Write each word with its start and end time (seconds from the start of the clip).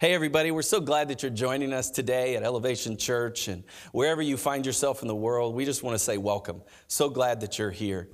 Hey, 0.00 0.14
everybody, 0.14 0.50
we're 0.50 0.62
so 0.62 0.80
glad 0.80 1.08
that 1.08 1.22
you're 1.22 1.30
joining 1.30 1.74
us 1.74 1.90
today 1.90 2.34
at 2.34 2.42
Elevation 2.42 2.96
Church 2.96 3.48
and 3.48 3.64
wherever 3.92 4.22
you 4.22 4.38
find 4.38 4.64
yourself 4.64 5.02
in 5.02 5.08
the 5.08 5.14
world. 5.14 5.54
We 5.54 5.66
just 5.66 5.82
want 5.82 5.94
to 5.94 5.98
say 5.98 6.16
welcome. 6.16 6.62
So 6.88 7.10
glad 7.10 7.42
that 7.42 7.58
you're 7.58 7.70
here. 7.70 8.08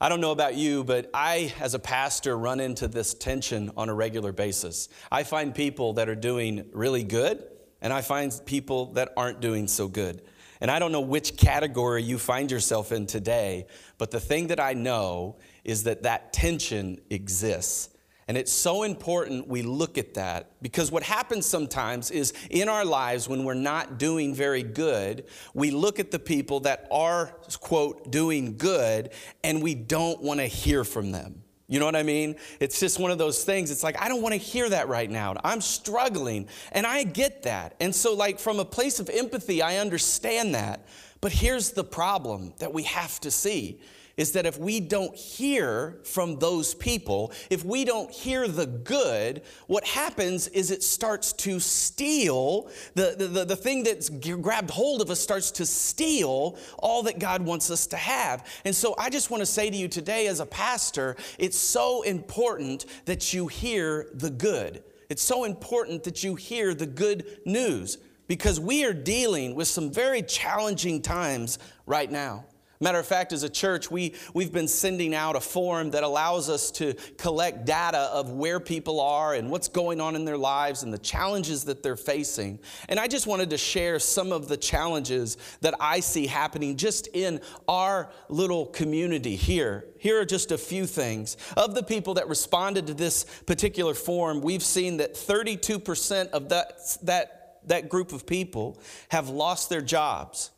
I 0.00 0.08
don't 0.08 0.20
know 0.20 0.32
about 0.32 0.56
you, 0.56 0.82
but 0.82 1.08
I, 1.14 1.54
as 1.60 1.74
a 1.74 1.78
pastor, 1.78 2.36
run 2.36 2.58
into 2.58 2.88
this 2.88 3.14
tension 3.14 3.70
on 3.76 3.88
a 3.88 3.94
regular 3.94 4.32
basis. 4.32 4.88
I 5.12 5.22
find 5.22 5.54
people 5.54 5.92
that 5.92 6.08
are 6.08 6.16
doing 6.16 6.64
really 6.72 7.04
good, 7.04 7.44
and 7.80 7.92
I 7.92 8.00
find 8.00 8.32
people 8.44 8.94
that 8.94 9.12
aren't 9.16 9.40
doing 9.40 9.68
so 9.68 9.86
good. 9.86 10.22
And 10.60 10.72
I 10.72 10.80
don't 10.80 10.90
know 10.90 11.02
which 11.02 11.36
category 11.36 12.02
you 12.02 12.18
find 12.18 12.50
yourself 12.50 12.90
in 12.90 13.06
today, 13.06 13.68
but 13.96 14.10
the 14.10 14.18
thing 14.18 14.48
that 14.48 14.58
I 14.58 14.72
know 14.72 15.36
is 15.62 15.84
that 15.84 16.02
that 16.02 16.32
tension 16.32 17.00
exists. 17.10 17.90
And 18.28 18.36
it's 18.36 18.52
so 18.52 18.82
important 18.82 19.48
we 19.48 19.62
look 19.62 19.96
at 19.96 20.14
that 20.14 20.52
because 20.60 20.92
what 20.92 21.02
happens 21.02 21.46
sometimes 21.46 22.10
is 22.10 22.34
in 22.50 22.68
our 22.68 22.84
lives 22.84 23.26
when 23.26 23.42
we're 23.42 23.54
not 23.54 23.98
doing 23.98 24.34
very 24.34 24.62
good, 24.62 25.24
we 25.54 25.70
look 25.70 25.98
at 25.98 26.10
the 26.10 26.18
people 26.18 26.60
that 26.60 26.86
are, 26.90 27.34
quote, 27.60 28.10
doing 28.10 28.58
good 28.58 29.10
and 29.42 29.62
we 29.62 29.74
don't 29.74 30.22
want 30.22 30.40
to 30.40 30.46
hear 30.46 30.84
from 30.84 31.10
them. 31.10 31.42
You 31.70 31.78
know 31.78 31.86
what 31.86 31.96
I 31.96 32.02
mean? 32.02 32.36
It's 32.60 32.80
just 32.80 32.98
one 32.98 33.10
of 33.10 33.18
those 33.18 33.44
things. 33.44 33.70
It's 33.70 33.82
like, 33.82 34.00
I 34.00 34.08
don't 34.08 34.22
want 34.22 34.34
to 34.34 34.38
hear 34.38 34.68
that 34.70 34.88
right 34.88 35.10
now. 35.10 35.34
I'm 35.44 35.60
struggling, 35.60 36.48
and 36.72 36.86
I 36.86 37.04
get 37.04 37.42
that. 37.42 37.74
And 37.78 37.94
so, 37.94 38.14
like, 38.14 38.38
from 38.38 38.58
a 38.58 38.64
place 38.64 39.00
of 39.00 39.10
empathy, 39.10 39.60
I 39.60 39.76
understand 39.76 40.54
that. 40.54 40.88
But 41.20 41.30
here's 41.30 41.72
the 41.72 41.84
problem 41.84 42.54
that 42.58 42.72
we 42.72 42.84
have 42.84 43.20
to 43.20 43.30
see 43.30 43.80
is 44.18 44.32
that 44.32 44.44
if 44.44 44.58
we 44.58 44.80
don't 44.80 45.14
hear 45.14 45.96
from 46.02 46.38
those 46.38 46.74
people, 46.74 47.32
if 47.48 47.64
we 47.64 47.84
don't 47.84 48.10
hear 48.10 48.46
the 48.48 48.66
good, 48.66 49.40
what 49.68 49.86
happens 49.86 50.48
is 50.48 50.70
it 50.70 50.82
starts 50.82 51.32
to 51.32 51.60
steal, 51.60 52.68
the, 52.94 53.14
the, 53.16 53.44
the, 53.44 53.56
thing 53.56 53.84
that's 53.84 54.10
grabbed 54.10 54.70
hold 54.70 55.00
of 55.00 55.08
us 55.08 55.20
starts 55.20 55.52
to 55.52 55.64
steal 55.64 56.58
all 56.78 57.04
that 57.04 57.18
God 57.20 57.42
wants 57.42 57.70
us 57.70 57.86
to 57.86 57.96
have. 57.96 58.44
And 58.64 58.74
so 58.74 58.94
I 58.98 59.08
just 59.08 59.30
want 59.30 59.40
to 59.40 59.46
say 59.46 59.70
to 59.70 59.76
you 59.76 59.86
today, 59.86 60.26
as 60.26 60.40
a 60.40 60.46
pastor, 60.46 61.16
it's 61.38 61.58
so 61.58 62.02
important 62.02 62.86
that 63.04 63.32
you 63.32 63.46
hear 63.46 64.08
the 64.14 64.30
good. 64.30 64.82
It's 65.08 65.22
so 65.22 65.44
important 65.44 66.02
that 66.04 66.24
you 66.24 66.34
hear 66.34 66.74
the 66.74 66.86
good 66.86 67.38
news 67.46 67.98
because 68.26 68.58
we 68.58 68.84
are 68.84 68.92
dealing 68.92 69.54
with 69.54 69.68
some 69.68 69.92
very 69.92 70.22
challenging 70.22 71.02
times 71.02 71.58
right 71.86 72.10
now. 72.10 72.44
Matter 72.80 72.98
of 72.98 73.06
fact, 73.06 73.32
as 73.32 73.42
a 73.42 73.48
church, 73.48 73.90
we, 73.90 74.14
we've 74.34 74.52
been 74.52 74.68
sending 74.68 75.12
out 75.12 75.34
a 75.34 75.40
form 75.40 75.90
that 75.90 76.04
allows 76.04 76.48
us 76.48 76.70
to 76.72 76.94
collect 77.16 77.66
data 77.66 77.98
of 78.12 78.30
where 78.30 78.60
people 78.60 79.00
are 79.00 79.34
and 79.34 79.50
what's 79.50 79.66
going 79.66 80.00
on 80.00 80.14
in 80.14 80.24
their 80.24 80.36
lives 80.36 80.84
and 80.84 80.92
the 80.92 80.98
challenges 80.98 81.64
that 81.64 81.82
they're 81.82 81.96
facing. 81.96 82.60
And 82.88 83.00
I 83.00 83.08
just 83.08 83.26
wanted 83.26 83.50
to 83.50 83.58
share 83.58 83.98
some 83.98 84.30
of 84.30 84.46
the 84.46 84.56
challenges 84.56 85.38
that 85.60 85.74
I 85.80 85.98
see 85.98 86.28
happening 86.28 86.76
just 86.76 87.08
in 87.14 87.40
our 87.66 88.10
little 88.28 88.66
community 88.66 89.34
here. 89.34 89.84
Here 89.98 90.20
are 90.20 90.24
just 90.24 90.52
a 90.52 90.58
few 90.58 90.86
things. 90.86 91.36
Of 91.56 91.74
the 91.74 91.82
people 91.82 92.14
that 92.14 92.28
responded 92.28 92.86
to 92.86 92.94
this 92.94 93.24
particular 93.46 93.94
form, 93.94 94.40
we've 94.40 94.62
seen 94.62 94.98
that 94.98 95.14
32% 95.14 96.30
of 96.30 96.50
that, 96.50 96.78
that, 97.02 97.58
that 97.66 97.88
group 97.88 98.12
of 98.12 98.24
people 98.24 98.80
have 99.08 99.28
lost 99.28 99.68
their 99.68 99.82
jobs. 99.82 100.52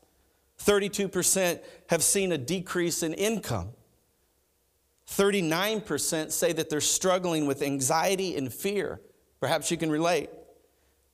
32% 0.65 1.61
have 1.89 2.03
seen 2.03 2.33
a 2.33 2.39
decrease 2.39 3.03
in 3.03 3.15
income. 3.15 3.71
39% 5.09 6.31
say 6.31 6.53
that 6.53 6.71
they're 6.71 6.81
struggling 6.81 7.47
with 7.47 7.63
anxiety 7.63 8.37
and 8.37 8.53
fear. 8.53 9.01
Perhaps 9.41 9.71
you 9.71 9.77
can 9.77 9.91
relate. 9.91 10.31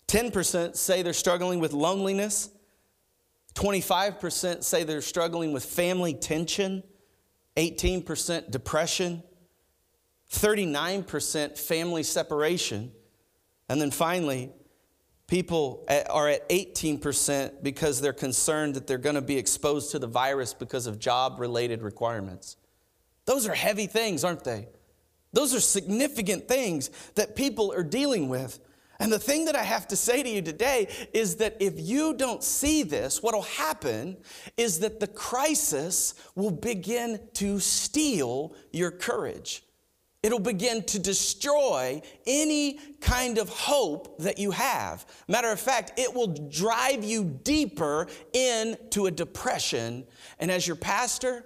10% 0.08 0.76
say 0.76 1.02
they're 1.02 1.12
struggling 1.12 1.60
with 1.60 1.72
loneliness. 1.72 2.50
25% 3.54 4.62
say 4.62 4.84
they're 4.84 5.00
struggling 5.00 5.52
with 5.52 5.64
family 5.64 6.12
tension. 6.12 6.82
18% 7.56 8.50
depression. 8.50 9.22
39% 10.30 11.58
family 11.58 12.02
separation. 12.02 12.92
And 13.68 13.80
then 13.80 13.90
finally, 13.90 14.52
People 15.26 15.84
are 15.88 16.28
at 16.28 16.48
18% 16.48 17.62
because 17.62 18.00
they're 18.00 18.12
concerned 18.12 18.74
that 18.74 18.86
they're 18.86 18.96
going 18.98 19.16
to 19.16 19.22
be 19.22 19.36
exposed 19.36 19.90
to 19.90 19.98
the 19.98 20.06
virus 20.06 20.54
because 20.54 20.86
of 20.86 21.00
job 21.00 21.40
related 21.40 21.82
requirements. 21.82 22.56
Those 23.24 23.48
are 23.48 23.54
heavy 23.54 23.88
things, 23.88 24.22
aren't 24.22 24.44
they? 24.44 24.68
Those 25.32 25.52
are 25.52 25.60
significant 25.60 26.46
things 26.46 26.90
that 27.16 27.34
people 27.34 27.72
are 27.72 27.82
dealing 27.82 28.28
with. 28.28 28.60
And 28.98 29.12
the 29.12 29.18
thing 29.18 29.44
that 29.46 29.56
I 29.56 29.64
have 29.64 29.88
to 29.88 29.96
say 29.96 30.22
to 30.22 30.28
you 30.28 30.40
today 30.40 30.88
is 31.12 31.36
that 31.36 31.56
if 31.60 31.74
you 31.76 32.14
don't 32.14 32.42
see 32.42 32.82
this, 32.84 33.22
what 33.22 33.34
will 33.34 33.42
happen 33.42 34.16
is 34.56 34.78
that 34.78 35.00
the 35.00 35.08
crisis 35.08 36.14
will 36.34 36.52
begin 36.52 37.20
to 37.34 37.58
steal 37.58 38.54
your 38.72 38.90
courage. 38.90 39.64
It'll 40.22 40.38
begin 40.40 40.82
to 40.84 40.98
destroy 40.98 42.02
any 42.26 42.80
kind 43.00 43.38
of 43.38 43.48
hope 43.48 44.18
that 44.18 44.38
you 44.38 44.50
have. 44.50 45.06
Matter 45.28 45.50
of 45.50 45.60
fact, 45.60 45.92
it 45.98 46.12
will 46.12 46.26
drive 46.26 47.04
you 47.04 47.24
deeper 47.24 48.08
into 48.32 49.06
a 49.06 49.10
depression. 49.10 50.04
And 50.40 50.50
as 50.50 50.66
your 50.66 50.76
pastor, 50.76 51.44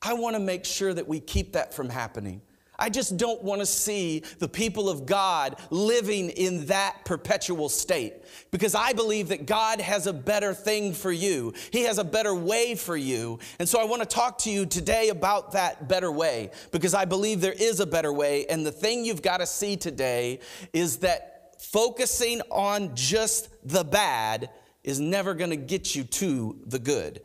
I 0.00 0.14
want 0.14 0.34
to 0.36 0.40
make 0.40 0.64
sure 0.64 0.94
that 0.94 1.06
we 1.06 1.20
keep 1.20 1.52
that 1.52 1.74
from 1.74 1.88
happening. 1.88 2.42
I 2.78 2.88
just 2.88 3.16
don't 3.16 3.42
want 3.42 3.60
to 3.60 3.66
see 3.66 4.22
the 4.38 4.48
people 4.48 4.88
of 4.88 5.06
God 5.06 5.60
living 5.70 6.30
in 6.30 6.66
that 6.66 7.04
perpetual 7.04 7.68
state 7.68 8.14
because 8.50 8.74
I 8.74 8.92
believe 8.92 9.28
that 9.28 9.46
God 9.46 9.80
has 9.80 10.06
a 10.06 10.12
better 10.12 10.54
thing 10.54 10.92
for 10.94 11.12
you. 11.12 11.52
He 11.70 11.82
has 11.82 11.98
a 11.98 12.04
better 12.04 12.34
way 12.34 12.74
for 12.74 12.96
you. 12.96 13.38
And 13.58 13.68
so 13.68 13.80
I 13.80 13.84
want 13.84 14.02
to 14.02 14.08
talk 14.08 14.38
to 14.38 14.50
you 14.50 14.66
today 14.66 15.10
about 15.10 15.52
that 15.52 15.86
better 15.86 16.10
way 16.10 16.50
because 16.70 16.94
I 16.94 17.04
believe 17.04 17.40
there 17.40 17.52
is 17.52 17.80
a 17.80 17.86
better 17.86 18.12
way. 18.12 18.46
And 18.46 18.64
the 18.64 18.72
thing 18.72 19.04
you've 19.04 19.22
got 19.22 19.38
to 19.38 19.46
see 19.46 19.76
today 19.76 20.40
is 20.72 20.98
that 20.98 21.56
focusing 21.60 22.40
on 22.50 22.94
just 22.94 23.48
the 23.64 23.84
bad 23.84 24.50
is 24.82 24.98
never 24.98 25.34
going 25.34 25.50
to 25.50 25.56
get 25.56 25.94
you 25.94 26.04
to 26.04 26.58
the 26.66 26.78
good. 26.78 27.22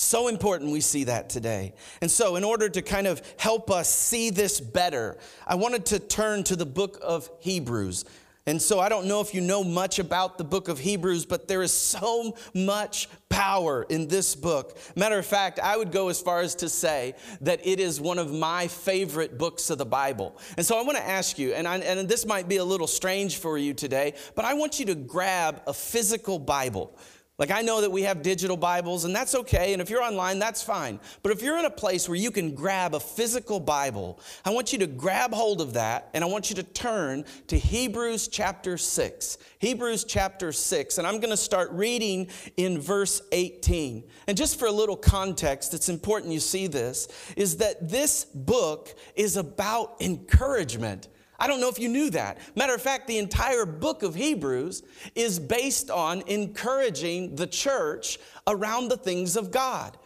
So 0.00 0.28
important 0.28 0.72
we 0.72 0.80
see 0.80 1.04
that 1.04 1.28
today. 1.28 1.74
And 2.00 2.10
so, 2.10 2.36
in 2.36 2.42
order 2.42 2.70
to 2.70 2.80
kind 2.80 3.06
of 3.06 3.20
help 3.36 3.70
us 3.70 3.86
see 3.94 4.30
this 4.30 4.58
better, 4.58 5.18
I 5.46 5.56
wanted 5.56 5.84
to 5.86 5.98
turn 5.98 6.42
to 6.44 6.56
the 6.56 6.64
book 6.64 6.98
of 7.02 7.30
Hebrews. 7.40 8.06
And 8.46 8.62
so, 8.62 8.80
I 8.80 8.88
don't 8.88 9.06
know 9.06 9.20
if 9.20 9.34
you 9.34 9.42
know 9.42 9.62
much 9.62 9.98
about 9.98 10.38
the 10.38 10.42
book 10.44 10.68
of 10.68 10.78
Hebrews, 10.78 11.26
but 11.26 11.48
there 11.48 11.60
is 11.60 11.70
so 11.70 12.34
much 12.54 13.10
power 13.28 13.82
in 13.90 14.08
this 14.08 14.34
book. 14.34 14.78
Matter 14.96 15.18
of 15.18 15.26
fact, 15.26 15.60
I 15.60 15.76
would 15.76 15.92
go 15.92 16.08
as 16.08 16.18
far 16.18 16.40
as 16.40 16.54
to 16.56 16.70
say 16.70 17.14
that 17.42 17.60
it 17.66 17.78
is 17.78 18.00
one 18.00 18.18
of 18.18 18.32
my 18.32 18.68
favorite 18.68 19.36
books 19.36 19.68
of 19.68 19.76
the 19.76 19.84
Bible. 19.84 20.34
And 20.56 20.64
so, 20.64 20.78
I 20.78 20.82
want 20.82 20.96
to 20.96 21.06
ask 21.06 21.38
you, 21.38 21.52
and, 21.52 21.68
I, 21.68 21.76
and 21.76 22.08
this 22.08 22.24
might 22.24 22.48
be 22.48 22.56
a 22.56 22.64
little 22.64 22.86
strange 22.86 23.36
for 23.36 23.58
you 23.58 23.74
today, 23.74 24.14
but 24.34 24.46
I 24.46 24.54
want 24.54 24.80
you 24.80 24.86
to 24.86 24.94
grab 24.94 25.60
a 25.66 25.74
physical 25.74 26.38
Bible. 26.38 26.96
Like, 27.40 27.50
I 27.50 27.62
know 27.62 27.80
that 27.80 27.90
we 27.90 28.02
have 28.02 28.20
digital 28.20 28.58
Bibles, 28.58 29.06
and 29.06 29.16
that's 29.16 29.34
okay. 29.34 29.72
And 29.72 29.80
if 29.80 29.88
you're 29.88 30.02
online, 30.02 30.38
that's 30.38 30.62
fine. 30.62 31.00
But 31.22 31.32
if 31.32 31.40
you're 31.40 31.58
in 31.58 31.64
a 31.64 31.70
place 31.70 32.06
where 32.06 32.18
you 32.18 32.30
can 32.30 32.54
grab 32.54 32.94
a 32.94 33.00
physical 33.00 33.58
Bible, 33.58 34.20
I 34.44 34.50
want 34.50 34.74
you 34.74 34.78
to 34.80 34.86
grab 34.86 35.32
hold 35.32 35.62
of 35.62 35.72
that, 35.72 36.10
and 36.12 36.22
I 36.22 36.26
want 36.26 36.50
you 36.50 36.56
to 36.56 36.62
turn 36.62 37.24
to 37.46 37.58
Hebrews 37.58 38.28
chapter 38.28 38.76
6. 38.76 39.38
Hebrews 39.58 40.04
chapter 40.04 40.52
6. 40.52 40.98
And 40.98 41.06
I'm 41.06 41.18
going 41.18 41.30
to 41.30 41.36
start 41.38 41.70
reading 41.72 42.28
in 42.58 42.78
verse 42.78 43.22
18. 43.32 44.04
And 44.26 44.36
just 44.36 44.58
for 44.58 44.66
a 44.66 44.72
little 44.72 44.94
context, 44.94 45.72
it's 45.72 45.88
important 45.88 46.34
you 46.34 46.40
see 46.40 46.66
this, 46.66 47.08
is 47.38 47.56
that 47.56 47.88
this 47.88 48.26
book 48.26 48.94
is 49.16 49.38
about 49.38 49.96
encouragement. 50.00 51.08
I 51.40 51.46
don't 51.46 51.60
know 51.60 51.70
if 51.70 51.78
you 51.78 51.88
knew 51.88 52.10
that. 52.10 52.38
Matter 52.54 52.74
of 52.74 52.82
fact, 52.82 53.06
the 53.06 53.18
entire 53.18 53.64
book 53.64 54.02
of 54.02 54.14
Hebrews 54.14 54.82
is 55.14 55.38
based 55.38 55.90
on 55.90 56.22
encouraging 56.26 57.34
the 57.34 57.46
church 57.46 58.18
around 58.46 58.88
the 58.88 58.98
things 58.98 59.36
of 59.36 59.50
God. 59.50 59.96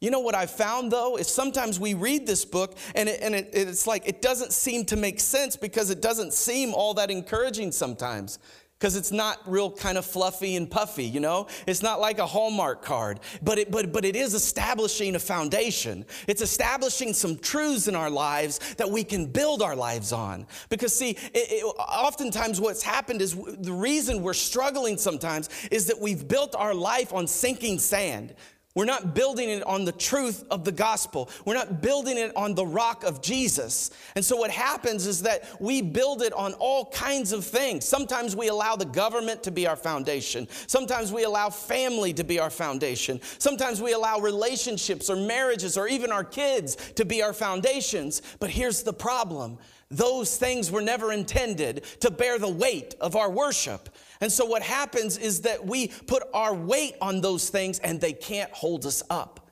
You 0.00 0.10
know 0.10 0.20
what 0.20 0.34
I 0.34 0.44
found 0.44 0.90
though 0.92 1.16
is 1.16 1.28
sometimes 1.28 1.80
we 1.80 1.94
read 1.94 2.26
this 2.26 2.44
book 2.44 2.76
and, 2.94 3.08
it, 3.08 3.20
and 3.22 3.34
it, 3.34 3.50
it's 3.52 3.86
like 3.86 4.06
it 4.06 4.20
doesn't 4.20 4.52
seem 4.52 4.84
to 4.86 4.96
make 4.96 5.20
sense 5.20 5.56
because 5.56 5.88
it 5.88 6.02
doesn't 6.02 6.34
seem 6.34 6.74
all 6.74 6.94
that 6.94 7.10
encouraging 7.10 7.72
sometimes 7.72 8.38
because 8.78 8.94
it's 8.94 9.10
not 9.10 9.38
real 9.46 9.70
kind 9.70 9.96
of 9.96 10.04
fluffy 10.04 10.54
and 10.54 10.70
puffy, 10.70 11.04
you 11.04 11.18
know? 11.18 11.46
It's 11.66 11.82
not 11.82 11.98
like 11.98 12.18
a 12.18 12.26
Hallmark 12.26 12.82
card, 12.82 13.20
but 13.42 13.58
it, 13.58 13.70
but, 13.70 13.90
but 13.90 14.04
it 14.04 14.14
is 14.14 14.34
establishing 14.34 15.14
a 15.14 15.18
foundation. 15.18 16.04
It's 16.26 16.42
establishing 16.42 17.14
some 17.14 17.38
truths 17.38 17.88
in 17.88 17.96
our 17.96 18.10
lives 18.10 18.74
that 18.74 18.90
we 18.90 19.02
can 19.02 19.26
build 19.26 19.62
our 19.62 19.74
lives 19.74 20.12
on. 20.12 20.46
Because, 20.68 20.94
see, 20.94 21.10
it, 21.10 21.18
it, 21.32 21.64
oftentimes 21.64 22.60
what's 22.60 22.82
happened 22.82 23.22
is 23.22 23.34
the 23.34 23.72
reason 23.72 24.22
we're 24.22 24.34
struggling 24.34 24.98
sometimes 24.98 25.48
is 25.70 25.86
that 25.86 25.98
we've 25.98 26.28
built 26.28 26.54
our 26.54 26.74
life 26.74 27.14
on 27.14 27.26
sinking 27.26 27.78
sand. 27.78 28.34
We're 28.76 28.84
not 28.84 29.14
building 29.14 29.48
it 29.48 29.62
on 29.64 29.86
the 29.86 29.92
truth 29.92 30.44
of 30.50 30.64
the 30.64 30.70
gospel. 30.70 31.30
We're 31.46 31.54
not 31.54 31.80
building 31.80 32.18
it 32.18 32.30
on 32.36 32.54
the 32.54 32.66
rock 32.66 33.04
of 33.04 33.22
Jesus. 33.22 33.90
And 34.14 34.22
so 34.22 34.36
what 34.36 34.50
happens 34.50 35.06
is 35.06 35.22
that 35.22 35.48
we 35.58 35.80
build 35.80 36.20
it 36.20 36.34
on 36.34 36.52
all 36.54 36.90
kinds 36.90 37.32
of 37.32 37.42
things. 37.42 37.86
Sometimes 37.86 38.36
we 38.36 38.48
allow 38.48 38.76
the 38.76 38.84
government 38.84 39.42
to 39.44 39.50
be 39.50 39.66
our 39.66 39.76
foundation. 39.76 40.46
Sometimes 40.66 41.10
we 41.10 41.24
allow 41.24 41.48
family 41.48 42.12
to 42.12 42.22
be 42.22 42.38
our 42.38 42.50
foundation. 42.50 43.18
Sometimes 43.38 43.80
we 43.80 43.94
allow 43.94 44.20
relationships 44.20 45.08
or 45.08 45.16
marriages 45.16 45.78
or 45.78 45.88
even 45.88 46.12
our 46.12 46.24
kids 46.24 46.76
to 46.96 47.06
be 47.06 47.22
our 47.22 47.32
foundations. 47.32 48.20
But 48.40 48.50
here's 48.50 48.82
the 48.82 48.92
problem. 48.92 49.56
Those 49.90 50.36
things 50.36 50.70
were 50.70 50.82
never 50.82 51.12
intended 51.12 51.84
to 52.00 52.10
bear 52.10 52.38
the 52.38 52.48
weight 52.48 52.96
of 53.00 53.14
our 53.14 53.30
worship. 53.30 53.88
And 54.20 54.32
so 54.32 54.44
what 54.44 54.62
happens 54.62 55.16
is 55.16 55.42
that 55.42 55.64
we 55.64 55.88
put 55.88 56.24
our 56.34 56.54
weight 56.54 56.96
on 57.00 57.20
those 57.20 57.50
things 57.50 57.78
and 57.78 58.00
they 58.00 58.12
can't 58.12 58.50
hold 58.50 58.84
us 58.84 59.02
up. 59.10 59.45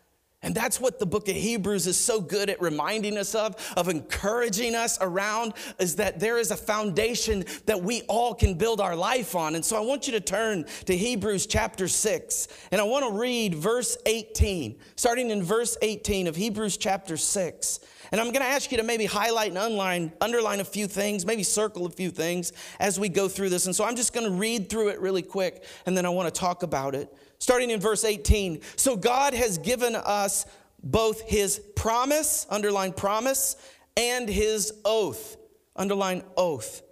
And 0.44 0.54
that's 0.54 0.78
what 0.78 0.98
the 0.98 1.06
book 1.06 1.28
of 1.28 1.34
Hebrews 1.34 1.86
is 1.86 1.96
so 1.96 2.20
good 2.20 2.50
at 2.50 2.60
reminding 2.60 3.16
us 3.16 3.34
of, 3.34 3.56
of 3.76 3.88
encouraging 3.88 4.74
us 4.74 4.98
around, 5.00 5.54
is 5.80 5.96
that 5.96 6.20
there 6.20 6.38
is 6.38 6.50
a 6.50 6.56
foundation 6.56 7.46
that 7.64 7.82
we 7.82 8.02
all 8.02 8.34
can 8.34 8.54
build 8.54 8.80
our 8.80 8.94
life 8.94 9.34
on. 9.34 9.54
And 9.54 9.64
so 9.64 9.76
I 9.76 9.80
want 9.80 10.06
you 10.06 10.12
to 10.12 10.20
turn 10.20 10.66
to 10.84 10.96
Hebrews 10.96 11.46
chapter 11.46 11.88
6, 11.88 12.48
and 12.70 12.80
I 12.80 12.84
want 12.84 13.06
to 13.06 13.18
read 13.18 13.54
verse 13.54 13.96
18, 14.04 14.76
starting 14.96 15.30
in 15.30 15.42
verse 15.42 15.78
18 15.80 16.26
of 16.26 16.36
Hebrews 16.36 16.76
chapter 16.76 17.16
6. 17.16 17.80
And 18.12 18.20
I'm 18.20 18.28
going 18.28 18.42
to 18.42 18.46
ask 18.46 18.70
you 18.70 18.76
to 18.76 18.84
maybe 18.84 19.06
highlight 19.06 19.48
and 19.48 19.58
underline, 19.58 20.12
underline 20.20 20.60
a 20.60 20.64
few 20.64 20.86
things, 20.86 21.24
maybe 21.24 21.42
circle 21.42 21.86
a 21.86 21.90
few 21.90 22.10
things 22.10 22.52
as 22.78 23.00
we 23.00 23.08
go 23.08 23.28
through 23.28 23.48
this. 23.48 23.64
And 23.64 23.74
so 23.74 23.82
I'm 23.84 23.96
just 23.96 24.12
going 24.12 24.26
to 24.26 24.32
read 24.32 24.68
through 24.68 24.88
it 24.88 25.00
really 25.00 25.22
quick, 25.22 25.64
and 25.86 25.96
then 25.96 26.04
I 26.04 26.10
want 26.10 26.32
to 26.32 26.38
talk 26.38 26.62
about 26.62 26.94
it. 26.94 27.12
Starting 27.38 27.70
in 27.70 27.80
verse 27.80 28.04
18. 28.04 28.60
So 28.76 28.96
God 28.96 29.34
has 29.34 29.58
given 29.58 29.94
us 29.94 30.46
both 30.82 31.22
his 31.22 31.60
promise, 31.76 32.46
underline 32.50 32.92
promise, 32.92 33.56
and 33.96 34.28
his 34.28 34.72
oath, 34.84 35.36
underline 35.76 36.22
oath. 36.36 36.82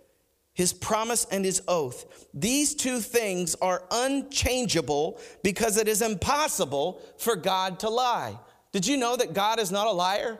His 0.54 0.72
promise 0.72 1.26
and 1.30 1.44
his 1.44 1.62
oath. 1.66 2.28
These 2.34 2.74
two 2.74 3.00
things 3.00 3.54
are 3.56 3.84
unchangeable 3.90 5.18
because 5.42 5.78
it 5.78 5.88
is 5.88 6.02
impossible 6.02 7.00
for 7.16 7.36
God 7.36 7.80
to 7.80 7.88
lie. 7.88 8.38
Did 8.70 8.86
you 8.86 8.98
know 8.98 9.16
that 9.16 9.32
God 9.32 9.58
is 9.60 9.72
not 9.72 9.86
a 9.86 9.92
liar? 9.92 10.38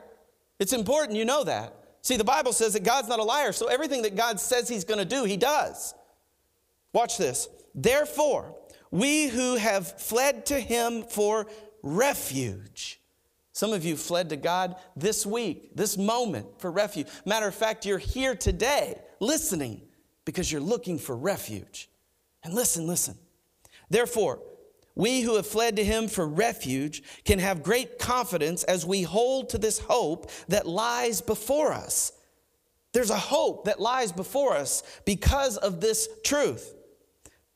It's 0.59 0.73
important 0.73 1.17
you 1.17 1.25
know 1.25 1.43
that. 1.43 1.73
See, 2.01 2.17
the 2.17 2.23
Bible 2.23 2.53
says 2.53 2.73
that 2.73 2.83
God's 2.83 3.07
not 3.07 3.19
a 3.19 3.23
liar, 3.23 3.53
so 3.53 3.67
everything 3.67 4.03
that 4.03 4.15
God 4.15 4.39
says 4.39 4.67
he's 4.67 4.83
going 4.83 4.99
to 4.99 5.05
do, 5.05 5.23
he 5.23 5.37
does. 5.37 5.93
Watch 6.91 7.17
this. 7.17 7.47
Therefore, 7.73 8.55
we 8.93 9.25
who 9.25 9.55
have 9.55 9.99
fled 9.99 10.45
to 10.45 10.59
him 10.59 11.01
for 11.01 11.47
refuge. 11.81 13.01
Some 13.51 13.73
of 13.73 13.83
you 13.83 13.97
fled 13.97 14.29
to 14.29 14.35
God 14.35 14.75
this 14.95 15.25
week, 15.25 15.75
this 15.75 15.97
moment 15.97 16.45
for 16.59 16.71
refuge. 16.71 17.07
Matter 17.25 17.47
of 17.47 17.55
fact, 17.55 17.87
you're 17.87 17.97
here 17.97 18.35
today 18.35 19.01
listening 19.19 19.81
because 20.25 20.51
you're 20.51 20.61
looking 20.61 20.99
for 20.99 21.17
refuge. 21.17 21.89
And 22.43 22.53
listen, 22.53 22.85
listen. 22.85 23.15
Therefore, 23.89 24.39
we 24.93 25.21
who 25.21 25.37
have 25.37 25.47
fled 25.47 25.77
to 25.77 25.83
him 25.83 26.07
for 26.07 26.27
refuge 26.27 27.01
can 27.25 27.39
have 27.39 27.63
great 27.63 27.97
confidence 27.97 28.63
as 28.63 28.85
we 28.85 29.01
hold 29.01 29.49
to 29.49 29.57
this 29.57 29.79
hope 29.79 30.29
that 30.49 30.67
lies 30.67 31.19
before 31.19 31.73
us. 31.73 32.11
There's 32.91 33.09
a 33.09 33.17
hope 33.17 33.65
that 33.65 33.79
lies 33.79 34.11
before 34.11 34.55
us 34.55 34.83
because 35.03 35.57
of 35.57 35.81
this 35.81 36.07
truth. 36.23 36.75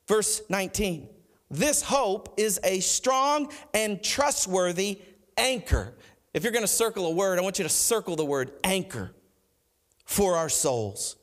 Verse 0.08 0.42
19 0.48 1.10
This 1.50 1.82
hope 1.82 2.34
is 2.36 2.60
a 2.62 2.80
strong 2.80 3.50
and 3.72 4.02
trustworthy 4.02 5.00
anchor. 5.36 5.94
If 6.34 6.42
you're 6.42 6.52
going 6.52 6.64
to 6.64 6.68
circle 6.68 7.06
a 7.06 7.10
word, 7.10 7.38
I 7.38 7.42
want 7.42 7.58
you 7.58 7.64
to 7.64 7.70
circle 7.70 8.16
the 8.16 8.24
word 8.24 8.52
anchor 8.64 9.12
for 10.04 10.36
our 10.36 10.48
souls. 10.48 11.16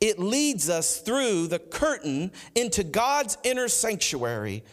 It 0.00 0.18
leads 0.18 0.70
us 0.70 0.98
through 1.00 1.48
the 1.48 1.58
curtain 1.58 2.32
into 2.54 2.82
God's 2.82 3.36
inner 3.44 3.68
sanctuary 3.68 4.64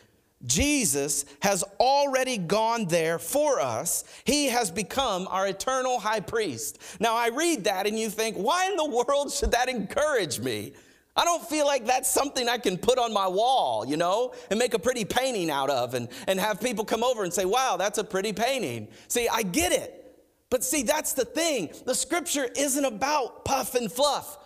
Jesus 0.45 1.25
has 1.41 1.63
already 1.79 2.37
gone 2.37 2.85
there 2.85 3.17
for 3.17 3.59
us. 3.59 4.03
He 4.23 4.47
has 4.47 4.69
become 4.69 5.27
our 5.31 5.47
eternal 5.47 5.99
high 5.99 6.19
priest. 6.19 6.79
Now, 6.99 7.15
I 7.15 7.29
read 7.29 7.63
that 7.63 7.87
and 7.87 7.97
you 7.97 8.09
think, 8.09 8.37
why 8.37 8.67
in 8.67 8.75
the 8.75 8.85
world 8.85 9.31
should 9.31 9.51
that 9.51 9.67
encourage 9.67 10.39
me? 10.39 10.73
I 11.17 11.25
don't 11.25 11.43
feel 11.43 11.65
like 11.65 11.85
that's 11.85 12.07
something 12.07 12.47
I 12.47 12.59
can 12.59 12.77
put 12.77 12.99
on 12.99 13.11
my 13.11 13.27
wall, 13.27 13.83
you 13.87 13.97
know, 13.97 14.35
and 14.51 14.59
make 14.59 14.75
a 14.75 14.79
pretty 14.79 15.03
painting 15.03 15.49
out 15.49 15.71
of 15.71 15.95
and, 15.95 16.07
and 16.27 16.39
have 16.39 16.61
people 16.61 16.85
come 16.85 17.03
over 17.03 17.23
and 17.23 17.33
say, 17.33 17.43
wow, 17.43 17.75
that's 17.75 17.97
a 17.97 18.03
pretty 18.03 18.33
painting. 18.33 18.87
See, 19.07 19.27
I 19.27 19.41
get 19.41 19.71
it. 19.71 19.93
But 20.51 20.63
see, 20.63 20.83
that's 20.83 21.13
the 21.13 21.25
thing. 21.25 21.71
The 21.85 21.95
scripture 21.95 22.47
isn't 22.55 22.85
about 22.85 23.43
puff 23.45 23.73
and 23.73 23.91
fluff. 23.91 24.37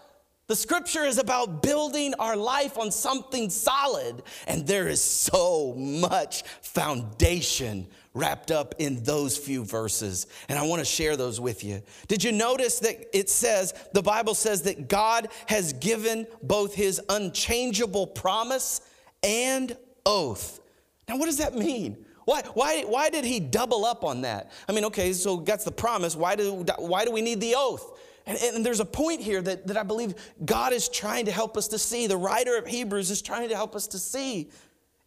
The 0.47 0.56
scripture 0.56 1.03
is 1.03 1.18
about 1.18 1.62
building 1.62 2.13
our 2.15 2.35
life 2.35 2.77
on 2.77 2.91
something 2.91 3.50
solid, 3.50 4.23
and 4.47 4.68
there 4.68 4.88
is 4.88 5.01
so 5.01 5.73
much 5.75 6.44
foundation 6.62 7.88
wrapped 8.13 8.51
up 8.51 8.75
in 8.77 9.03
those 9.03 9.37
few 9.37 9.63
verses. 9.63 10.27
And 10.49 10.59
I 10.59 10.63
want 10.63 10.79
to 10.79 10.85
share 10.85 11.15
those 11.15 11.39
with 11.39 11.63
you. 11.63 11.81
Did 12.07 12.23
you 12.23 12.31
notice 12.31 12.79
that 12.79 13.17
it 13.17 13.29
says, 13.29 13.73
the 13.93 14.01
Bible 14.01 14.35
says 14.35 14.63
that 14.63 14.89
God 14.89 15.29
has 15.47 15.73
given 15.73 16.27
both 16.43 16.73
his 16.73 17.01
unchangeable 17.09 18.07
promise 18.07 18.81
and 19.23 19.75
oath? 20.05 20.59
Now, 21.07 21.17
what 21.17 21.25
does 21.25 21.37
that 21.37 21.55
mean? 21.55 22.05
Why, 22.25 22.41
why, 22.53 22.81
why 22.83 23.09
did 23.09 23.25
he 23.25 23.39
double 23.39 23.85
up 23.85 24.03
on 24.03 24.21
that? 24.21 24.51
I 24.67 24.73
mean, 24.73 24.85
okay, 24.85 25.13
so 25.13 25.37
that's 25.37 25.63
the 25.63 25.71
promise. 25.71 26.15
Why 26.15 26.35
do, 26.35 26.65
why 26.77 27.05
do 27.05 27.11
we 27.11 27.21
need 27.21 27.41
the 27.41 27.55
oath? 27.57 27.99
And, 28.25 28.37
and, 28.37 28.65
there's 28.65 28.79
a 28.79 28.85
point 28.85 29.19
here 29.21 29.41
that, 29.41 29.65
that 29.65 29.77
I 29.77 29.83
believe 29.83 30.13
God 30.45 30.73
is 30.73 30.87
trying 30.87 31.25
to 31.25 31.31
help 31.31 31.57
us 31.57 31.67
to 31.69 31.79
see. 31.79 32.05
The 32.05 32.17
writer 32.17 32.55
of 32.55 32.67
Hebrews 32.67 33.09
is 33.09 33.21
trying 33.21 33.49
to 33.49 33.55
help 33.55 33.75
us 33.75 33.87
to 33.87 33.99
see. 33.99 34.51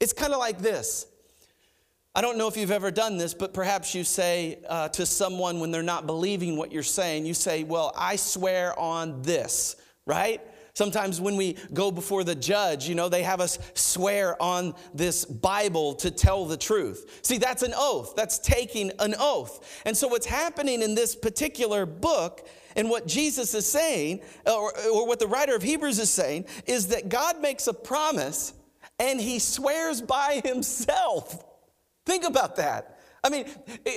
It's 0.01 0.13
kind 0.13 0.33
of 0.33 0.41
like 0.41 0.59
this. 0.59 1.07
I 2.17 2.21
don't 2.21 2.39
know 2.39 2.47
if 2.47 2.57
you've 2.57 2.71
ever 2.71 2.93
done 2.93 3.17
this, 3.17 3.35
but 3.35 3.53
perhaps 3.53 3.93
you 3.93 4.05
say 4.05 4.59
uh, 4.69 4.89
to 4.91 5.05
someone 5.05 5.59
when 5.59 5.73
they're 5.73 5.83
not 5.83 6.07
believing 6.07 6.57
what 6.57 6.71
you're 6.71 6.85
saying, 6.85 7.27
you 7.27 7.35
say, 7.35 7.65
Well, 7.65 7.93
I 7.97 8.17
swear 8.17 8.79
on 8.79 9.23
this, 9.23 9.75
right? 10.07 10.41
Sometimes 10.75 11.21
when 11.21 11.37
we 11.37 11.57
go 11.73 11.91
before 11.93 12.25
the 12.25 12.35
judge, 12.35 12.89
you 12.89 12.97
know, 12.97 13.09
they 13.09 13.23
have 13.23 13.41
us 13.41 13.59
swear 13.75 14.41
on 14.43 14.75
this 14.93 15.25
Bible 15.25 15.95
to 15.97 16.11
tell 16.11 16.47
the 16.47 16.57
truth. 16.57 17.21
See, 17.23 17.39
that's 17.39 17.63
an 17.63 17.73
oath. 17.77 18.15
That's 18.17 18.39
taking 18.41 18.91
an 18.99 19.15
oath. 19.19 19.83
And 19.87 19.97
so 19.97 20.09
what's 20.09 20.27
happening 20.27 20.83
in 20.83 20.97
this 20.97 21.15
particular 21.15 21.87
book 21.87 22.49
and 22.75 22.91
what 22.91 23.07
Jesus 23.07 23.55
is 23.55 23.67
saying, 23.67 24.21
or, 24.47 24.77
or 24.89 25.07
what 25.07 25.21
the 25.21 25.29
writer 25.29 25.55
of 25.55 25.63
Hebrews 25.63 26.01
is 26.01 26.11
saying, 26.11 26.47
is 26.67 26.89
that 26.89 27.09
God 27.09 27.41
makes 27.41 27.69
a 27.69 27.73
promise 27.73 28.53
and 28.99 29.21
he 29.21 29.39
swears 29.39 30.01
by 30.01 30.43
himself. 30.45 31.54
Think 32.07 32.25
about 32.25 32.57
that. 32.57 32.99
I 33.25 33.31
mean, 33.31 33.47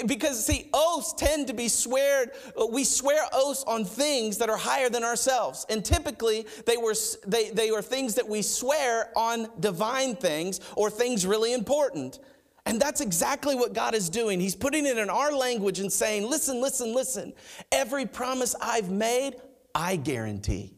because 0.05 0.45
see, 0.45 0.69
oaths 0.73 1.11
tend 1.11 1.47
to 1.47 1.53
be 1.53 1.67
sweared, 1.67 2.31
uh, 2.59 2.65
we 2.65 2.85
swear 2.85 3.23
oaths 3.33 3.65
on 3.67 3.83
things 3.83 4.37
that 4.37 4.49
are 4.49 4.57
higher 4.57 4.89
than 4.89 5.03
ourselves. 5.03 5.65
And 5.69 5.83
typically, 5.83 6.47
they 6.65 6.77
were, 6.77 6.95
they, 7.27 7.49
they 7.49 7.69
were 7.71 7.81
things 7.81 8.15
that 8.15 8.27
we 8.27 8.41
swear 8.41 9.11
on 9.17 9.49
divine 9.59 10.15
things 10.15 10.61
or 10.77 10.89
things 10.89 11.25
really 11.25 11.53
important. 11.53 12.19
And 12.65 12.81
that's 12.81 13.01
exactly 13.01 13.55
what 13.55 13.73
God 13.73 13.95
is 13.95 14.09
doing. 14.09 14.39
He's 14.39 14.55
putting 14.55 14.85
it 14.85 14.97
in 14.97 15.09
our 15.09 15.33
language 15.33 15.79
and 15.79 15.91
saying, 15.91 16.29
listen, 16.29 16.61
listen, 16.61 16.93
listen. 16.95 17.33
Every 17.71 18.05
promise 18.05 18.55
I've 18.61 18.89
made, 18.89 19.35
I 19.75 19.97
guarantee. 19.97 20.73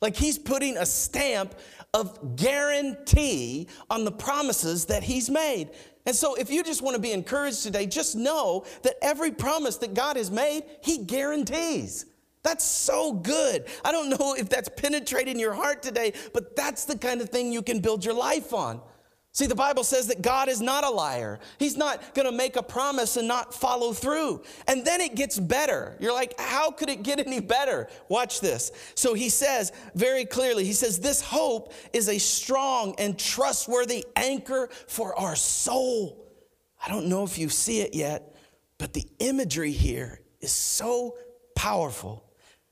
Like 0.00 0.14
he's 0.16 0.38
putting 0.38 0.76
a 0.76 0.86
stamp 0.86 1.54
of 1.94 2.36
guarantee 2.36 3.68
on 3.90 4.04
the 4.04 4.12
promises 4.12 4.86
that 4.86 5.02
he's 5.02 5.30
made. 5.30 5.70
And 6.08 6.16
so, 6.16 6.36
if 6.36 6.48
you 6.50 6.62
just 6.62 6.80
want 6.80 6.94
to 6.96 7.02
be 7.02 7.12
encouraged 7.12 7.62
today, 7.62 7.84
just 7.84 8.16
know 8.16 8.64
that 8.82 8.94
every 9.02 9.30
promise 9.30 9.76
that 9.76 9.92
God 9.92 10.16
has 10.16 10.30
made, 10.30 10.62
he 10.80 11.04
guarantees. 11.04 12.06
That's 12.42 12.64
so 12.64 13.12
good. 13.12 13.66
I 13.84 13.92
don't 13.92 14.08
know 14.08 14.34
if 14.34 14.48
that's 14.48 14.70
penetrating 14.70 15.38
your 15.38 15.52
heart 15.52 15.82
today, 15.82 16.14
but 16.32 16.56
that's 16.56 16.86
the 16.86 16.96
kind 16.96 17.20
of 17.20 17.28
thing 17.28 17.52
you 17.52 17.60
can 17.60 17.80
build 17.80 18.06
your 18.06 18.14
life 18.14 18.54
on. 18.54 18.80
See, 19.38 19.46
the 19.46 19.54
Bible 19.54 19.84
says 19.84 20.08
that 20.08 20.20
God 20.20 20.48
is 20.48 20.60
not 20.60 20.82
a 20.82 20.90
liar. 20.90 21.38
He's 21.60 21.76
not 21.76 22.12
going 22.12 22.26
to 22.26 22.36
make 22.36 22.56
a 22.56 22.62
promise 22.62 23.16
and 23.16 23.28
not 23.28 23.54
follow 23.54 23.92
through. 23.92 24.42
And 24.66 24.84
then 24.84 25.00
it 25.00 25.14
gets 25.14 25.38
better. 25.38 25.96
You're 26.00 26.12
like, 26.12 26.34
how 26.40 26.72
could 26.72 26.88
it 26.88 27.04
get 27.04 27.20
any 27.20 27.38
better? 27.38 27.88
Watch 28.08 28.40
this. 28.40 28.72
So 28.96 29.14
he 29.14 29.28
says 29.28 29.70
very 29.94 30.24
clearly, 30.24 30.64
he 30.64 30.72
says, 30.72 30.98
This 30.98 31.20
hope 31.20 31.72
is 31.92 32.08
a 32.08 32.18
strong 32.18 32.96
and 32.98 33.16
trustworthy 33.16 34.04
anchor 34.16 34.70
for 34.88 35.16
our 35.16 35.36
soul. 35.36 36.26
I 36.84 36.88
don't 36.88 37.06
know 37.06 37.22
if 37.22 37.38
you 37.38 37.48
see 37.48 37.80
it 37.80 37.94
yet, 37.94 38.34
but 38.76 38.92
the 38.92 39.04
imagery 39.20 39.70
here 39.70 40.20
is 40.40 40.50
so 40.50 41.16
powerful. 41.54 42.24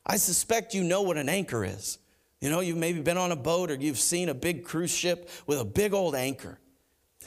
I 0.04 0.16
suspect 0.16 0.74
you 0.74 0.82
know 0.82 1.02
what 1.02 1.16
an 1.16 1.28
anchor 1.28 1.64
is. 1.64 1.98
You 2.46 2.52
know, 2.52 2.60
you've 2.60 2.76
maybe 2.76 3.00
been 3.00 3.18
on 3.18 3.32
a 3.32 3.36
boat 3.36 3.72
or 3.72 3.74
you've 3.74 3.98
seen 3.98 4.28
a 4.28 4.34
big 4.34 4.62
cruise 4.62 4.94
ship 4.94 5.30
with 5.48 5.58
a 5.58 5.64
big 5.64 5.92
old 5.92 6.14
anchor. 6.14 6.60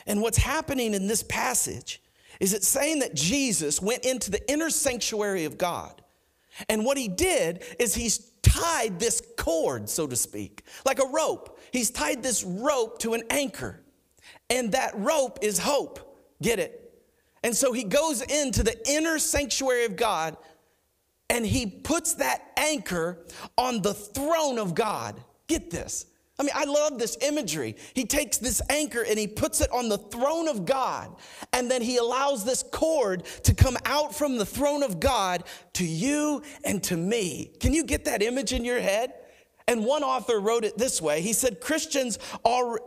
And 0.08 0.22
what's 0.22 0.38
happening 0.38 0.94
in 0.94 1.08
this 1.08 1.24
passage 1.24 2.02
is 2.40 2.54
it 2.54 2.64
saying 2.64 3.00
that 3.00 3.16
Jesus 3.16 3.82
went 3.82 4.06
into 4.06 4.32
the 4.32 4.50
inner 4.50 4.70
sanctuary 4.70 5.44
of 5.44 5.58
God. 5.58 6.02
And 6.70 6.86
what 6.86 6.98
he 6.98 7.10
did 7.10 7.66
is 7.80 7.94
he's 7.94 8.32
tied 8.44 8.98
this 8.98 9.22
cord, 9.36 9.90
so 9.90 10.08
to 10.08 10.16
speak, 10.16 10.64
like 10.86 11.00
a 11.00 11.08
rope. 11.08 11.60
He's 11.74 11.92
tied 11.92 12.24
this 12.24 12.46
rope 12.46 13.00
to 13.00 13.14
an 13.14 13.24
anchor. 13.30 13.82
And 14.50 14.72
that 14.72 14.94
rope 14.96 15.40
is 15.42 15.60
hope. 15.60 16.18
Get 16.42 16.60
it? 16.60 16.94
And 17.44 17.54
so 17.54 17.74
he 17.74 17.84
goes 17.84 18.22
into 18.22 18.64
the 18.64 18.78
inner 18.90 19.20
sanctuary 19.20 19.84
of 19.84 19.98
God 19.98 20.38
and 21.30 21.46
he 21.46 21.66
puts 21.66 22.16
that 22.16 22.52
anchor 22.58 23.26
on 23.58 23.82
the 23.82 23.94
throne 23.94 24.58
of 24.58 24.76
God. 24.76 25.22
Get 25.48 25.70
this. 25.72 26.06
I 26.40 26.44
mean, 26.44 26.54
I 26.56 26.64
love 26.64 26.98
this 26.98 27.18
imagery. 27.22 27.76
He 27.94 28.06
takes 28.06 28.38
this 28.38 28.62
anchor 28.70 29.04
and 29.04 29.20
he 29.20 29.28
puts 29.28 29.60
it 29.60 29.70
on 29.72 29.90
the 29.90 29.98
throne 29.98 30.48
of 30.48 30.66
God, 30.66 31.14
and 31.52 31.70
then 31.70 31.82
he 31.82 31.98
allows 31.98 32.46
this 32.46 32.64
cord 32.72 33.26
to 33.44 33.54
come 33.54 33.78
out 33.84 34.16
from 34.16 34.38
the 34.38 34.46
throne 34.46 34.82
of 34.82 35.02
God 35.02 35.44
to 35.74 35.86
you 35.86 36.42
and 36.64 36.82
to 36.84 36.96
me. 36.96 37.52
Can 37.60 37.74
you 37.74 37.84
get 37.84 38.06
that 38.06 38.24
image 38.24 38.54
in 38.54 38.64
your 38.64 38.80
head? 38.80 39.14
And 39.68 39.86
one 39.86 40.02
author 40.02 40.40
wrote 40.40 40.64
it 40.64 40.78
this 40.80 41.00
way. 41.00 41.22
He 41.22 41.34
said 41.34 41.62
Christians 41.62 42.18
are 42.44 42.80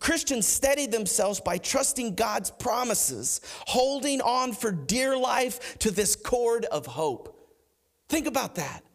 Christians 0.00 0.46
steady 0.46 0.86
themselves 0.86 1.40
by 1.40 1.56
trusting 1.56 2.14
God's 2.14 2.50
promises, 2.50 3.40
holding 3.66 4.20
on 4.20 4.52
for 4.52 4.70
dear 4.70 5.16
life 5.16 5.78
to 5.78 5.90
this 5.90 6.14
cord 6.14 6.66
of 6.66 6.84
hope. 6.84 7.35
Think 8.08 8.26
about 8.26 8.54
that. 8.56 8.85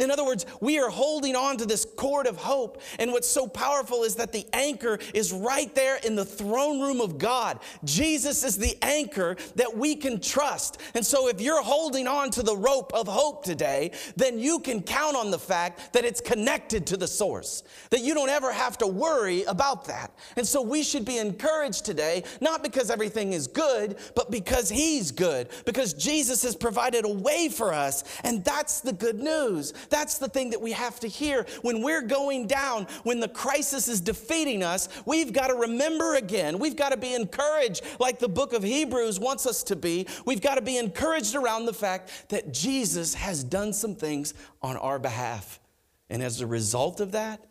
In 0.00 0.10
other 0.10 0.24
words, 0.24 0.46
we 0.60 0.78
are 0.78 0.88
holding 0.88 1.36
on 1.36 1.58
to 1.58 1.66
this 1.66 1.86
cord 1.96 2.26
of 2.26 2.36
hope. 2.36 2.80
And 2.98 3.12
what's 3.12 3.28
so 3.28 3.46
powerful 3.46 4.02
is 4.02 4.16
that 4.16 4.32
the 4.32 4.46
anchor 4.52 4.98
is 5.14 5.32
right 5.32 5.72
there 5.74 5.96
in 6.04 6.16
the 6.16 6.24
throne 6.24 6.80
room 6.80 7.00
of 7.00 7.18
God. 7.18 7.60
Jesus 7.84 8.42
is 8.42 8.56
the 8.56 8.76
anchor 8.82 9.36
that 9.56 9.76
we 9.76 9.94
can 9.94 10.18
trust. 10.20 10.80
And 10.94 11.04
so 11.04 11.28
if 11.28 11.40
you're 11.40 11.62
holding 11.62 12.08
on 12.08 12.30
to 12.30 12.42
the 12.42 12.56
rope 12.56 12.92
of 12.94 13.06
hope 13.06 13.44
today, 13.44 13.92
then 14.16 14.38
you 14.38 14.58
can 14.60 14.82
count 14.82 15.16
on 15.16 15.30
the 15.30 15.38
fact 15.38 15.92
that 15.92 16.04
it's 16.04 16.20
connected 16.20 16.86
to 16.86 16.96
the 16.96 17.06
source, 17.06 17.62
that 17.90 18.00
you 18.00 18.14
don't 18.14 18.30
ever 18.30 18.52
have 18.52 18.78
to 18.78 18.86
worry 18.86 19.44
about 19.44 19.84
that. 19.86 20.12
And 20.36 20.46
so 20.46 20.62
we 20.62 20.82
should 20.82 21.04
be 21.04 21.18
encouraged 21.18 21.84
today, 21.84 22.24
not 22.40 22.62
because 22.62 22.90
everything 22.90 23.34
is 23.34 23.46
good, 23.46 23.98
but 24.14 24.30
because 24.30 24.70
He's 24.70 25.10
good, 25.10 25.48
because 25.66 25.92
Jesus 25.92 26.42
has 26.42 26.56
provided 26.56 27.04
a 27.04 27.12
way 27.12 27.50
for 27.50 27.74
us. 27.74 28.02
And 28.24 28.42
that's 28.44 28.80
the 28.80 28.92
good 28.94 29.18
news 29.18 29.74
that's 29.90 30.18
the 30.18 30.28
thing 30.28 30.50
that 30.50 30.60
we 30.60 30.72
have 30.72 31.00
to 31.00 31.08
hear. 31.08 31.46
When 31.62 31.82
we're 31.82 32.02
going 32.02 32.46
down, 32.46 32.86
when 33.02 33.20
the 33.20 33.28
crisis 33.28 33.88
is 33.88 34.00
defeating 34.00 34.62
us, 34.62 34.88
we've 35.04 35.32
got 35.32 35.48
to 35.48 35.54
remember 35.54 36.14
again. 36.14 36.58
We've 36.58 36.76
got 36.76 36.90
to 36.90 36.96
be 36.96 37.14
encouraged 37.14 37.82
like 37.98 38.18
the 38.18 38.28
book 38.28 38.52
of 38.52 38.62
Hebrews 38.62 39.20
wants 39.20 39.46
us 39.46 39.62
to 39.64 39.76
be. 39.76 40.06
We've 40.24 40.40
got 40.40 40.54
to 40.54 40.62
be 40.62 40.78
encouraged 40.78 41.34
around 41.34 41.66
the 41.66 41.74
fact 41.74 42.30
that 42.30 42.52
Jesus 42.52 43.14
has 43.14 43.44
done 43.44 43.72
some 43.72 43.94
things 43.94 44.34
on 44.62 44.76
our 44.76 44.98
behalf. 44.98 45.60
And 46.08 46.22
as 46.22 46.40
a 46.40 46.46
result 46.46 47.00
of 47.00 47.12
that, 47.12 47.44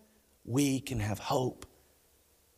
we 0.45 0.79
can 0.79 0.99
have 0.99 1.19
hope. 1.19 1.65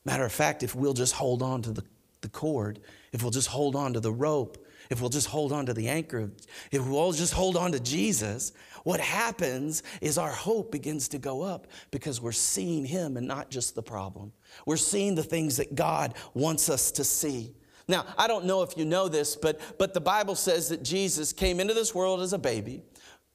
Matter 0.06 0.26
of 0.26 0.32
fact, 0.32 0.64
if 0.64 0.74
we'll 0.74 0.94
just 0.94 1.14
hold 1.14 1.44
on 1.44 1.62
to 1.64 1.72
the, 1.72 1.84
the 2.22 2.30
cord, 2.30 2.80
if 3.12 3.22
we'll 3.22 3.32
just 3.32 3.50
hold 3.50 3.76
on 3.76 3.94
to 3.94 4.00
the 4.00 4.12
rope, 4.12 4.58
if 4.90 5.00
we'll 5.00 5.10
just 5.10 5.28
hold 5.28 5.52
on 5.52 5.68
to 5.68 5.74
the 5.74 5.88
anchor, 5.88 6.32
if 6.72 6.86
we'll 6.86 7.12
just 7.12 7.34
hold 7.34 7.56
on 7.56 7.72
to 7.72 7.80
Jesus, 7.80 8.52
what 8.84 9.00
happens 9.00 9.84
is 10.02 10.18
our 10.18 10.32
hope 10.32 10.72
begins 10.72 11.08
to 11.10 11.18
go 11.18 11.42
up 11.42 11.68
because 11.92 12.22
we're 12.22 12.32
seeing 12.32 12.86
Him 12.86 13.18
and 13.18 13.28
not 13.28 13.50
just 13.50 13.76
the 13.76 13.84
problem. 13.84 14.32
We're 14.66 14.78
seeing 14.78 15.16
the 15.16 15.24
things 15.24 15.58
that 15.58 15.76
God 15.76 16.16
wants 16.34 16.70
us 16.70 16.92
to 16.94 17.04
see. 17.04 17.54
Now, 17.88 18.06
I 18.18 18.28
don't 18.28 18.46
know 18.46 18.62
if 18.64 18.78
you 18.78 18.86
know 18.86 19.08
this, 19.08 19.36
but, 19.36 19.60
but 19.78 19.94
the 19.94 20.02
Bible 20.02 20.36
says 20.36 20.70
that 20.70 20.84
Jesus 20.84 21.34
came 21.34 21.60
into 21.60 21.74
this 21.74 21.94
world 21.94 22.22
as 22.22 22.34
a 22.34 22.38
baby, 22.38 22.84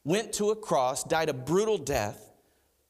went 0.04 0.32
to 0.34 0.50
a 0.50 0.56
cross, 0.56 1.04
died 1.04 1.28
a 1.28 1.34
brutal 1.34 1.78
death, 1.78 2.32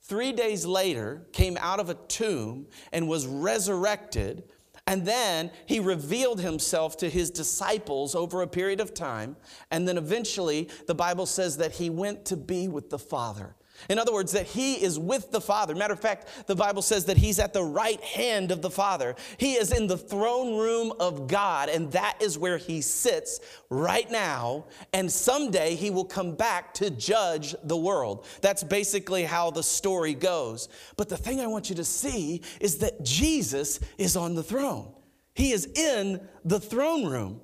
three 0.03 0.33
days 0.33 0.65
later 0.65 1.27
came 1.33 1.57
out 1.61 1.81
of 1.81 1.91
a 1.91 1.95
tomb 1.95 2.67
and 2.93 3.09
was 3.09 3.27
resurrected 3.27 4.45
and 4.87 5.05
then 5.05 5.51
he 5.67 5.81
revealed 5.81 6.41
himself 6.41 6.97
to 6.99 7.11
his 7.11 7.31
disciples 7.31 8.15
over 8.15 8.43
a 8.43 8.47
period 8.47 8.81
of 8.81 8.95
time. 8.95 9.37
And 9.71 9.87
then 9.87 9.99
eventually, 9.99 10.69
the 10.87 10.95
Bible 10.95 11.27
says 11.27 11.57
that 11.57 11.73
he 11.73 11.91
went 11.91 12.25
to 12.27 12.37
be 12.37 12.69
with 12.69 12.91
the 12.91 12.99
Father. 12.99 13.57
In 13.89 13.99
other 13.99 14.13
words, 14.13 14.33
that 14.33 14.47
he 14.47 14.75
is 14.75 14.99
with 14.99 15.31
the 15.31 15.41
Father. 15.41 15.75
Matter 15.75 15.95
of 15.95 16.01
fact, 16.01 16.47
the 16.47 16.57
Bible 16.57 16.83
says 16.83 17.05
that 17.07 17.17
he's 17.17 17.39
at 17.39 17.53
the 17.53 17.63
right 17.63 18.01
hand 18.01 18.51
of 18.51 18.63
the 18.63 18.71
Father. 18.71 19.15
He 19.39 19.55
is 19.55 19.73
in 19.73 19.87
the 19.87 19.99
throne 19.99 20.59
room 20.59 20.93
of 20.99 21.27
God, 21.27 21.69
and 21.69 21.91
that 21.93 22.17
is 22.21 22.39
where 22.39 22.59
he 22.59 22.81
sits 22.81 23.41
right 23.71 24.11
now. 24.11 24.67
And 24.93 25.11
someday 25.11 25.75
he 25.75 25.91
will 25.91 26.05
come 26.05 26.35
back 26.35 26.75
to 26.75 26.91
judge 26.91 27.55
the 27.65 27.77
world. 27.77 28.27
That's 28.41 28.65
basically 28.65 29.25
how 29.25 29.51
the 29.51 29.63
story 29.63 30.15
goes. 30.15 30.69
But 30.97 31.09
the 31.09 31.17
thing 31.17 31.41
I 31.41 31.47
want 31.47 31.69
you 31.69 31.77
to 31.77 31.85
see 31.85 32.43
is 32.61 32.79
that 32.79 33.03
Jesus 33.05 33.81
is 33.99 34.17
on 34.17 34.35
the 34.35 34.43
throne, 34.43 34.93
he 35.35 35.53
is 35.53 35.67
in 35.67 36.21
the 36.45 36.61
throne 36.61 37.05
room. 37.05 37.41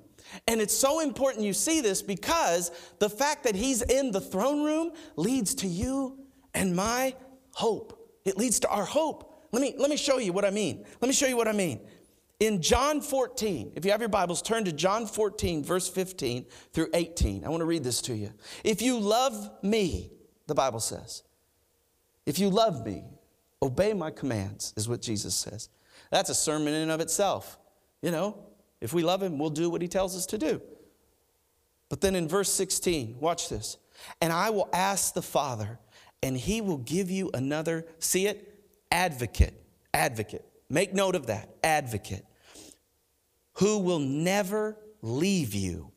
And 0.47 0.61
it's 0.61 0.75
so 0.75 0.99
important 0.99 1.45
you 1.45 1.53
see 1.53 1.81
this 1.81 2.01
because 2.01 2.71
the 2.99 3.09
fact 3.09 3.43
that 3.43 3.55
he's 3.55 3.83
in 3.83 4.11
the 4.11 4.21
throne 4.21 4.63
room 4.63 4.91
leads 5.15 5.53
to 5.55 5.67
you 5.67 6.22
and 6.53 6.75
my 6.75 7.15
hope. 7.53 7.99
It 8.25 8.37
leads 8.37 8.59
to 8.61 8.69
our 8.69 8.85
hope. 8.85 9.33
Let 9.51 9.61
me, 9.61 9.75
let 9.77 9.89
me 9.89 9.97
show 9.97 10.17
you 10.17 10.33
what 10.33 10.45
I 10.45 10.49
mean. 10.49 10.85
Let 11.01 11.07
me 11.07 11.13
show 11.13 11.27
you 11.27 11.37
what 11.37 11.47
I 11.47 11.51
mean. 11.51 11.81
In 12.39 12.61
John 12.61 12.99
14, 12.99 13.73
if 13.75 13.85
you 13.85 13.91
have 13.91 14.01
your 14.01 14.09
Bibles, 14.09 14.41
turn 14.41 14.65
to 14.65 14.71
John 14.71 15.05
14, 15.05 15.63
verse 15.63 15.87
15 15.87 16.45
through 16.73 16.87
18. 16.93 17.45
I 17.45 17.49
want 17.49 17.61
to 17.61 17.65
read 17.65 17.83
this 17.83 18.01
to 18.03 18.15
you. 18.15 18.33
If 18.63 18.81
you 18.81 18.99
love 18.99 19.51
me, 19.61 20.11
the 20.47 20.55
Bible 20.55 20.79
says, 20.79 21.23
if 22.25 22.39
you 22.39 22.49
love 22.49 22.85
me, 22.85 23.03
obey 23.61 23.93
my 23.93 24.11
commands, 24.11 24.73
is 24.75 24.89
what 24.89 25.01
Jesus 25.01 25.35
says. 25.35 25.69
That's 26.09 26.29
a 26.29 26.35
sermon 26.35 26.73
in 26.73 26.81
and 26.81 26.91
of 26.91 26.99
itself. 26.99 27.57
You 28.01 28.11
know, 28.11 28.37
if 28.81 28.93
we 28.93 29.03
love 29.03 29.23
him, 29.23 29.37
we'll 29.37 29.49
do 29.49 29.69
what 29.69 29.81
he 29.81 29.87
tells 29.87 30.15
us 30.15 30.25
to 30.27 30.37
do. 30.37 30.61
But 31.89 32.01
then 32.01 32.15
in 32.15 32.27
verse 32.27 32.51
16, 32.51 33.17
watch 33.19 33.49
this. 33.49 33.77
And 34.19 34.33
I 34.33 34.49
will 34.49 34.67
ask 34.73 35.13
the 35.13 35.21
Father, 35.21 35.79
and 36.23 36.37
he 36.37 36.61
will 36.61 36.77
give 36.77 37.11
you 37.11 37.29
another, 37.33 37.85
see 37.99 38.27
it? 38.27 38.65
Advocate. 38.89 39.53
Advocate. 39.93 40.45
Make 40.69 40.93
note 40.93 41.15
of 41.15 41.27
that. 41.27 41.49
Advocate. 41.63 42.25
Who 43.55 43.79
will 43.79 43.99
never 43.99 44.77
leave 45.01 45.53
you. 45.53 45.91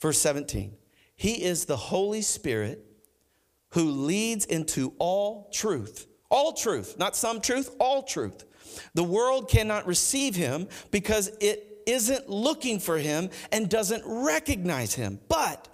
Verse 0.00 0.18
17. 0.18 0.72
He 1.14 1.44
is 1.44 1.66
the 1.66 1.76
Holy 1.76 2.22
Spirit 2.22 2.82
who 3.72 3.90
leads 3.90 4.46
into 4.46 4.94
all 4.98 5.50
truth. 5.52 6.06
All 6.30 6.54
truth, 6.54 6.96
not 6.98 7.14
some 7.14 7.40
truth, 7.40 7.74
all 7.78 8.02
truth. 8.02 8.44
The 8.94 9.04
world 9.04 9.50
cannot 9.50 9.86
receive 9.86 10.34
him 10.34 10.68
because 10.90 11.30
it 11.40 11.82
isn't 11.86 12.30
looking 12.30 12.78
for 12.78 12.96
him 12.96 13.28
and 13.52 13.68
doesn't 13.68 14.02
recognize 14.06 14.94
him. 14.94 15.20
But 15.28 15.68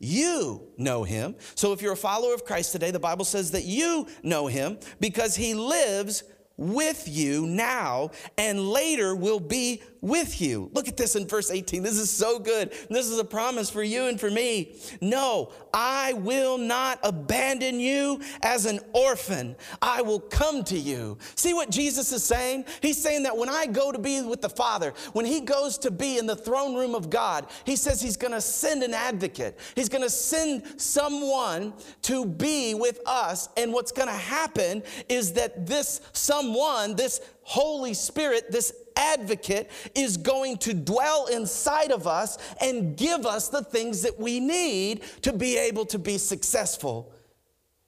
you 0.00 0.62
know 0.78 1.04
him. 1.04 1.36
So 1.54 1.72
if 1.72 1.82
you're 1.82 1.92
a 1.92 1.96
follower 1.96 2.34
of 2.34 2.44
Christ 2.44 2.72
today, 2.72 2.90
the 2.90 2.98
Bible 2.98 3.24
says 3.24 3.52
that 3.52 3.64
you 3.64 4.08
know 4.22 4.48
him 4.48 4.78
because 4.98 5.36
he 5.36 5.54
lives 5.54 6.24
with 6.56 7.06
you 7.06 7.46
now 7.46 8.10
and 8.36 8.68
later 8.68 9.14
will 9.14 9.40
be 9.40 9.82
with 10.00 10.40
you. 10.40 10.70
Look 10.72 10.88
at 10.88 10.96
this 10.96 11.16
in 11.16 11.26
verse 11.26 11.50
18. 11.50 11.82
This 11.82 11.98
is 11.98 12.10
so 12.10 12.38
good. 12.38 12.72
This 12.88 13.06
is 13.06 13.18
a 13.18 13.24
promise 13.24 13.70
for 13.70 13.82
you 13.82 14.06
and 14.06 14.18
for 14.18 14.30
me. 14.30 14.76
No, 15.00 15.52
I 15.72 16.14
will 16.14 16.58
not 16.58 16.98
abandon 17.02 17.80
you 17.80 18.20
as 18.42 18.66
an 18.66 18.80
orphan. 18.92 19.56
I 19.82 20.02
will 20.02 20.20
come 20.20 20.64
to 20.64 20.78
you. 20.78 21.18
See 21.34 21.54
what 21.54 21.70
Jesus 21.70 22.12
is 22.12 22.22
saying? 22.22 22.64
He's 22.80 23.00
saying 23.00 23.24
that 23.24 23.36
when 23.36 23.48
I 23.48 23.66
go 23.66 23.92
to 23.92 23.98
be 23.98 24.22
with 24.22 24.40
the 24.40 24.48
Father, 24.48 24.94
when 25.12 25.26
he 25.26 25.40
goes 25.40 25.78
to 25.78 25.90
be 25.90 26.18
in 26.18 26.26
the 26.26 26.36
throne 26.36 26.74
room 26.74 26.94
of 26.94 27.10
God, 27.10 27.46
he 27.64 27.76
says 27.76 28.00
he's 28.00 28.16
going 28.16 28.32
to 28.32 28.40
send 28.40 28.82
an 28.82 28.94
advocate. 28.94 29.58
He's 29.74 29.88
going 29.88 30.02
to 30.02 30.10
send 30.10 30.80
someone 30.80 31.74
to 32.02 32.24
be 32.24 32.74
with 32.74 33.00
us. 33.06 33.48
And 33.56 33.72
what's 33.72 33.92
going 33.92 34.08
to 34.08 34.14
happen 34.14 34.82
is 35.08 35.32
that 35.34 35.66
this 35.66 36.00
someone, 36.12 36.96
this 36.96 37.20
Holy 37.42 37.94
Spirit, 37.94 38.50
this 38.50 38.72
advocate, 39.00 39.70
is 39.94 40.16
going 40.16 40.58
to 40.58 40.74
dwell 40.74 41.26
inside 41.26 41.90
of 41.90 42.06
us 42.06 42.38
and 42.60 42.96
give 42.96 43.26
us 43.26 43.48
the 43.48 43.62
things 43.64 44.02
that 44.02 44.20
we 44.20 44.38
need 44.38 45.02
to 45.22 45.32
be 45.32 45.56
able 45.56 45.86
to 45.86 45.98
be 45.98 46.18
successful. 46.18 47.12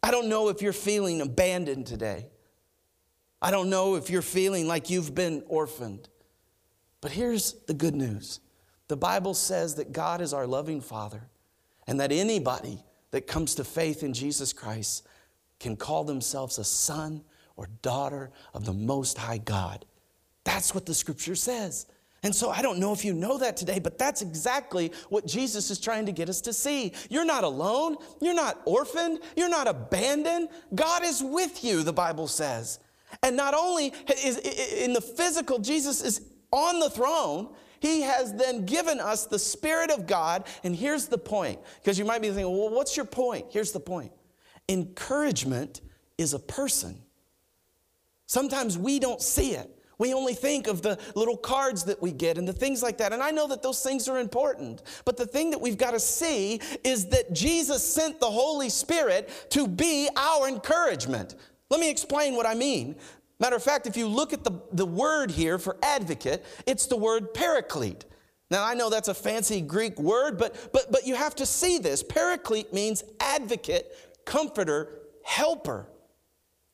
I 0.03 0.11
don't 0.11 0.29
know 0.29 0.49
if 0.49 0.63
you're 0.63 0.73
feeling 0.73 1.21
abandoned 1.21 1.87
today. 1.87 2.27
I 3.41 3.51
don't 3.51 3.71
know 3.71 3.97
if 3.97 4.09
you're 4.09 4.23
feeling 4.23 4.67
like 4.69 4.89
you've 4.89 5.15
been 5.15 5.43
orphaned. 5.49 6.09
But 7.01 7.11
here's 7.11 7.55
the 7.67 7.75
good 7.75 7.95
news 7.95 8.41
the 8.89 8.97
Bible 8.97 9.35
says 9.35 9.77
that 9.77 9.93
God 9.93 10.21
is 10.21 10.33
our 10.33 10.47
loving 10.47 10.81
Father, 10.81 11.29
and 11.87 12.01
that 12.01 12.13
anybody 12.13 12.79
that 13.11 13.27
comes 13.27 13.55
to 13.57 13.65
faith 13.65 14.03
in 14.03 14.13
Jesus 14.13 14.53
Christ 14.53 15.07
can 15.59 15.77
call 15.77 16.05
themselves 16.05 16.59
a 16.59 16.65
son 16.65 17.23
or 17.57 17.69
daughter 17.83 18.31
of 18.55 18.65
the 18.65 18.73
Most 18.73 19.19
High 19.19 19.39
God. 19.39 19.85
That's 20.45 20.75
what 20.75 20.87
the 20.87 20.95
scripture 20.95 21.35
says. 21.35 21.87
And 22.25 22.35
so 22.35 22.51
I 22.51 22.63
don't 22.63 22.79
know 22.79 22.93
if 22.93 23.05
you 23.05 23.15
know 23.15 23.39
that 23.39 23.57
today, 23.57 23.81
but 23.81 23.99
that's 23.99 24.23
exactly 24.23 24.93
what 25.09 25.27
Jesus 25.27 25.71
is 25.71 25.81
trying 25.81 26.07
to 26.07 26.13
get 26.13 26.29
us 26.29 26.41
to 26.43 26.53
see. 26.53 26.93
You're 27.11 27.25
not 27.25 27.43
alone. 27.43 27.97
You're 28.21 28.35
not 28.35 28.61
orphaned. 28.65 29.21
You're 29.37 29.49
not 29.49 29.67
abandoned. 29.67 30.49
God 30.75 31.05
is 31.05 31.21
with 31.23 31.65
you, 31.65 31.83
the 31.83 31.93
Bible 31.93 32.29
says. 32.29 32.79
And 33.23 33.37
not 33.37 33.55
only 33.55 33.93
is 34.23 34.39
in 34.39 34.93
the 34.93 35.01
physical, 35.01 35.59
Jesus 35.59 36.01
is 36.03 36.31
on 36.53 36.79
the 36.79 36.91
throne, 36.91 37.49
he 37.81 38.03
has 38.03 38.33
then 38.35 38.65
given 38.65 39.01
us 39.01 39.27
the 39.27 39.39
Spirit 39.39 39.91
of 39.91 40.07
God. 40.07 40.47
And 40.63 40.77
here's 40.77 41.09
the 41.09 41.19
point, 41.19 41.59
because 41.81 41.99
you 41.99 42.05
might 42.05 42.23
be 42.23 42.29
thinking, 42.29 42.45
well, 42.45 42.71
what's 42.71 42.97
your 42.97 43.07
point? 43.07 43.47
Here's 43.51 43.73
the 43.73 43.81
point 43.81 44.13
encouragement 44.69 45.81
is 46.17 46.35
a 46.35 46.39
person. 46.39 47.03
Sometimes 48.27 48.79
we 48.79 49.01
don't 49.01 49.21
see 49.21 49.55
it. 49.55 49.69
We 49.99 50.15
only 50.15 50.35
think 50.35 50.67
of 50.67 50.83
the 50.83 50.99
little 51.15 51.37
cards 51.37 51.85
that 51.85 52.01
we 52.01 52.13
get 52.13 52.39
and 52.39 52.47
the 52.47 52.53
things 52.53 52.83
like 52.83 52.99
that. 52.99 53.13
And 53.13 53.23
I 53.23 53.31
know 53.31 53.47
that 53.49 53.63
those 53.63 53.83
things 53.83 54.09
are 54.09 54.19
important. 54.19 54.83
But 55.05 55.17
the 55.17 55.27
thing 55.27 55.51
that 55.51 55.61
we've 55.61 55.79
got 55.79 55.93
to 55.93 56.01
see 56.01 56.61
is 56.83 57.07
that 57.07 57.33
Jesus 57.33 57.83
sent 57.83 58.19
the 58.19 58.31
Holy 58.31 58.69
Spirit 58.69 59.47
to 59.51 59.69
be 59.69 60.09
our 60.17 60.49
encouragement. 60.49 61.37
Let 61.71 61.81
me 61.81 61.91
explain 61.91 62.35
what 62.35 62.47
I 62.47 62.55
mean. 62.55 62.97
Matter 63.39 63.57
of 63.57 63.63
fact, 63.63 63.87
if 63.87 63.97
you 63.97 64.07
look 64.07 64.33
at 64.33 64.45
the, 64.45 64.53
the 64.73 64.87
word 64.87 65.31
here 65.31 65.59
for 65.59 65.77
advocate, 65.83 66.45
it's 66.67 66.87
the 66.87 66.97
word 66.97 67.35
paraclete. 67.35 68.05
Now, 68.51 68.65
I 68.65 68.75
know 68.75 68.91
that's 68.91 69.09
a 69.09 69.15
fancy 69.15 69.61
Greek 69.63 69.99
word, 69.99 70.37
but, 70.37 70.71
but, 70.73 70.93
but 70.93 71.07
you 71.07 71.15
have 71.15 71.35
to 71.37 71.47
see 71.47 71.79
this. 71.79 72.03
Paraclete 72.03 72.73
means 72.73 73.03
advocate, 73.19 73.91
comforter, 74.27 75.01
helper. 75.25 75.89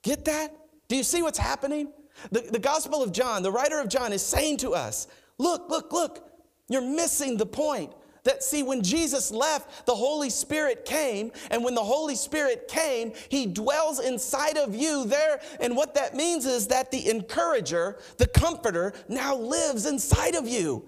Get 0.02 0.24
that? 0.24 0.54
Do 0.88 0.96
you 0.96 1.04
see 1.04 1.22
what's 1.22 1.38
happening? 1.38 1.92
The, 2.30 2.40
the 2.40 2.58
Gospel 2.58 3.02
of 3.02 3.12
John, 3.12 3.42
the 3.42 3.52
writer 3.52 3.80
of 3.80 3.88
John 3.88 4.12
is 4.12 4.22
saying 4.22 4.58
to 4.58 4.74
us, 4.74 5.06
look, 5.38 5.68
look, 5.68 5.92
look, 5.92 6.28
you're 6.68 6.82
missing 6.82 7.36
the 7.36 7.46
point. 7.46 7.92
That, 8.24 8.42
see, 8.42 8.62
when 8.62 8.82
Jesus 8.82 9.30
left, 9.30 9.86
the 9.86 9.94
Holy 9.94 10.28
Spirit 10.28 10.84
came, 10.84 11.32
and 11.50 11.64
when 11.64 11.74
the 11.74 11.82
Holy 11.82 12.14
Spirit 12.14 12.68
came, 12.68 13.12
He 13.30 13.46
dwells 13.46 14.00
inside 14.00 14.58
of 14.58 14.74
you 14.74 15.06
there. 15.06 15.40
And 15.60 15.74
what 15.76 15.94
that 15.94 16.14
means 16.14 16.44
is 16.44 16.66
that 16.66 16.90
the 16.90 17.08
encourager, 17.08 17.98
the 18.18 18.26
comforter, 18.26 18.92
now 19.08 19.34
lives 19.34 19.86
inside 19.86 20.34
of 20.34 20.46
you. 20.46 20.84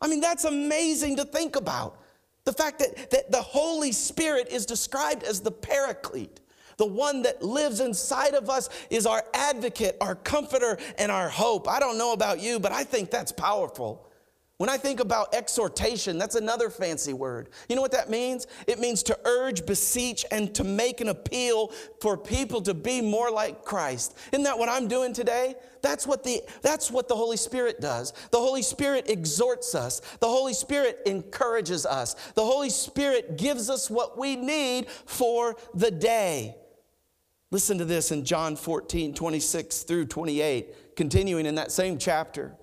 I 0.00 0.06
mean, 0.06 0.20
that's 0.20 0.44
amazing 0.44 1.16
to 1.16 1.24
think 1.24 1.56
about. 1.56 1.98
The 2.44 2.52
fact 2.52 2.78
that, 2.80 3.10
that 3.10 3.32
the 3.32 3.42
Holy 3.42 3.90
Spirit 3.90 4.48
is 4.50 4.66
described 4.66 5.24
as 5.24 5.40
the 5.40 5.50
paraclete. 5.50 6.40
The 6.76 6.86
one 6.86 7.22
that 7.22 7.42
lives 7.42 7.80
inside 7.80 8.34
of 8.34 8.50
us 8.50 8.68
is 8.90 9.06
our 9.06 9.24
advocate, 9.32 9.96
our 10.00 10.14
comforter, 10.14 10.78
and 10.98 11.10
our 11.10 11.28
hope. 11.28 11.68
I 11.68 11.80
don't 11.80 11.98
know 11.98 12.12
about 12.12 12.40
you, 12.40 12.58
but 12.58 12.72
I 12.72 12.84
think 12.84 13.10
that's 13.10 13.32
powerful. 13.32 14.10
When 14.58 14.70
I 14.70 14.76
think 14.76 15.00
about 15.00 15.34
exhortation, 15.34 16.16
that's 16.16 16.36
another 16.36 16.70
fancy 16.70 17.12
word. 17.12 17.48
You 17.68 17.74
know 17.74 17.82
what 17.82 17.90
that 17.90 18.08
means? 18.08 18.46
It 18.68 18.78
means 18.78 19.02
to 19.04 19.18
urge, 19.24 19.66
beseech, 19.66 20.24
and 20.30 20.54
to 20.54 20.62
make 20.62 21.00
an 21.00 21.08
appeal 21.08 21.72
for 22.00 22.16
people 22.16 22.62
to 22.62 22.72
be 22.72 23.00
more 23.00 23.32
like 23.32 23.64
Christ. 23.64 24.16
Isn't 24.30 24.44
that 24.44 24.56
what 24.56 24.68
I'm 24.68 24.86
doing 24.86 25.12
today? 25.12 25.56
That's 25.82 26.06
what 26.06 26.22
the, 26.22 26.40
that's 26.62 26.88
what 26.88 27.08
the 27.08 27.16
Holy 27.16 27.36
Spirit 27.36 27.80
does. 27.80 28.12
The 28.30 28.38
Holy 28.38 28.62
Spirit 28.62 29.10
exhorts 29.10 29.74
us, 29.74 30.00
the 30.20 30.28
Holy 30.28 30.54
Spirit 30.54 31.00
encourages 31.04 31.84
us, 31.84 32.14
the 32.34 32.44
Holy 32.44 32.70
Spirit 32.70 33.36
gives 33.36 33.68
us 33.68 33.90
what 33.90 34.16
we 34.16 34.36
need 34.36 34.88
for 34.88 35.56
the 35.74 35.90
day. 35.90 36.54
Listen 37.50 37.78
to 37.78 37.84
this 37.84 38.10
in 38.10 38.24
John 38.24 38.56
14, 38.56 39.14
26 39.14 39.82
through 39.82 40.06
28, 40.06 40.96
continuing 40.96 41.46
in 41.46 41.54
that 41.56 41.70
same 41.70 41.98
chapter. 41.98 42.54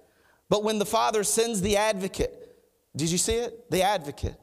But 0.49 0.63
when 0.63 0.79
the 0.79 0.85
Father 0.85 1.23
sends 1.23 1.61
the 1.61 1.77
advocate, 1.77 2.37
did 2.95 3.09
you 3.09 3.17
see 3.17 3.35
it? 3.35 3.71
The 3.71 3.83
advocate, 3.83 4.35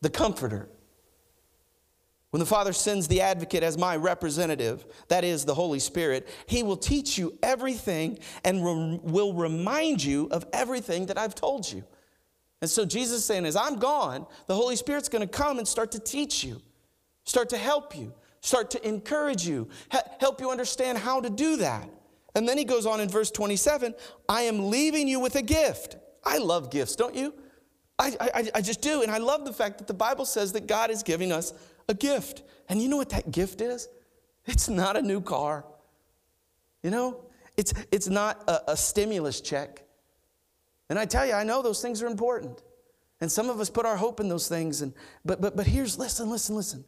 the 0.00 0.10
comforter. 0.10 0.68
When 2.30 2.40
the 2.40 2.46
Father 2.46 2.74
sends 2.74 3.08
the 3.08 3.22
advocate 3.22 3.62
as 3.62 3.78
my 3.78 3.96
representative, 3.96 4.84
that 5.08 5.24
is 5.24 5.44
the 5.44 5.54
Holy 5.54 5.78
Spirit, 5.78 6.28
he 6.46 6.62
will 6.62 6.76
teach 6.76 7.16
you 7.16 7.38
everything 7.42 8.18
and 8.44 8.64
re- 8.64 9.00
will 9.02 9.32
remind 9.32 10.04
you 10.04 10.28
of 10.30 10.46
everything 10.52 11.06
that 11.06 11.16
I've 11.16 11.34
told 11.34 11.70
you. 11.70 11.84
And 12.60 12.70
so 12.70 12.84
Jesus 12.84 13.18
is 13.18 13.24
saying, 13.24 13.46
as 13.46 13.56
I'm 13.56 13.76
gone, 13.76 14.26
the 14.46 14.54
Holy 14.54 14.76
Spirit's 14.76 15.08
going 15.08 15.26
to 15.26 15.28
come 15.28 15.58
and 15.58 15.66
start 15.66 15.92
to 15.92 15.98
teach 15.98 16.44
you, 16.44 16.60
start 17.24 17.48
to 17.50 17.56
help 17.56 17.96
you, 17.96 18.12
start 18.40 18.70
to 18.72 18.88
encourage 18.88 19.46
you, 19.46 19.68
help 20.20 20.40
you 20.40 20.50
understand 20.50 20.98
how 20.98 21.20
to 21.20 21.30
do 21.30 21.56
that. 21.56 21.88
And 22.34 22.48
then 22.48 22.58
he 22.58 22.64
goes 22.64 22.86
on 22.86 23.00
in 23.00 23.08
verse 23.08 23.30
27 23.30 23.94
I 24.28 24.42
am 24.42 24.70
leaving 24.70 25.08
you 25.08 25.20
with 25.20 25.34
a 25.36 25.42
gift. 25.42 25.96
I 26.24 26.38
love 26.38 26.70
gifts, 26.70 26.96
don't 26.96 27.14
you? 27.14 27.34
I, 27.98 28.16
I, 28.20 28.50
I 28.56 28.60
just 28.60 28.80
do. 28.80 29.02
And 29.02 29.10
I 29.10 29.18
love 29.18 29.44
the 29.44 29.52
fact 29.52 29.78
that 29.78 29.86
the 29.86 29.94
Bible 29.94 30.24
says 30.24 30.52
that 30.52 30.66
God 30.66 30.90
is 30.90 31.02
giving 31.02 31.32
us 31.32 31.52
a 31.88 31.94
gift. 31.94 32.42
And 32.68 32.80
you 32.80 32.88
know 32.88 32.96
what 32.96 33.10
that 33.10 33.30
gift 33.30 33.60
is? 33.60 33.88
It's 34.44 34.68
not 34.68 34.96
a 34.96 35.02
new 35.02 35.20
car. 35.20 35.64
You 36.82 36.90
know, 36.90 37.24
it's, 37.56 37.74
it's 37.90 38.08
not 38.08 38.48
a, 38.48 38.72
a 38.72 38.76
stimulus 38.76 39.40
check. 39.40 39.82
And 40.88 40.98
I 40.98 41.04
tell 41.04 41.26
you, 41.26 41.32
I 41.32 41.44
know 41.44 41.60
those 41.60 41.82
things 41.82 42.02
are 42.02 42.06
important. 42.06 42.62
And 43.20 43.30
some 43.30 43.50
of 43.50 43.58
us 43.60 43.68
put 43.68 43.84
our 43.84 43.96
hope 43.96 44.20
in 44.20 44.28
those 44.28 44.48
things. 44.48 44.80
And, 44.80 44.94
but, 45.24 45.40
but, 45.40 45.56
but 45.56 45.66
here's, 45.66 45.98
listen, 45.98 46.30
listen, 46.30 46.54
listen. 46.54 46.84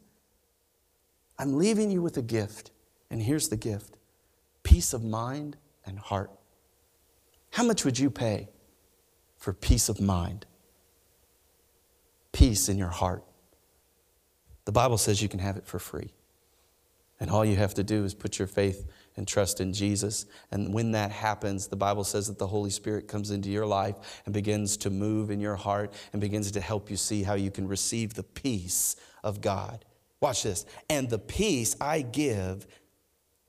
I'm 1.41 1.57
leaving 1.57 1.89
you 1.89 2.03
with 2.03 2.17
a 2.17 2.21
gift, 2.21 2.69
and 3.09 3.19
here's 3.19 3.49
the 3.49 3.57
gift 3.57 3.97
peace 4.61 4.93
of 4.93 5.03
mind 5.03 5.57
and 5.83 5.97
heart. 5.97 6.29
How 7.49 7.63
much 7.63 7.83
would 7.83 7.97
you 7.97 8.11
pay 8.11 8.47
for 9.37 9.51
peace 9.51 9.89
of 9.89 9.99
mind? 9.99 10.45
Peace 12.31 12.69
in 12.69 12.77
your 12.77 12.89
heart. 12.89 13.23
The 14.65 14.71
Bible 14.71 14.99
says 14.99 15.23
you 15.23 15.27
can 15.27 15.39
have 15.39 15.57
it 15.57 15.65
for 15.65 15.79
free. 15.79 16.13
And 17.19 17.31
all 17.31 17.43
you 17.43 17.55
have 17.55 17.73
to 17.73 17.83
do 17.83 18.05
is 18.05 18.13
put 18.13 18.37
your 18.37 18.47
faith 18.47 18.87
and 19.17 19.27
trust 19.27 19.59
in 19.59 19.73
Jesus. 19.73 20.27
And 20.51 20.73
when 20.73 20.91
that 20.91 21.11
happens, 21.11 21.67
the 21.67 21.75
Bible 21.75 22.03
says 22.03 22.27
that 22.27 22.37
the 22.37 22.47
Holy 22.47 22.69
Spirit 22.69 23.07
comes 23.07 23.31
into 23.31 23.49
your 23.49 23.65
life 23.65 24.21
and 24.25 24.33
begins 24.33 24.77
to 24.77 24.91
move 24.91 25.31
in 25.31 25.39
your 25.39 25.55
heart 25.55 25.93
and 26.13 26.21
begins 26.21 26.51
to 26.51 26.61
help 26.61 26.89
you 26.89 26.97
see 26.97 27.23
how 27.23 27.33
you 27.33 27.49
can 27.49 27.67
receive 27.67 28.13
the 28.13 28.23
peace 28.23 28.95
of 29.23 29.41
God. 29.41 29.85
Watch 30.21 30.43
this. 30.43 30.65
And 30.89 31.09
the 31.09 31.19
peace 31.19 31.75
I 31.81 32.01
give, 32.01 32.67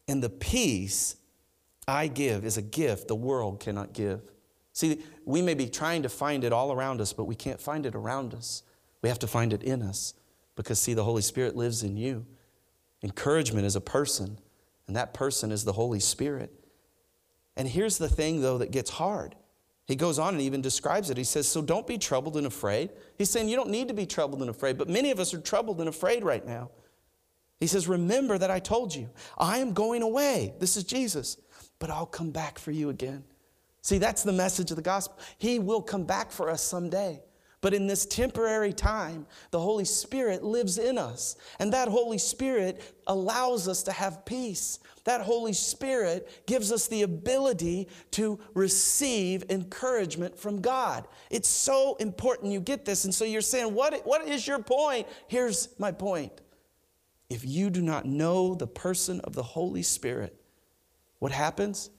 and 0.08 0.22
the 0.22 0.30
peace 0.30 1.16
I 1.86 2.08
give 2.08 2.44
is 2.44 2.56
a 2.56 2.62
gift 2.62 3.08
the 3.08 3.14
world 3.14 3.60
cannot 3.60 3.92
give. 3.92 4.22
See, 4.72 5.02
we 5.26 5.42
may 5.42 5.54
be 5.54 5.68
trying 5.68 6.02
to 6.02 6.08
find 6.08 6.44
it 6.44 6.52
all 6.52 6.72
around 6.72 7.00
us, 7.00 7.12
but 7.12 7.24
we 7.24 7.34
can't 7.34 7.60
find 7.60 7.84
it 7.84 7.94
around 7.94 8.32
us. 8.32 8.62
We 9.02 9.10
have 9.10 9.18
to 9.18 9.26
find 9.26 9.52
it 9.52 9.62
in 9.62 9.82
us 9.82 10.14
because, 10.56 10.80
see, 10.80 10.94
the 10.94 11.04
Holy 11.04 11.22
Spirit 11.22 11.54
lives 11.54 11.82
in 11.82 11.96
you. 11.96 12.26
Encouragement 13.02 13.66
is 13.66 13.76
a 13.76 13.80
person, 13.80 14.38
and 14.86 14.96
that 14.96 15.12
person 15.12 15.52
is 15.52 15.64
the 15.64 15.72
Holy 15.72 16.00
Spirit. 16.00 16.52
And 17.56 17.68
here's 17.68 17.98
the 17.98 18.08
thing, 18.08 18.40
though, 18.40 18.58
that 18.58 18.70
gets 18.70 18.90
hard 18.90 19.34
he 19.92 19.96
goes 19.96 20.18
on 20.18 20.32
and 20.32 20.40
even 20.40 20.62
describes 20.62 21.10
it. 21.10 21.18
He 21.18 21.24
says, 21.24 21.46
So 21.46 21.60
don't 21.60 21.86
be 21.86 21.98
troubled 21.98 22.38
and 22.38 22.46
afraid. 22.46 22.88
He's 23.18 23.28
saying 23.28 23.50
you 23.50 23.56
don't 23.56 23.68
need 23.68 23.88
to 23.88 23.94
be 23.94 24.06
troubled 24.06 24.40
and 24.40 24.48
afraid, 24.48 24.78
but 24.78 24.88
many 24.88 25.10
of 25.10 25.20
us 25.20 25.34
are 25.34 25.40
troubled 25.40 25.80
and 25.80 25.88
afraid 25.88 26.24
right 26.24 26.46
now. 26.46 26.70
He 27.60 27.66
says, 27.66 27.86
Remember 27.86 28.38
that 28.38 28.50
I 28.50 28.58
told 28.58 28.94
you, 28.94 29.10
I 29.36 29.58
am 29.58 29.74
going 29.74 30.00
away. 30.00 30.54
This 30.58 30.78
is 30.78 30.84
Jesus, 30.84 31.36
but 31.78 31.90
I'll 31.90 32.06
come 32.06 32.30
back 32.30 32.58
for 32.58 32.70
you 32.70 32.88
again. 32.88 33.22
See, 33.82 33.98
that's 33.98 34.22
the 34.22 34.32
message 34.32 34.70
of 34.70 34.76
the 34.76 34.82
gospel. 34.82 35.18
He 35.36 35.58
will 35.58 35.82
come 35.82 36.04
back 36.04 36.32
for 36.32 36.48
us 36.48 36.62
someday. 36.62 37.20
But 37.62 37.74
in 37.74 37.86
this 37.86 38.04
temporary 38.04 38.72
time, 38.72 39.24
the 39.52 39.60
Holy 39.60 39.84
Spirit 39.84 40.42
lives 40.42 40.78
in 40.78 40.98
us. 40.98 41.36
And 41.60 41.72
that 41.72 41.86
Holy 41.86 42.18
Spirit 42.18 42.82
allows 43.06 43.68
us 43.68 43.84
to 43.84 43.92
have 43.92 44.26
peace. 44.26 44.80
That 45.04 45.20
Holy 45.20 45.52
Spirit 45.52 46.44
gives 46.46 46.72
us 46.72 46.88
the 46.88 47.02
ability 47.02 47.88
to 48.12 48.40
receive 48.54 49.44
encouragement 49.48 50.36
from 50.36 50.60
God. 50.60 51.06
It's 51.30 51.48
so 51.48 51.94
important 52.00 52.52
you 52.52 52.60
get 52.60 52.84
this. 52.84 53.04
And 53.04 53.14
so 53.14 53.24
you're 53.24 53.40
saying, 53.40 53.72
what, 53.72 54.04
what 54.04 54.26
is 54.26 54.44
your 54.44 54.58
point? 54.58 55.06
Here's 55.28 55.68
my 55.78 55.92
point. 55.92 56.32
If 57.30 57.46
you 57.46 57.70
do 57.70 57.80
not 57.80 58.06
know 58.06 58.56
the 58.56 58.66
person 58.66 59.20
of 59.20 59.34
the 59.34 59.42
Holy 59.44 59.82
Spirit, 59.84 60.36
what 61.20 61.30
happens 61.30 61.90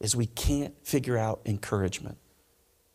is 0.00 0.16
we 0.16 0.26
can't 0.26 0.74
figure 0.82 1.18
out 1.18 1.42
encouragement. 1.44 2.16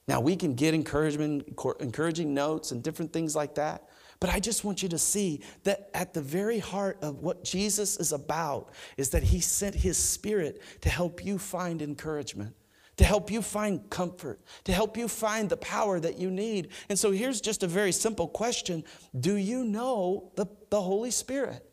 Now, 0.08 0.20
we 0.20 0.36
can 0.36 0.54
get 0.54 0.74
encouragement, 0.74 1.58
encouraging 1.80 2.34
notes 2.34 2.72
and 2.72 2.84
different 2.84 3.12
things 3.12 3.36
like 3.36 3.56
that. 3.56 3.89
But 4.20 4.30
I 4.30 4.39
just 4.39 4.63
want 4.63 4.82
you 4.84 4.89
to 4.89 4.98
see 4.98 5.41
that 5.63 5.89
at 5.94 6.13
the 6.13 6.22
very 6.22 6.60
heart 6.60 6.98
of 7.02 7.22
what 7.22 7.44
Jesus 7.44 7.98
is 7.98 8.12
about 8.12 8.70
is 8.98 9.10
that 9.10 9.24
he 9.24 9.39
sent 9.39 9.76
his 9.76 9.98
spirit 9.98 10.62
to 10.82 10.89
help 10.89 11.26
you 11.26 11.38
find 11.38 11.82
encouragement, 11.82 12.56
to 12.98 13.04
help 13.04 13.30
you 13.30 13.41
find 13.41 13.89
comfort, 13.89 14.39
to 14.63 14.72
help 14.72 14.96
you 14.96 15.08
find 15.08 15.50
the 15.50 15.58
power 15.58 16.00
that 16.00 16.18
you 16.18 16.30
need. 16.30 16.70
And 16.88 16.98
so 16.98 17.12
here's 17.12 17.41
just 17.41 17.63
a 17.63 17.68
very 17.68 17.91
simple 17.91 18.28
question 18.28 18.84
Do 19.20 19.36
you 19.36 19.65
know 19.65 20.32
the, 20.36 20.46
the 20.70 20.82
Holy 20.82 21.12
Spirit? 21.12 21.64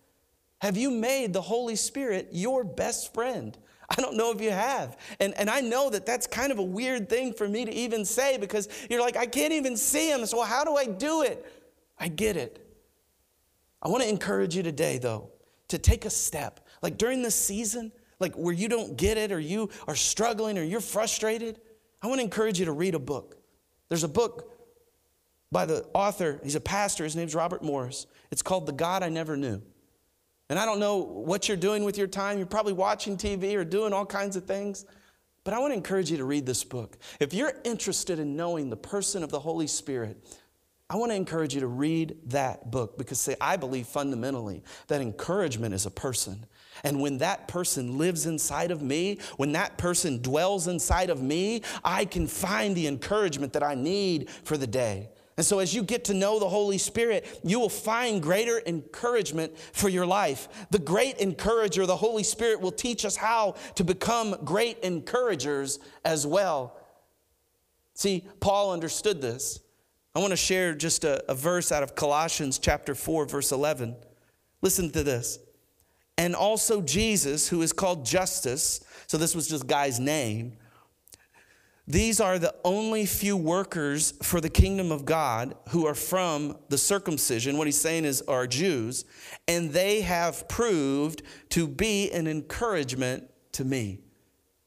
Have 0.63 0.77
you 0.77 0.93
made 0.93 1.33
the 1.33 1.41
Holy 1.41 1.75
Spirit 1.75 2.29
your 2.31 2.63
best 2.63 3.13
friend? 3.13 3.59
I 3.91 4.01
don't 4.01 4.17
know 4.17 4.31
if 4.31 4.41
you 4.41 4.53
have. 4.53 4.97
And, 5.19 5.35
and 5.37 5.51
I 5.51 5.61
know 5.61 5.91
that 5.91 6.07
that's 6.07 6.29
kind 6.29 6.53
of 6.53 6.61
a 6.61 6.63
weird 6.63 7.09
thing 7.09 7.33
for 7.33 7.49
me 7.49 7.65
to 7.65 7.73
even 7.73 8.05
say 8.05 8.39
because 8.39 8.69
you're 8.89 9.01
like, 9.01 9.17
I 9.17 9.27
can't 9.27 9.53
even 9.53 9.77
see 9.77 10.09
him. 10.09 10.25
So, 10.25 10.41
how 10.43 10.63
do 10.63 10.77
I 10.77 10.85
do 10.85 11.23
it? 11.23 11.45
I 11.99 12.07
get 12.07 12.37
it. 12.37 12.65
I 13.83 13.89
want 13.89 14.05
to 14.05 14.09
encourage 14.09 14.55
you 14.55 14.63
today, 14.63 14.99
though, 14.99 15.31
to 15.67 15.79
take 15.79 16.05
a 16.05 16.11
step. 16.11 16.61
Like 16.81 16.97
during 16.97 17.23
this 17.23 17.35
season, 17.35 17.91
like 18.21 18.37
where 18.37 18.55
you 18.55 18.69
don't 18.69 18.97
get 18.97 19.19
it 19.19 19.33
or 19.33 19.41
you 19.41 19.69
are 19.89 19.97
struggling 19.97 20.59
or 20.59 20.63
you're 20.63 20.81
frustrated, 20.81 21.61
I 22.03 22.07
want 22.07 22.21
to 22.21 22.25
encourage 22.25 22.61
you 22.61 22.67
to 22.67 22.73
read 22.73 22.95
a 22.95 23.01
book. 23.01 23.37
There's 23.89 24.05
a 24.05 24.09
book 24.09 24.49
by 25.51 25.67
the 25.67 25.85
author, 25.93 26.39
he's 26.45 26.55
a 26.55 26.61
pastor, 26.61 27.03
his 27.03 27.17
name's 27.17 27.35
Robert 27.35 27.65
Morris. 27.65 28.07
It's 28.31 28.43
called 28.43 28.67
The 28.67 28.73
God 28.73 29.03
I 29.03 29.09
Never 29.09 29.37
Knew. 29.37 29.61
And 30.49 30.59
I 30.59 30.67
don't 30.67 30.81
know 30.81 30.99
what 30.99 31.49
you're 31.49 31.57
doing 31.57 31.85
with 31.85 31.97
your 31.97 32.07
time. 32.07 32.39
You're 32.39 32.47
probably 32.47 32.73
watching 32.73 33.17
TV 33.17 33.55
or 33.55 33.65
doing 33.65 33.93
all 33.93 34.07
kinds 34.07 34.37
of 34.37 34.45
things. 34.45 34.85
But 35.45 35.55
I 35.55 35.59
want 35.59 35.73
to 35.73 35.77
encourage 35.77 36.11
you 36.11 36.19
to 36.19 36.25
read 36.25 36.47
this 36.47 36.63
book. 36.63 36.99
If 37.19 37.35
you're 37.35 37.55
interested 37.65 38.19
in 38.19 38.37
knowing 38.37 38.71
the 38.71 38.77
person 38.77 39.23
of 39.23 39.31
the 39.31 39.41
Holy 39.41 39.67
Spirit, 39.67 40.17
I 40.89 40.97
want 40.97 41.11
to 41.11 41.17
encourage 41.17 41.55
you 41.55 41.61
to 41.61 41.67
read 41.67 42.17
that 42.27 42.71
book 42.71 42.99
because, 42.99 43.19
say, 43.19 43.35
I 43.41 43.57
believe 43.57 43.87
fundamentally 43.87 44.63
that 44.89 45.01
encouragement 45.01 45.75
is 45.75 45.87
a 45.87 45.91
person. 45.91 46.45
And 46.85 47.01
when 47.01 47.19
that 47.19 47.49
person 47.49 47.97
lives 47.97 48.27
inside 48.27 48.71
of 48.71 48.83
me, 48.83 49.19
when 49.39 49.53
that 49.53 49.79
person 49.79 50.21
dwells 50.21 50.69
inside 50.69 51.09
of 51.09 51.23
me, 51.23 51.63
I 51.83 52.05
can 52.05 52.27
find 52.27 52.77
the 52.77 52.87
encouragement 52.87 53.55
that 53.55 53.63
I 53.63 53.75
need 53.75 54.29
for 54.45 54.59
the 54.59 54.67
day. 54.67 55.09
And 55.37 55.47
so, 55.47 55.61
as 55.61 55.75
you 55.75 55.83
get 55.83 56.05
to 56.05 56.15
know 56.15 56.39
the 56.39 56.49
Holy 56.49 56.77
Spirit, 56.77 57.41
you 57.43 57.59
will 57.59 57.71
find 57.71 58.23
greater 58.23 58.63
encouragement 58.67 59.57
for 59.73 59.89
your 59.89 60.05
life. 60.05 60.67
The 60.71 60.79
great 60.79 61.19
encourager, 61.19 61.87
the 61.87 61.97
Holy 61.97 62.23
Spirit, 62.23 62.61
will 62.61 62.73
teach 62.73 63.05
us 63.05 63.17
how 63.17 63.57
to 63.77 63.85
become 63.85 64.37
great 64.45 64.79
encouragers 64.81 65.79
as 66.05 66.27
well. 66.27 66.77
See, 67.95 68.27
Paul 68.41 68.73
understood 68.73 69.23
this. 69.23 69.61
I 70.15 70.19
want 70.19 70.33
to 70.33 70.37
share 70.37 70.75
just 70.75 71.05
a, 71.05 71.25
a 71.31 71.35
verse 71.35 71.73
out 71.73 71.83
of 71.83 71.95
Colossians 71.95 72.59
chapter 72.59 72.95
4, 72.95 73.25
verse 73.25 73.53
11. 73.53 73.97
Listen 74.61 74.91
to 74.91 75.03
this. 75.03 75.39
And 76.19 76.35
also 76.35 76.83
Jesus, 76.83 77.49
who 77.49 77.63
is 77.63 77.73
called 77.73 78.05
Justus, 78.05 78.85
so 79.07 79.17
this 79.17 79.35
was 79.35 79.49
just 79.49 79.67
guy's 79.67 79.99
name 79.99 80.59
these 81.87 82.21
are 82.21 82.39
the 82.39 82.55
only 82.65 83.07
few 83.07 83.37
workers 83.37 84.13
for 84.23 84.41
the 84.41 84.49
kingdom 84.49 84.93
of 84.93 85.05
God 85.05 85.57
who 85.71 85.87
are 85.87 85.95
from 85.95 86.57
the 86.69 86.79
circumcision. 86.79 87.59
What 87.59 87.67
he's 87.67 87.81
saying 87.81 88.05
is 88.05 88.23
are 88.23 88.47
Jews, 88.47 89.05
and 89.49 89.71
they 89.71 90.03
have 90.03 90.49
proved 90.49 91.23
to 91.51 91.67
be 91.67 92.11
an 92.13 92.29
encouragement 92.29 93.29
to 93.53 93.65
me. 93.65 93.99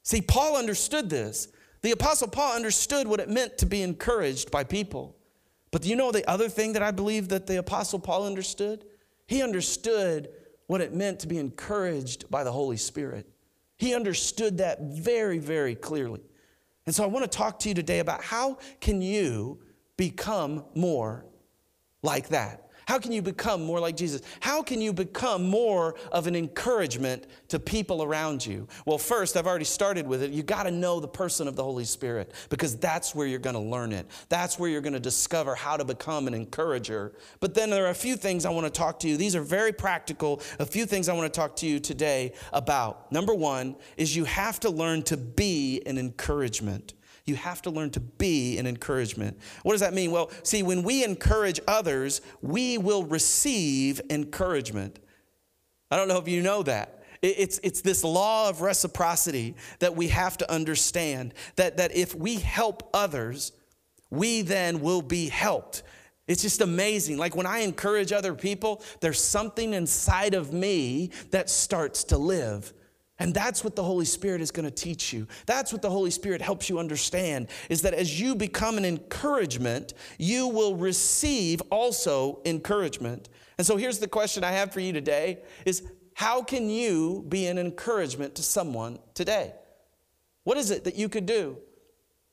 See, 0.03 0.21
Paul 0.21 0.57
understood 0.57 1.09
this. 1.09 1.47
The 1.81 1.91
apostle 1.91 2.27
Paul 2.27 2.53
understood 2.53 3.07
what 3.07 3.19
it 3.19 3.29
meant 3.29 3.57
to 3.59 3.65
be 3.65 3.81
encouraged 3.81 4.51
by 4.51 4.63
people. 4.63 5.15
But 5.71 5.83
do 5.83 5.89
you 5.89 5.95
know 5.95 6.11
the 6.11 6.29
other 6.29 6.49
thing 6.49 6.73
that 6.73 6.83
I 6.83 6.91
believe 6.91 7.29
that 7.29 7.47
the 7.47 7.57
apostle 7.57 7.99
Paul 7.99 8.25
understood? 8.25 8.85
He 9.25 9.41
understood 9.41 10.29
what 10.67 10.81
it 10.81 10.93
meant 10.93 11.19
to 11.21 11.27
be 11.27 11.37
encouraged 11.37 12.29
by 12.29 12.43
the 12.43 12.51
Holy 12.51 12.77
Spirit. 12.77 13.29
He 13.77 13.93
understood 13.93 14.57
that 14.57 14.81
very, 14.81 15.37
very 15.39 15.75
clearly. 15.75 16.21
And 16.85 16.93
so 16.93 17.03
I 17.03 17.07
want 17.07 17.29
to 17.29 17.37
talk 17.37 17.59
to 17.59 17.69
you 17.69 17.75
today 17.75 17.99
about 17.99 18.23
how 18.23 18.57
can 18.79 19.01
you 19.01 19.59
become 19.97 20.65
more 20.75 21.25
like 22.03 22.29
that? 22.29 22.64
How 22.87 22.99
can 22.99 23.11
you 23.11 23.21
become 23.21 23.63
more 23.63 23.79
like 23.79 23.97
Jesus? 23.97 24.21
How 24.39 24.61
can 24.61 24.79
you 24.79 24.93
become 24.93 25.43
more 25.43 25.95
of 26.11 26.27
an 26.27 26.35
encouragement 26.35 27.25
to 27.47 27.59
people 27.59 28.03
around 28.03 28.45
you? 28.45 28.67
Well, 28.85 28.97
first, 28.97 29.35
I've 29.37 29.47
already 29.47 29.65
started 29.65 30.05
with 30.07 30.21
it. 30.21 30.31
You 30.31 30.43
got 30.43 30.63
to 30.63 30.71
know 30.71 30.99
the 30.99 31.07
person 31.07 31.47
of 31.47 31.55
the 31.55 31.63
Holy 31.63 31.85
Spirit 31.85 32.31
because 32.49 32.77
that's 32.77 33.15
where 33.15 33.27
you're 33.27 33.39
going 33.39 33.55
to 33.55 33.59
learn 33.59 33.91
it. 33.91 34.05
That's 34.29 34.59
where 34.59 34.69
you're 34.69 34.81
going 34.81 34.93
to 34.93 34.99
discover 34.99 35.55
how 35.55 35.77
to 35.77 35.85
become 35.85 36.27
an 36.27 36.33
encourager. 36.33 37.13
But 37.39 37.55
then 37.55 37.69
there 37.69 37.85
are 37.85 37.91
a 37.91 37.95
few 37.95 38.15
things 38.15 38.45
I 38.45 38.51
want 38.51 38.65
to 38.65 38.71
talk 38.71 38.99
to 38.99 39.07
you. 39.07 39.17
These 39.17 39.35
are 39.35 39.41
very 39.41 39.71
practical. 39.71 40.41
A 40.59 40.65
few 40.65 40.85
things 40.85 41.09
I 41.09 41.13
want 41.13 41.31
to 41.31 41.39
talk 41.39 41.55
to 41.57 41.67
you 41.67 41.79
today 41.79 42.33
about. 42.53 43.11
Number 43.11 43.33
one 43.33 43.75
is 43.97 44.15
you 44.15 44.25
have 44.25 44.59
to 44.61 44.69
learn 44.69 45.03
to 45.03 45.17
be 45.17 45.81
an 45.85 45.97
encouragement. 45.97 46.94
You 47.25 47.35
have 47.35 47.61
to 47.63 47.71
learn 47.71 47.89
to 47.91 47.99
be 47.99 48.57
an 48.57 48.67
encouragement. 48.67 49.39
What 49.63 49.73
does 49.73 49.81
that 49.81 49.93
mean? 49.93 50.11
Well, 50.11 50.29
see, 50.43 50.61
when 50.61 50.83
we 50.83 51.03
encourage 51.03 51.59
others, 51.67 52.21
we 52.41 52.77
will 52.77 53.03
receive 53.03 53.99
encouragement. 54.09 54.99
I 55.89 55.97
don't 55.97 56.07
know 56.07 56.17
if 56.17 56.27
you 56.27 56.41
know 56.41 56.61
that. 56.63 57.03
It's, 57.21 57.59
it's 57.63 57.81
this 57.81 58.03
law 58.03 58.49
of 58.49 58.61
reciprocity 58.61 59.55
that 59.79 59.95
we 59.95 60.09
have 60.09 60.37
to 60.37 60.51
understand 60.51 61.33
that, 61.55 61.77
that 61.77 61.95
if 61.95 62.13
we 62.13 62.35
help 62.35 62.89
others, 62.93 63.51
we 64.11 64.43
then 64.43 64.81
will 64.81 65.01
be 65.01 65.27
helped. 65.27 65.81
It's 66.27 66.43
just 66.43 66.61
amazing. 66.61 67.17
Like 67.17 67.35
when 67.35 67.45
I 67.47 67.59
encourage 67.59 68.11
other 68.11 68.35
people, 68.35 68.83
there's 68.99 69.23
something 69.23 69.73
inside 69.73 70.35
of 70.35 70.53
me 70.53 71.11
that 71.31 71.49
starts 71.49 72.03
to 72.05 72.17
live. 72.17 72.73
And 73.17 73.33
that's 73.33 73.63
what 73.63 73.75
the 73.75 73.83
Holy 73.83 74.05
Spirit 74.05 74.41
is 74.41 74.51
going 74.51 74.65
to 74.65 74.71
teach 74.71 75.13
you. 75.13 75.27
That's 75.45 75.71
what 75.71 75.81
the 75.81 75.89
Holy 75.89 76.11
Spirit 76.11 76.41
helps 76.41 76.69
you 76.69 76.79
understand 76.79 77.47
is 77.69 77.81
that 77.83 77.93
as 77.93 78.19
you 78.19 78.35
become 78.35 78.77
an 78.77 78.83
encouragement, 78.83 79.93
you 80.17 80.47
will 80.47 80.75
receive 80.75 81.61
also 81.71 82.41
encouragement. 82.45 83.29
And 83.57 83.65
so 83.65 83.77
here's 83.77 83.99
the 83.99 84.07
question 84.07 84.43
I 84.43 84.51
have 84.51 84.73
for 84.73 84.81
you 84.81 84.91
today 84.91 85.39
is 85.65 85.83
how 86.13 86.41
can 86.41 86.69
you 86.69 87.25
be 87.29 87.47
an 87.47 87.57
encouragement 87.57 88.35
to 88.35 88.43
someone 88.43 88.99
today? 89.13 89.53
What 90.43 90.57
is 90.57 90.71
it 90.71 90.83
that 90.83 90.95
you 90.95 91.07
could 91.07 91.25
do? 91.25 91.57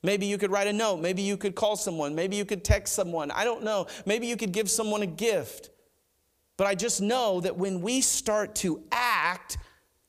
Maybe 0.03 0.25
you 0.25 0.37
could 0.37 0.51
write 0.51 0.67
a 0.67 0.73
note, 0.73 0.97
maybe 0.97 1.21
you 1.21 1.37
could 1.37 1.55
call 1.55 1.77
someone, 1.77 2.13
maybe 2.13 2.35
you 2.35 2.43
could 2.43 2.65
text 2.65 2.93
someone. 2.93 3.31
I 3.31 3.45
don't 3.45 3.63
know. 3.63 3.87
Maybe 4.05 4.27
you 4.27 4.35
could 4.35 4.51
give 4.51 4.69
someone 4.69 5.01
a 5.01 5.07
gift. 5.07 5.69
But 6.57 6.67
I 6.67 6.75
just 6.75 7.01
know 7.01 7.39
that 7.39 7.57
when 7.57 7.81
we 7.81 8.01
start 8.01 8.53
to 8.55 8.83
act 8.91 9.57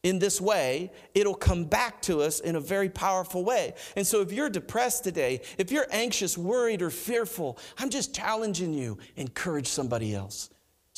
in 0.04 0.18
this 0.20 0.40
way, 0.40 0.92
it'll 1.14 1.34
come 1.34 1.64
back 1.64 2.00
to 2.02 2.20
us 2.20 2.38
in 2.38 2.54
a 2.54 2.60
very 2.60 2.90
powerful 2.90 3.42
way. 3.42 3.74
And 3.96 4.06
so, 4.06 4.20
if 4.20 4.30
you're 4.30 4.50
depressed 4.50 5.02
today, 5.02 5.40
if 5.58 5.72
you're 5.72 5.86
anxious, 5.90 6.38
worried, 6.38 6.82
or 6.82 6.90
fearful, 6.90 7.58
I'm 7.78 7.90
just 7.90 8.14
challenging 8.14 8.74
you 8.74 8.98
encourage 9.16 9.66
somebody 9.66 10.14
else. 10.14 10.50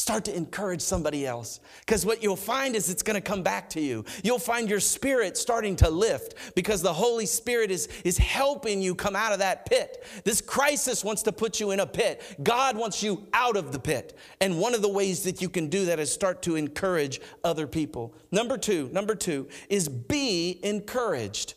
Start 0.07 0.25
to 0.27 0.37
encourage 0.37 0.83
somebody 0.83 1.27
else. 1.27 1.59
Because 1.81 2.07
what 2.07 2.23
you'll 2.23 2.37
find 2.37 2.77
is 2.77 2.90
it's 2.90 3.03
going 3.03 3.16
to 3.16 3.21
come 3.21 3.42
back 3.42 3.69
to 3.71 3.81
you. 3.81 4.05
You'll 4.23 4.38
find 4.38 4.71
your 4.71 4.79
spirit 4.79 5.37
starting 5.37 5.75
to 5.75 5.90
lift 5.90 6.55
because 6.55 6.81
the 6.81 6.92
Holy 6.92 7.27
Spirit 7.27 7.73
is, 7.73 7.88
is 8.05 8.16
helping 8.16 8.81
you 8.81 8.95
come 8.95 9.16
out 9.16 9.33
of 9.33 9.40
that 9.40 9.66
pit. 9.66 10.07
This 10.23 10.40
crisis 10.40 11.03
wants 11.03 11.25
to 11.25 11.33
put 11.33 11.59
you 11.59 11.73
in 11.73 11.81
a 11.81 11.87
pit. 11.88 12.23
God 12.45 12.77
wants 12.77 13.03
you 13.03 13.27
out 13.33 13.57
of 13.57 13.73
the 13.73 13.81
pit. 13.81 14.16
And 14.40 14.61
one 14.61 14.77
of 14.77 14.83
the 14.83 14.88
ways 14.88 15.25
that 15.25 15.42
you 15.42 15.49
can 15.49 15.66
do 15.66 15.87
that 15.87 15.99
is 15.99 16.12
start 16.12 16.40
to 16.42 16.55
encourage 16.55 17.21
other 17.42 17.66
people. 17.66 18.14
Number 18.31 18.57
two, 18.57 18.88
number 18.92 19.16
two 19.16 19.49
is 19.69 19.88
be 19.88 20.61
encouraged. 20.62 21.55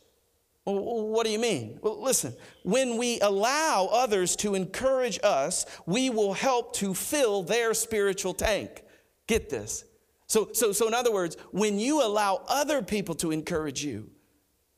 What 0.71 1.25
do 1.25 1.31
you 1.31 1.39
mean? 1.39 1.79
Well, 1.81 2.01
listen, 2.01 2.33
when 2.63 2.97
we 2.97 3.19
allow 3.19 3.89
others 3.91 4.35
to 4.37 4.55
encourage 4.55 5.19
us, 5.23 5.65
we 5.85 6.09
will 6.09 6.33
help 6.33 6.73
to 6.75 6.93
fill 6.93 7.43
their 7.43 7.73
spiritual 7.73 8.33
tank. 8.33 8.83
Get 9.27 9.49
this. 9.49 9.85
So, 10.27 10.49
so, 10.53 10.71
so 10.71 10.87
in 10.87 10.93
other 10.93 11.11
words, 11.11 11.37
when 11.51 11.79
you 11.79 12.03
allow 12.03 12.43
other 12.47 12.81
people 12.81 13.15
to 13.15 13.31
encourage 13.31 13.83
you, 13.83 14.09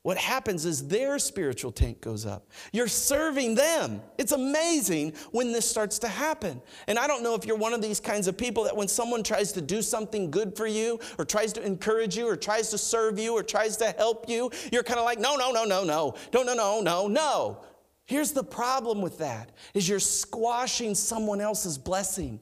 what 0.02 0.18
happens 0.18 0.64
is 0.64 0.88
their 0.88 1.16
spiritual 1.20 1.70
tank 1.70 2.00
goes 2.00 2.26
up. 2.26 2.50
You're 2.72 2.88
serving 2.88 3.54
them. 3.54 4.02
It's 4.18 4.32
amazing 4.32 5.12
when 5.30 5.52
this 5.52 5.68
starts 5.68 6.00
to 6.00 6.08
happen. 6.08 6.60
And 6.88 6.98
I 6.98 7.06
don't 7.06 7.22
know 7.22 7.36
if 7.36 7.46
you're 7.46 7.56
one 7.56 7.72
of 7.72 7.80
these 7.80 8.00
kinds 8.00 8.26
of 8.26 8.36
people 8.36 8.64
that 8.64 8.76
when 8.76 8.88
someone 8.88 9.22
tries 9.22 9.52
to 9.52 9.60
do 9.60 9.80
something 9.80 10.28
good 10.28 10.56
for 10.56 10.66
you, 10.66 10.98
or 11.18 11.24
tries 11.24 11.52
to 11.52 11.64
encourage 11.64 12.16
you, 12.16 12.26
or 12.26 12.36
tries 12.36 12.68
to 12.70 12.78
serve 12.78 13.16
you, 13.16 13.32
or 13.32 13.44
tries 13.44 13.76
to 13.76 13.92
help 13.92 14.28
you, 14.28 14.50
you're 14.72 14.82
kind 14.82 14.98
of 14.98 15.04
like, 15.04 15.20
no, 15.20 15.36
no, 15.36 15.52
no, 15.52 15.64
no, 15.64 15.84
no, 15.84 16.14
no, 16.32 16.42
no, 16.42 16.54
no, 16.54 16.80
no, 16.80 17.06
no. 17.06 17.64
Here's 18.04 18.32
the 18.32 18.44
problem 18.44 19.02
with 19.02 19.18
that 19.18 19.52
is 19.72 19.88
you're 19.88 20.00
squashing 20.00 20.96
someone 20.96 21.40
else's 21.40 21.78
blessing. 21.78 22.40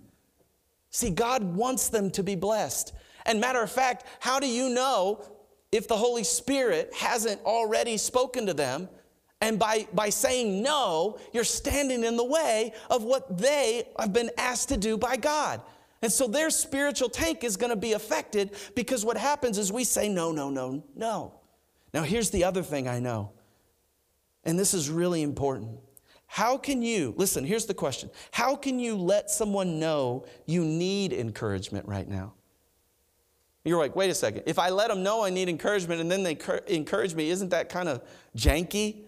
See, 0.89 1.11
God 1.11 1.45
wants 1.45 1.91
them 1.91 2.11
to 2.13 2.23
be 2.23 2.37
blessed. 2.37 2.95
And 3.27 3.39
matter 3.39 3.63
of 3.63 3.71
fact, 3.71 4.07
how 4.19 4.41
do 4.41 4.49
you 4.49 4.71
know 4.71 5.23
if 5.73 5.89
the 5.89 5.97
Holy 5.97 6.25
Spirit 6.25 6.93
hasn't 6.95 7.41
already 7.45 7.97
spoken 7.97 8.47
to 8.47 8.55
them. 8.55 8.89
And 9.43 9.59
by, 9.59 9.87
by 9.95 10.11
saying 10.11 10.63
no, 10.63 11.19
you're 11.33 11.45
standing 11.45 12.05
in 12.05 12.17
the 12.17 12.25
way 12.25 12.75
of 12.91 13.05
what 13.05 13.39
they 13.39 13.85
have 13.99 14.13
been 14.13 14.31
asked 14.37 14.69
to 14.69 14.77
do 14.77 14.99
by 14.99 15.17
God. 15.17 15.63
And 16.03 16.11
so 16.11 16.27
their 16.27 16.51
spiritual 16.51 17.09
tank 17.09 17.45
is 17.45 17.57
going 17.57 17.71
to 17.71 17.77
be 17.77 17.93
affected 17.93 18.57
because 18.75 19.05
what 19.05 19.17
happens 19.17 19.59
is 19.59 19.73
we 19.73 19.85
say 19.85 20.09
no, 20.09 20.33
no, 20.33 20.51
no, 20.51 20.83
no. 20.95 21.35
Now, 21.93 22.03
here's 22.03 22.31
the 22.31 22.45
other 22.45 22.63
thing 22.63 22.87
I 22.87 23.01
know, 23.01 23.33
and 24.45 24.59
this 24.59 24.75
is 24.75 24.89
really 24.89 25.23
important. 25.23 25.79
How 26.27 26.57
can 26.57 26.81
you, 26.81 27.13
listen, 27.17 27.45
here's 27.45 27.67
the 27.67 27.75
question 27.75 28.11
How 28.31 28.55
can 28.55 28.79
you 28.79 28.97
let 28.97 29.31
someone 29.31 29.81
know 29.81 30.25
you 30.47 30.65
need 30.65 31.13
encouragement 31.13 31.89
right 31.89 32.09
now? 32.09 32.35
You're 33.65 33.79
like, 33.79 33.95
wait 33.95 34.11
a 34.11 34.15
second. 34.15 34.45
If 34.47 34.59
I 34.59 34.71
let 34.71 34.89
them 34.89 35.03
know 35.03 35.23
I 35.23 35.31
need 35.31 35.49
encouragement 35.49 36.01
and 36.01 36.11
then 36.11 36.23
they 36.23 36.39
encourage 36.67 37.15
me, 37.15 37.31
isn't 37.31 37.51
that 37.51 37.69
kind 37.69 37.89
of 37.89 38.03
janky? 38.37 39.05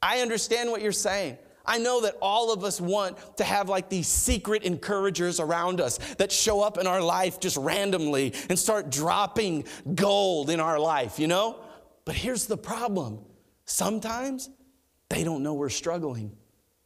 I 0.00 0.20
understand 0.20 0.70
what 0.70 0.82
you're 0.82 0.92
saying. 0.92 1.38
I 1.64 1.78
know 1.78 2.00
that 2.02 2.16
all 2.20 2.52
of 2.52 2.64
us 2.64 2.80
want 2.80 3.36
to 3.36 3.44
have 3.44 3.68
like 3.68 3.88
these 3.88 4.08
secret 4.08 4.64
encouragers 4.64 5.38
around 5.38 5.80
us 5.80 5.98
that 6.16 6.32
show 6.32 6.60
up 6.60 6.76
in 6.78 6.86
our 6.86 7.00
life 7.00 7.38
just 7.38 7.56
randomly 7.56 8.34
and 8.48 8.58
start 8.58 8.90
dropping 8.90 9.64
gold 9.94 10.50
in 10.50 10.58
our 10.58 10.78
life, 10.78 11.18
you 11.20 11.28
know? 11.28 11.60
But 12.04 12.16
here's 12.16 12.46
the 12.46 12.56
problem 12.56 13.20
sometimes 13.64 14.50
they 15.08 15.22
don't 15.24 15.42
know 15.42 15.54
we're 15.54 15.68
struggling. 15.68 16.36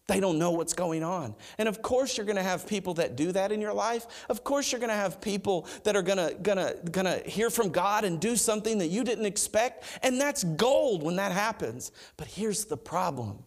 They 0.07 0.21
don't 0.21 0.39
know 0.39 0.53
what's 0.53 0.73
going 0.73 1.03
on. 1.03 1.35
And 1.59 1.69
of 1.69 1.83
course, 1.83 2.17
you're 2.17 2.27
going 2.27 2.37
to 2.37 2.43
have 2.43 2.67
people 2.67 2.95
that 2.95 3.17
do 3.17 3.33
that 3.33 3.51
in 3.51 3.61
your 3.61 3.73
life. 3.73 4.07
Of 4.29 4.45
course, 4.45 4.71
you're 4.71 4.79
going 4.79 4.91
to 4.91 4.95
have 4.95 5.21
people 5.21 5.67
that 5.83 5.97
are 5.97 6.03
going 6.03 6.19
to, 6.19 6.35
going 6.35 6.59
to, 6.59 6.77
going 6.91 7.07
to 7.07 7.29
hear 7.29 7.51
from 7.51 7.71
God 7.71 8.05
and 8.05 8.21
do 8.21 8.37
something 8.37 8.79
that 8.79 8.87
you 8.87 9.03
didn't 9.03 9.27
expect. 9.27 9.85
And 10.03 10.21
that's 10.21 10.45
gold 10.45 11.03
when 11.03 11.17
that 11.17 11.33
happens. 11.33 11.91
But 12.17 12.29
here's 12.29 12.67
the 12.67 12.77
problem 12.77 13.43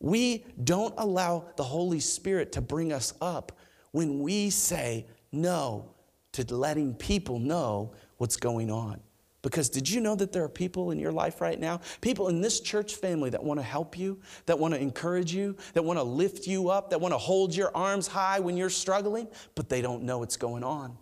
we 0.00 0.44
don't 0.64 0.94
allow 0.96 1.44
the 1.56 1.62
Holy 1.62 2.00
Spirit 2.00 2.52
to 2.52 2.60
bring 2.60 2.92
us 2.92 3.14
up 3.20 3.52
when 3.92 4.20
we 4.20 4.50
say 4.50 5.06
no 5.30 5.90
to 6.32 6.54
letting 6.54 6.94
people 6.94 7.38
know 7.38 7.92
what's 8.16 8.36
going 8.36 8.70
on. 8.70 9.00
Because 9.42 9.70
did 9.70 9.88
you 9.88 10.00
know 10.00 10.14
that 10.16 10.32
there 10.32 10.44
are 10.44 10.48
people 10.48 10.90
in 10.90 10.98
your 10.98 11.12
life 11.12 11.40
right 11.40 11.58
now, 11.58 11.80
people 12.00 12.28
in 12.28 12.42
this 12.42 12.60
church 12.60 12.96
family 12.96 13.30
that 13.30 13.42
want 13.42 13.58
to 13.58 13.64
help 13.64 13.98
you, 13.98 14.20
that 14.46 14.58
want 14.58 14.74
to 14.74 14.80
encourage 14.80 15.32
you, 15.32 15.56
that 15.72 15.82
want 15.82 15.98
to 15.98 16.02
lift 16.02 16.46
you 16.46 16.68
up, 16.68 16.90
that 16.90 17.00
want 17.00 17.14
to 17.14 17.18
hold 17.18 17.54
your 17.54 17.74
arms 17.74 18.06
high 18.06 18.38
when 18.40 18.56
you're 18.56 18.68
struggling, 18.68 19.26
but 19.54 19.68
they 19.68 19.80
don't 19.80 20.02
know 20.02 20.18
what's 20.18 20.36
going 20.36 20.62
on. 20.62 20.96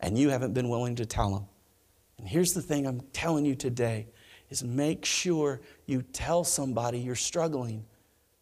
And 0.00 0.18
you 0.18 0.28
haven't 0.28 0.52
been 0.52 0.68
willing 0.68 0.96
to 0.96 1.06
tell 1.06 1.30
them. 1.30 1.46
And 2.18 2.28
here's 2.28 2.52
the 2.52 2.62
thing 2.62 2.86
I'm 2.86 3.00
telling 3.12 3.46
you 3.46 3.54
today 3.54 4.08
is 4.50 4.62
make 4.62 5.06
sure 5.06 5.60
you 5.86 6.02
tell 6.02 6.44
somebody 6.44 6.98
you're 6.98 7.14
struggling 7.14 7.84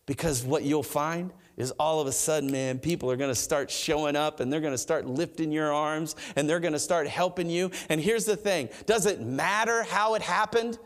because 0.06 0.42
what 0.42 0.64
you'll 0.64 0.82
find 0.82 1.32
is 1.58 1.72
all 1.72 2.00
of 2.00 2.06
a 2.06 2.12
sudden, 2.12 2.50
man, 2.50 2.78
people 2.78 3.10
are 3.10 3.16
going 3.16 3.30
to 3.30 3.34
start 3.34 3.70
showing 3.70 4.16
up 4.16 4.40
and 4.40 4.50
they're 4.50 4.60
going 4.60 4.72
to 4.72 4.78
start 4.78 5.06
lifting 5.06 5.50
your 5.50 5.72
arms 5.72 6.14
and 6.36 6.48
they're 6.48 6.60
going 6.60 6.72
to 6.72 6.78
start 6.78 7.08
helping 7.08 7.50
you. 7.50 7.70
And 7.88 8.00
here's 8.00 8.24
the 8.24 8.36
thing 8.36 8.70
does 8.86 9.04
it 9.04 9.20
matter 9.20 9.82
how 9.82 10.14
it 10.14 10.22
happened? 10.22 10.78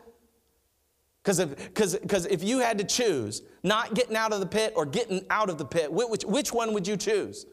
Because 1.23 1.39
if, 1.39 2.25
if 2.25 2.43
you 2.43 2.59
had 2.59 2.79
to 2.79 2.83
choose 2.83 3.43
not 3.63 3.93
getting 3.93 4.17
out 4.17 4.33
of 4.33 4.41
the 4.41 4.45
pit 4.45 4.73
or 4.75 4.85
getting 4.85 5.25
out 5.29 5.49
of 5.49 5.57
the 5.57 5.63
pit, 5.63 5.93
which, 5.93 6.25
which 6.25 6.51
one 6.51 6.73
would 6.73 6.85
you 6.85 6.97
choose? 6.97 7.45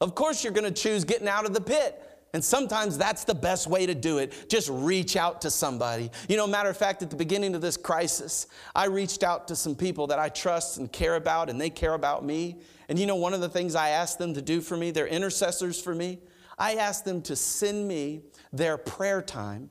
Of 0.00 0.14
course, 0.14 0.42
you're 0.42 0.52
going 0.52 0.64
to 0.64 0.82
choose 0.82 1.04
getting 1.04 1.28
out 1.28 1.44
of 1.44 1.52
the 1.52 1.60
pit. 1.60 2.02
And 2.32 2.44
sometimes 2.44 2.96
that's 2.96 3.24
the 3.24 3.34
best 3.34 3.66
way 3.66 3.86
to 3.86 3.94
do 3.94 4.18
it. 4.18 4.48
Just 4.48 4.68
reach 4.70 5.16
out 5.16 5.40
to 5.42 5.50
somebody. 5.50 6.10
You 6.28 6.36
know, 6.36 6.46
matter 6.46 6.68
of 6.68 6.76
fact, 6.76 7.02
at 7.02 7.10
the 7.10 7.16
beginning 7.16 7.54
of 7.54 7.60
this 7.60 7.76
crisis, 7.76 8.46
I 8.74 8.86
reached 8.86 9.24
out 9.24 9.48
to 9.48 9.56
some 9.56 9.74
people 9.74 10.06
that 10.08 10.18
I 10.18 10.28
trust 10.28 10.78
and 10.78 10.92
care 10.92 11.16
about, 11.16 11.50
and 11.50 11.60
they 11.60 11.70
care 11.70 11.94
about 11.94 12.24
me. 12.24 12.60
And 12.88 12.98
you 12.98 13.06
know, 13.06 13.16
one 13.16 13.34
of 13.34 13.40
the 13.40 13.48
things 13.48 13.74
I 13.74 13.90
asked 13.90 14.18
them 14.18 14.34
to 14.34 14.42
do 14.42 14.60
for 14.60 14.76
me, 14.76 14.90
they're 14.92 15.08
intercessors 15.08 15.80
for 15.80 15.94
me. 15.94 16.20
I 16.56 16.74
asked 16.74 17.04
them 17.04 17.22
to 17.22 17.34
send 17.34 17.88
me 17.88 18.22
their 18.52 18.76
prayer 18.76 19.22
time, 19.22 19.70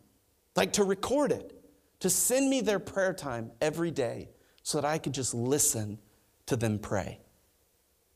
like 0.56 0.74
to 0.74 0.84
record 0.84 1.32
it, 1.32 1.54
to 2.02 2.10
send 2.10 2.50
me 2.50 2.62
their 2.62 2.80
prayer 2.80 3.14
time 3.14 3.52
every 3.62 3.92
day 3.92 4.30
so 4.64 4.82
that 4.82 4.88
I 4.88 4.98
could 4.98 5.14
just 5.14 5.34
listen 5.34 6.00
to 6.48 6.56
them 6.56 6.80
pray. 6.80 7.20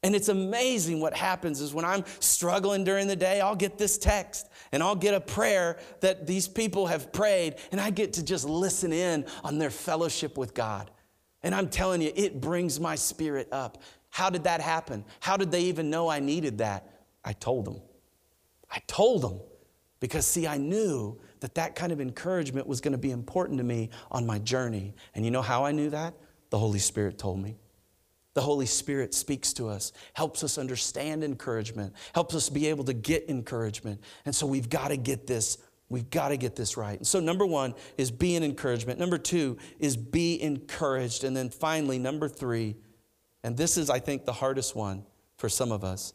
And 0.03 0.13
it's 0.15 0.27
amazing 0.27 0.99
what 0.99 1.15
happens 1.15 1.61
is 1.61 1.73
when 1.73 1.85
I'm 1.85 2.03
struggling 2.19 2.83
during 2.83 3.07
the 3.07 3.15
day, 3.15 3.39
I'll 3.39 3.55
get 3.55 3.77
this 3.77 3.97
text 3.97 4.49
and 4.73 4.83
I'll 4.83 4.97
get 4.97 5.13
a 5.13 5.21
prayer 5.21 5.77
that 6.01 6.27
these 6.27 6.47
people 6.47 6.87
have 6.87 7.13
prayed, 7.13 7.55
and 7.71 7.79
I 7.79 7.89
get 7.89 8.13
to 8.13 8.23
just 8.23 8.45
listen 8.45 8.91
in 8.91 9.25
on 9.43 9.59
their 9.59 9.69
fellowship 9.69 10.37
with 10.37 10.53
God. 10.53 10.91
And 11.41 11.55
I'm 11.55 11.69
telling 11.69 12.01
you, 12.01 12.11
it 12.15 12.41
brings 12.41 12.79
my 12.79 12.95
spirit 12.95 13.47
up. 13.51 13.81
How 14.09 14.29
did 14.29 14.43
that 14.43 14.61
happen? 14.61 15.05
How 15.19 15.37
did 15.37 15.51
they 15.51 15.63
even 15.63 15.89
know 15.89 16.09
I 16.09 16.19
needed 16.19 16.57
that? 16.57 16.89
I 17.23 17.33
told 17.33 17.65
them. 17.65 17.81
I 18.69 18.79
told 18.87 19.21
them 19.21 19.39
because, 19.99 20.25
see, 20.25 20.47
I 20.47 20.57
knew 20.57 21.19
that 21.39 21.55
that 21.55 21.75
kind 21.75 21.91
of 21.91 22.01
encouragement 22.01 22.67
was 22.67 22.81
going 22.81 22.91
to 22.91 22.97
be 22.97 23.11
important 23.11 23.57
to 23.59 23.63
me 23.63 23.89
on 24.11 24.25
my 24.25 24.39
journey. 24.39 24.95
And 25.15 25.23
you 25.23 25.31
know 25.31 25.41
how 25.41 25.65
I 25.65 25.71
knew 25.71 25.89
that? 25.91 26.13
The 26.49 26.57
Holy 26.57 26.79
Spirit 26.79 27.17
told 27.17 27.39
me. 27.41 27.57
The 28.33 28.41
Holy 28.41 28.65
Spirit 28.65 29.13
speaks 29.13 29.53
to 29.53 29.67
us, 29.67 29.91
helps 30.13 30.43
us 30.43 30.57
understand 30.57 31.23
encouragement, 31.23 31.93
helps 32.15 32.33
us 32.33 32.49
be 32.49 32.67
able 32.67 32.83
to 32.85 32.93
get 32.93 33.29
encouragement. 33.29 34.01
And 34.25 34.35
so 34.35 34.47
we've 34.47 34.69
got 34.69 34.87
to 34.87 34.97
get 34.97 35.27
this, 35.27 35.59
we've 35.89 36.09
got 36.09 36.29
to 36.29 36.37
get 36.37 36.55
this 36.55 36.75
right. 36.75 36.97
And 36.97 37.05
so 37.05 37.19
number 37.19 37.45
one 37.45 37.75
is 37.97 38.09
be 38.09 38.35
an 38.35 38.43
encouragement. 38.43 38.99
Number 38.99 39.19
two 39.19 39.57
is 39.79 39.95
be 39.95 40.41
encouraged. 40.41 41.23
And 41.23 41.37
then 41.37 41.49
finally, 41.49 41.99
number 41.99 42.27
three, 42.27 42.75
and 43.43 43.55
this 43.55 43.77
is, 43.77 43.89
I 43.89 43.99
think, 43.99 44.25
the 44.25 44.33
hardest 44.33 44.75
one 44.75 45.05
for 45.37 45.49
some 45.49 45.71
of 45.71 45.83
us 45.83 46.13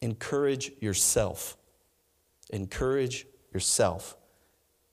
encourage 0.00 0.72
yourself. 0.80 1.56
Encourage 2.50 3.26
yourself. 3.52 4.16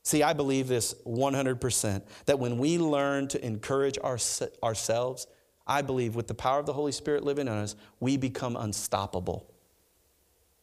See, 0.04 0.24
I 0.24 0.34
believe 0.34 0.68
this 0.68 0.96
100% 1.06 2.02
that 2.26 2.40
when 2.40 2.58
we 2.58 2.78
learn 2.78 3.28
to 3.30 3.46
encourage 3.46 3.98
our, 4.02 4.18
ourselves, 4.64 5.28
I 5.68 5.82
believe 5.82 6.16
with 6.16 6.28
the 6.28 6.34
power 6.34 6.60
of 6.60 6.66
the 6.66 6.74
Holy 6.74 6.92
Spirit 6.92 7.24
living 7.24 7.48
in 7.48 7.54
us, 7.54 7.76
we 8.00 8.18
become 8.18 8.56
unstoppable. 8.56 9.52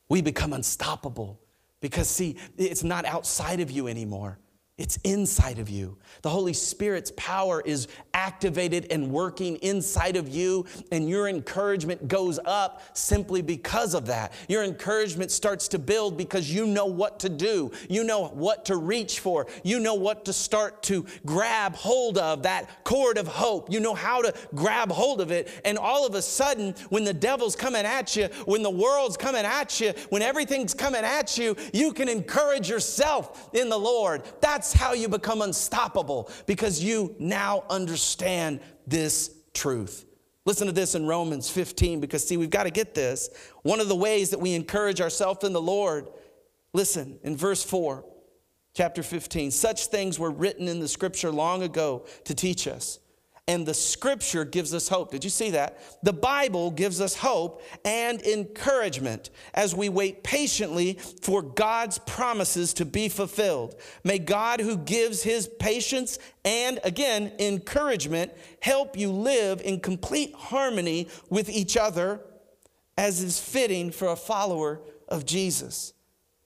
We 0.09 0.23
become 0.23 0.53
unstoppable 0.53 1.41
because, 1.81 2.09
see, 2.09 2.37
it's 2.57 2.83
not 2.83 3.05
outside 3.05 3.61
of 3.61 3.71
you 3.71 3.87
anymore. 3.89 4.39
It's 4.77 4.97
inside 5.05 5.61
of 5.61 5.71
you. 5.71 5.97
The 6.23 6.31
Holy 6.31 6.53
Spirit's 6.53 7.13
power 7.17 7.63
is 7.65 7.87
activated 8.13 8.89
and 8.91 9.13
working 9.13 9.55
inside 9.57 10.17
of 10.17 10.29
you, 10.29 10.67
and 10.91 11.09
your 11.09 11.29
encouragement 11.29 12.09
goes 12.09 12.41
up 12.45 12.83
simply 12.93 13.41
because 13.41 13.95
of 13.95 14.07
that. 14.07 14.33
Your 14.49 14.65
encouragement 14.65 15.31
starts 15.31 15.69
to 15.69 15.79
build 15.79 16.17
because 16.17 16.53
you 16.53 16.67
know 16.67 16.87
what 16.87 17.21
to 17.21 17.29
do. 17.29 17.71
You 17.89 18.03
know 18.03 18.27
what 18.27 18.65
to 18.65 18.77
reach 18.77 19.21
for. 19.21 19.47
You 19.63 19.79
know 19.79 19.95
what 19.95 20.25
to 20.25 20.33
start 20.33 20.83
to 20.85 21.07
grab 21.25 21.77
hold 21.77 22.19
of, 22.19 22.43
that 22.43 22.83
cord 22.83 23.17
of 23.17 23.29
hope. 23.29 23.71
You 23.71 23.79
know 23.79 23.95
how 23.95 24.23
to 24.23 24.35
grab 24.57 24.91
hold 24.91 25.21
of 25.21 25.31
it. 25.31 25.49
And 25.65 25.79
all 25.79 26.05
of 26.05 26.17
a 26.17 26.23
sudden, 26.23 26.75
when 26.89 27.05
the 27.05 27.15
devil's 27.15 27.55
coming 27.55 27.85
at 27.85 28.17
you, 28.17 28.27
when 28.45 28.65
the 28.65 28.71
world's 28.71 29.17
coming 29.17 29.45
at 29.45 29.81
you, 29.81 29.93
when 30.09 30.23
everything's 30.23 30.75
coming 30.75 31.05
at 31.05 31.39
you, 31.39 31.55
you 31.73 31.93
can 31.93 32.09
encourage 32.09 32.69
yourself 32.69 33.51
in 33.53 33.69
the 33.69 33.79
Lord. 33.79 34.25
That's 34.41 34.64
that's 34.65 34.73
how 34.73 34.95
you 34.95 35.11
become 35.11 35.43
unstoppable 35.43 36.31
because 36.47 36.83
you 36.83 37.15
now 37.19 37.65
understand 37.69 38.61
this 38.87 39.31
truth. 39.53 40.07
Listen 40.47 40.69
to 40.69 40.73
this 40.73 40.95
in 40.95 41.07
Romans 41.07 41.51
15 41.51 42.01
because, 42.01 42.27
see, 42.27 42.39
we've 42.39 42.49
got 42.49 42.63
to 42.63 42.71
get 42.71 42.95
this. 42.95 43.29
One 43.63 43.79
of 43.79 43.89
the 43.89 43.95
ways 43.95 44.31
that 44.31 44.41
we 44.41 44.55
encourage 44.55 45.03
ourselves 45.03 45.45
in 45.45 45.53
the 45.53 45.61
Lord, 45.61 46.09
listen, 46.73 47.19
in 47.23 47.37
verse 47.37 47.63
4, 47.63 48.07
chapter 48.73 49.03
15, 49.03 49.51
such 49.51 49.89
things 49.89 50.19
were 50.19 50.31
written 50.31 50.67
in 50.67 50.81
the 50.81 50.89
scripture 50.89 51.31
long 51.31 51.63
ago 51.63 52.07
to 52.25 52.35
teach 52.35 52.67
us 52.67 53.01
and 53.47 53.67
the 53.67 53.75
scripture 53.75 54.45
gives 54.45 54.73
us 54.73 54.89
hope. 54.89 55.11
Did 55.11 55.25
you 55.25 55.31
see 55.31 55.51
that? 55.51 55.79
The 56.03 56.13
Bible 56.13 56.71
gives 56.71 57.01
us 57.01 57.15
hope 57.15 57.63
and 57.85 58.23
encouragement 58.23 59.31
as 59.53 59.75
we 59.75 59.89
wait 59.89 60.23
patiently 60.23 60.99
for 61.23 61.43
God's 61.43 61.99
promises 61.99 62.73
to 62.75 62.85
be 62.85 63.09
fulfilled. 63.09 63.77
May 64.03 64.19
God, 64.19 64.61
who 64.61 64.79
gives 64.79 65.23
his 65.23 65.49
patience 65.59 66.19
and 66.45 66.81
again 66.85 67.33
encouragement, 67.39 68.33
help 68.61 68.97
you 68.97 69.11
live 69.11 69.61
in 69.63 69.81
complete 69.81 70.35
harmony 70.35 71.09
with 71.29 71.51
each 71.51 71.77
other 71.77 72.21
as 72.97 73.23
is 73.23 73.41
fitting 73.41 73.91
for 73.91 74.09
a 74.09 74.17
follower 74.17 74.81
of 75.09 75.27
Jesus. 75.27 75.94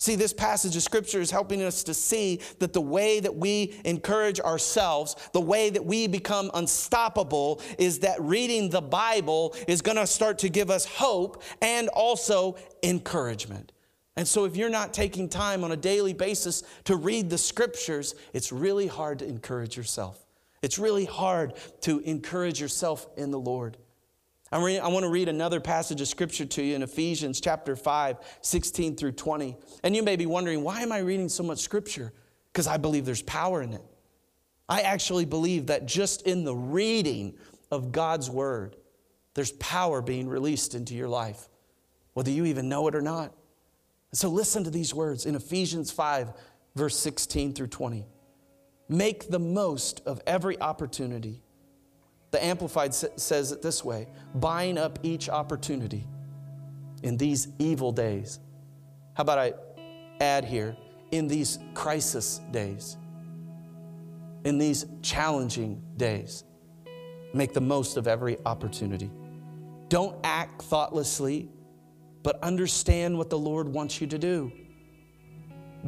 See, 0.01 0.15
this 0.15 0.33
passage 0.33 0.77
of 0.77 0.83
scripture 0.85 1.21
is 1.21 1.33
helping 1.33 1.61
us 1.61 1.83
to 1.83 1.93
see 1.93 2.41
that 2.61 2.73
the 2.73 2.81
way 2.81 3.19
that 3.19 3.35
we 3.35 3.75
encourage 3.85 4.39
ourselves, 4.39 5.17
the 5.33 5.41
way 5.41 5.71
that 5.71 5.85
we 5.85 6.07
become 6.07 6.53
unstoppable, 6.55 7.61
is 7.79 7.99
that 8.01 8.21
reading 8.21 8.71
the 8.71 8.81
Bible 8.81 9.57
is 9.67 9.83
going 9.83 9.97
to 9.97 10.07
start 10.07 10.39
to 10.39 10.49
give 10.49 10.71
us 10.71 10.85
hope 10.85 11.43
and 11.61 11.89
also 11.89 12.57
encouragement. 12.85 13.73
And 14.17 14.27
so, 14.27 14.45
if 14.45 14.57
you're 14.57 14.69
not 14.69 14.95
taking 14.95 15.29
time 15.29 15.65
on 15.65 15.73
a 15.73 15.77
daily 15.77 16.13
basis 16.13 16.63
to 16.85 16.95
read 16.95 17.29
the 17.29 17.39
scriptures, 17.39 18.15
it's 18.33 18.53
really 18.53 18.87
hard 18.87 19.19
to 19.19 19.29
encourage 19.29 19.77
yourself. 19.77 20.27
It's 20.63 20.79
really 20.79 21.07
hard 21.07 21.55
to 21.83 21.99
encourage 22.01 22.61
yourself 22.61 23.07
in 23.17 23.33
the 23.33 23.39
Lord. 23.39 23.77
Re- 24.53 24.79
I 24.79 24.89
want 24.89 25.05
to 25.05 25.11
read 25.11 25.29
another 25.29 25.61
passage 25.61 26.01
of 26.01 26.09
scripture 26.09 26.47
to 26.47 26.63
you 26.63 26.75
in 26.75 26.83
Ephesians 26.83 27.41
chapter 27.41 27.77
5, 27.77 28.17
16 28.41 28.97
through 28.97 29.13
20. 29.13 29.57
And 29.85 29.95
you 29.95 30.03
may 30.03 30.17
be 30.17 30.27
wondering, 30.27 30.63
why 30.63 30.81
am 30.81 30.93
I 30.93 30.99
reading 30.99 31.29
so 31.29 31.43
much 31.43 31.59
scripture? 31.59 32.13
Because 32.53 32.67
I 32.67 32.79
believe 32.79 33.05
there's 33.05 33.23
power 33.23 33.63
in 33.63 33.75
it. 33.75 33.83
I 34.69 34.83
actually 34.83 35.25
believe 35.25 35.67
that 35.67 35.87
just 35.87 36.23
in 36.23 36.45
the 36.45 36.55
reading 36.55 37.37
of 37.71 37.93
God's 37.93 38.31
word, 38.31 38.77
there's 39.35 39.53
power 39.53 40.03
being 40.03 40.29
released 40.29 40.75
into 40.75 40.95
your 40.95 41.09
life, 41.09 41.49
whether 42.15 42.31
you 42.31 42.47
even 42.47 42.69
know 42.69 42.89
it 42.89 42.95
or 42.95 43.03
not. 43.03 43.35
So 44.13 44.29
listen 44.29 44.65
to 44.65 44.71
these 44.71 44.95
words 44.95 45.27
in 45.27 45.35
Ephesians 45.35 45.91
5, 45.91 46.33
verse 46.75 46.99
16 46.99 47.55
through 47.55 47.67
20. 47.69 48.07
Make 48.89 49.31
the 49.31 49.39
most 49.39 50.01
of 50.07 50.21
every 50.27 50.59
opportunity. 50.61 51.43
The 52.31 52.45
Amplified 52.45 52.95
says 52.95 53.53
it 53.53 53.63
this 53.63 53.85
way 53.85 54.09
buying 54.35 54.77
up 54.77 54.99
each 55.03 55.29
opportunity 55.29 56.07
in 57.03 57.17
these 57.17 57.49
evil 57.59 57.93
days. 57.93 58.41
How 59.15 59.23
about 59.23 59.39
I 59.39 59.53
add 60.21 60.45
here, 60.45 60.77
in 61.11 61.27
these 61.27 61.59
crisis 61.75 62.41
days, 62.51 62.97
in 64.45 64.59
these 64.59 64.87
challenging 65.03 65.83
days? 65.97 66.45
Make 67.35 67.55
the 67.55 67.61
most 67.61 67.97
of 67.97 68.07
every 68.07 68.39
opportunity. 68.45 69.11
Don't 69.89 70.17
act 70.25 70.63
thoughtlessly, 70.63 71.49
but 72.23 72.43
understand 72.43 73.17
what 73.17 73.31
the 73.31 73.39
Lord 73.39 73.69
wants 73.69 74.01
you 74.01 74.07
to 74.09 74.19
do. 74.19 74.53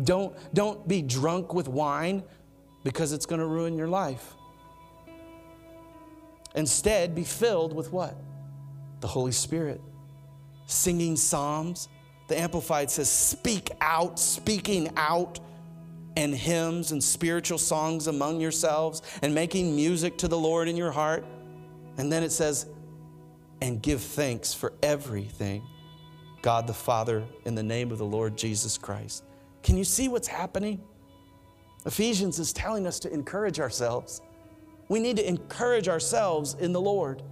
Don't, 0.04 0.34
don't 0.54 0.86
be 0.88 1.02
drunk 1.02 1.52
with 1.52 1.68
wine 1.68 2.22
because 2.84 3.12
it's 3.12 3.26
going 3.26 3.40
to 3.40 3.46
ruin 3.46 3.76
your 3.76 3.88
life. 3.88 4.34
Instead, 6.54 7.14
be 7.14 7.24
filled 7.24 7.74
with 7.74 7.92
what? 7.92 8.16
The 9.00 9.08
Holy 9.08 9.32
Spirit. 9.32 9.80
Singing 10.66 11.16
psalms. 11.16 11.88
The 12.28 12.38
Amplified 12.38 12.90
says, 12.90 13.10
speak 13.10 13.70
out, 13.80 14.18
speaking 14.18 14.90
out, 14.96 15.40
and 16.16 16.34
hymns 16.34 16.92
and 16.92 17.02
spiritual 17.02 17.58
songs 17.58 18.06
among 18.06 18.40
yourselves, 18.40 19.02
and 19.22 19.34
making 19.34 19.74
music 19.74 20.18
to 20.18 20.28
the 20.28 20.38
Lord 20.38 20.68
in 20.68 20.76
your 20.76 20.90
heart. 20.90 21.24
And 21.98 22.12
then 22.12 22.22
it 22.22 22.30
says, 22.30 22.66
and 23.60 23.82
give 23.82 24.00
thanks 24.00 24.54
for 24.54 24.72
everything, 24.82 25.62
God 26.40 26.66
the 26.66 26.74
Father, 26.74 27.24
in 27.44 27.54
the 27.54 27.62
name 27.62 27.90
of 27.90 27.98
the 27.98 28.04
Lord 28.04 28.36
Jesus 28.36 28.78
Christ. 28.78 29.24
Can 29.62 29.76
you 29.76 29.84
see 29.84 30.08
what's 30.08 30.28
happening? 30.28 30.80
Ephesians 31.84 32.38
is 32.38 32.52
telling 32.52 32.86
us 32.86 32.98
to 33.00 33.12
encourage 33.12 33.60
ourselves. 33.60 34.22
We 34.90 34.98
need 34.98 35.18
to 35.18 35.26
encourage 35.26 35.86
ourselves 35.86 36.56
in 36.58 36.72
the 36.72 36.80
Lord. 36.80 37.22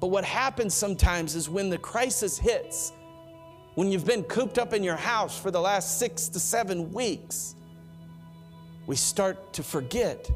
But 0.00 0.06
what 0.06 0.24
happens 0.24 0.72
sometimes 0.72 1.34
is 1.34 1.46
when 1.46 1.68
the 1.68 1.76
crisis 1.76 2.38
hits, 2.38 2.90
when 3.74 3.92
you've 3.92 4.06
been 4.06 4.22
cooped 4.22 4.58
up 4.58 4.72
in 4.72 4.82
your 4.82 4.96
house 4.96 5.38
for 5.38 5.50
the 5.50 5.60
last 5.60 5.98
six 5.98 6.26
to 6.30 6.40
seven 6.40 6.90
weeks, 6.90 7.54
we 8.86 8.96
start 8.96 9.52
to 9.52 9.62
forget 9.62 10.30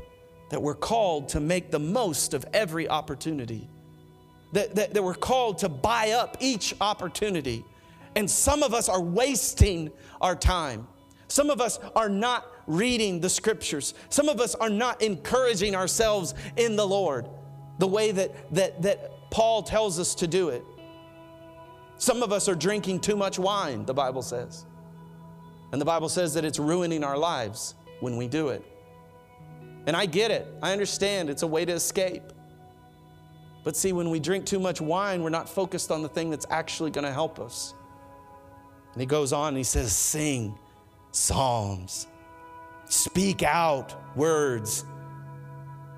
that 0.50 0.60
we're 0.60 0.74
called 0.74 1.30
to 1.30 1.40
make 1.40 1.70
the 1.70 1.78
most 1.78 2.34
of 2.34 2.44
every 2.52 2.90
opportunity, 2.90 3.66
that, 4.52 4.74
that, 4.74 4.92
that 4.92 5.02
we're 5.02 5.14
called 5.14 5.56
to 5.58 5.70
buy 5.70 6.10
up 6.10 6.36
each 6.40 6.74
opportunity. 6.82 7.64
And 8.16 8.30
some 8.30 8.62
of 8.62 8.74
us 8.74 8.90
are 8.90 9.00
wasting 9.00 9.90
our 10.20 10.36
time. 10.36 10.88
Some 11.28 11.48
of 11.48 11.62
us 11.62 11.78
are 11.96 12.10
not 12.10 12.44
reading 12.68 13.18
the 13.20 13.28
scriptures. 13.28 13.94
Some 14.10 14.28
of 14.28 14.40
us 14.40 14.54
are 14.54 14.70
not 14.70 15.02
encouraging 15.02 15.74
ourselves 15.74 16.34
in 16.56 16.76
the 16.76 16.86
Lord 16.86 17.28
the 17.78 17.88
way 17.88 18.12
that, 18.12 18.54
that, 18.54 18.82
that 18.82 19.30
Paul 19.30 19.62
tells 19.62 19.98
us 19.98 20.14
to 20.16 20.28
do 20.28 20.50
it. 20.50 20.64
Some 21.96 22.22
of 22.22 22.32
us 22.32 22.48
are 22.48 22.54
drinking 22.54 23.00
too 23.00 23.16
much 23.16 23.38
wine, 23.38 23.84
the 23.84 23.94
Bible 23.94 24.22
says. 24.22 24.66
And 25.72 25.80
the 25.80 25.84
Bible 25.84 26.08
says 26.08 26.34
that 26.34 26.44
it's 26.44 26.58
ruining 26.58 27.02
our 27.02 27.18
lives 27.18 27.74
when 28.00 28.16
we 28.16 28.28
do 28.28 28.48
it. 28.48 28.64
And 29.86 29.96
I 29.96 30.06
get 30.06 30.30
it. 30.30 30.46
I 30.62 30.72
understand 30.72 31.30
it's 31.30 31.42
a 31.42 31.46
way 31.46 31.64
to 31.64 31.72
escape. 31.72 32.22
But 33.64 33.76
see, 33.76 33.92
when 33.92 34.10
we 34.10 34.20
drink 34.20 34.44
too 34.46 34.60
much 34.60 34.80
wine, 34.80 35.22
we're 35.22 35.30
not 35.30 35.48
focused 35.48 35.90
on 35.90 36.02
the 36.02 36.08
thing 36.08 36.30
that's 36.30 36.46
actually 36.50 36.90
going 36.90 37.04
to 37.04 37.12
help 37.12 37.38
us. 37.38 37.74
And 38.92 39.00
he 39.00 39.06
goes 39.06 39.32
on 39.32 39.48
and 39.48 39.56
he 39.56 39.64
says, 39.64 39.94
Sing 39.94 40.58
psalms, 41.12 42.07
speak 42.88 43.42
out 43.42 43.94
words, 44.16 44.84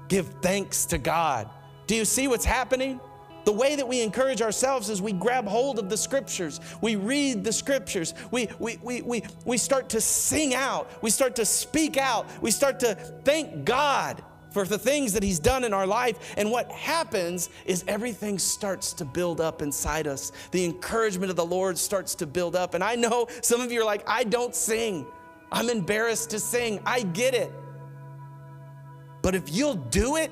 give 0.08 0.26
thanks 0.42 0.86
to 0.86 0.98
God. 0.98 1.48
Do 1.86 1.94
you 1.94 2.04
see 2.04 2.28
what's 2.28 2.44
happening? 2.44 3.00
The 3.44 3.52
way 3.52 3.74
that 3.76 3.88
we 3.88 4.02
encourage 4.02 4.42
ourselves 4.42 4.90
is 4.90 5.00
we 5.00 5.12
grab 5.12 5.46
hold 5.46 5.78
of 5.78 5.88
the 5.88 5.96
scriptures. 5.96 6.60
We 6.80 6.96
read 6.96 7.42
the 7.42 7.52
scriptures. 7.52 8.14
We, 8.30 8.48
we, 8.58 8.78
we, 8.82 9.02
we, 9.02 9.22
we 9.44 9.56
start 9.56 9.88
to 9.90 10.00
sing 10.00 10.54
out. 10.54 10.90
We 11.02 11.10
start 11.10 11.36
to 11.36 11.44
speak 11.46 11.96
out. 11.96 12.28
We 12.42 12.50
start 12.50 12.80
to 12.80 12.94
thank 13.24 13.64
God 13.64 14.22
for 14.50 14.64
the 14.64 14.78
things 14.78 15.12
that 15.14 15.22
He's 15.22 15.38
done 15.38 15.64
in 15.64 15.72
our 15.72 15.86
life. 15.86 16.34
And 16.36 16.50
what 16.50 16.70
happens 16.70 17.48
is 17.64 17.84
everything 17.88 18.38
starts 18.38 18.92
to 18.94 19.04
build 19.04 19.40
up 19.40 19.62
inside 19.62 20.06
us. 20.06 20.32
The 20.50 20.64
encouragement 20.64 21.30
of 21.30 21.36
the 21.36 21.46
Lord 21.46 21.78
starts 21.78 22.14
to 22.16 22.26
build 22.26 22.54
up. 22.54 22.74
And 22.74 22.84
I 22.84 22.94
know 22.94 23.28
some 23.42 23.60
of 23.60 23.72
you 23.72 23.80
are 23.80 23.86
like, 23.86 24.06
I 24.08 24.24
don't 24.24 24.54
sing. 24.54 25.06
I'm 25.52 25.68
embarrassed 25.68 26.30
to 26.30 26.40
sing. 26.40 26.80
I 26.86 27.02
get 27.02 27.34
it. 27.34 27.52
But 29.22 29.34
if 29.34 29.52
you'll 29.52 29.74
do 29.74 30.16
it, 30.16 30.30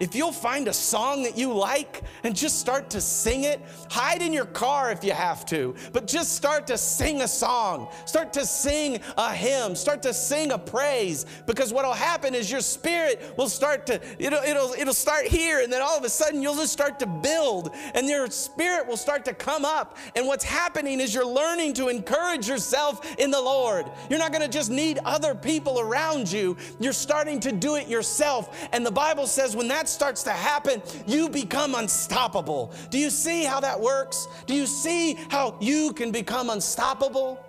if 0.00 0.14
you'll 0.14 0.32
find 0.32 0.66
a 0.66 0.72
song 0.72 1.22
that 1.24 1.36
you 1.36 1.52
like 1.52 2.02
and 2.24 2.34
just 2.34 2.58
start 2.58 2.88
to 2.90 3.00
sing 3.02 3.44
it, 3.44 3.60
hide 3.90 4.22
in 4.22 4.32
your 4.32 4.46
car 4.46 4.90
if 4.90 5.04
you 5.04 5.12
have 5.12 5.44
to, 5.46 5.74
but 5.92 6.06
just 6.06 6.34
start 6.34 6.66
to 6.68 6.78
sing 6.78 7.20
a 7.20 7.28
song. 7.28 7.88
Start 8.06 8.32
to 8.32 8.46
sing 8.46 8.98
a 9.18 9.34
hymn. 9.34 9.76
Start 9.76 10.02
to 10.02 10.14
sing 10.14 10.52
a 10.52 10.58
praise 10.58 11.26
because 11.46 11.72
what'll 11.72 11.92
happen 11.92 12.34
is 12.34 12.50
your 12.50 12.62
spirit 12.62 13.34
will 13.36 13.50
start 13.50 13.86
to, 13.86 14.00
it'll, 14.18 14.42
it'll, 14.42 14.72
it'll 14.72 14.94
start 14.94 15.26
here 15.26 15.60
and 15.60 15.70
then 15.70 15.82
all 15.82 15.98
of 15.98 16.04
a 16.04 16.08
sudden 16.08 16.40
you'll 16.40 16.56
just 16.56 16.72
start 16.72 16.98
to 16.98 17.06
build 17.06 17.70
and 17.94 18.08
your 18.08 18.30
spirit 18.30 18.86
will 18.86 18.96
start 18.96 19.24
to 19.26 19.34
come 19.34 19.66
up. 19.66 19.98
And 20.16 20.26
what's 20.26 20.44
happening 20.44 21.00
is 21.00 21.14
you're 21.14 21.26
learning 21.26 21.74
to 21.74 21.88
encourage 21.88 22.48
yourself 22.48 23.16
in 23.18 23.30
the 23.30 23.40
Lord. 23.40 23.84
You're 24.08 24.18
not 24.18 24.32
going 24.32 24.42
to 24.42 24.48
just 24.48 24.70
need 24.70 24.98
other 25.04 25.34
people 25.34 25.78
around 25.78 26.32
you. 26.32 26.56
You're 26.78 26.94
starting 26.94 27.38
to 27.40 27.52
do 27.52 27.74
it 27.74 27.86
yourself. 27.86 28.68
And 28.72 28.86
the 28.86 28.90
Bible 28.90 29.26
says 29.26 29.54
when 29.54 29.68
that's 29.68 29.89
starts 29.90 30.22
to 30.24 30.30
happen, 30.30 30.82
you 31.06 31.28
become 31.28 31.74
unstoppable. 31.74 32.72
Do 32.90 32.98
you 32.98 33.10
see 33.10 33.44
how 33.44 33.60
that 33.60 33.80
works? 33.80 34.28
Do 34.46 34.54
you 34.54 34.66
see 34.66 35.14
how 35.28 35.56
you 35.60 35.92
can 35.92 36.12
become 36.12 36.50
unstoppable? 36.50 37.44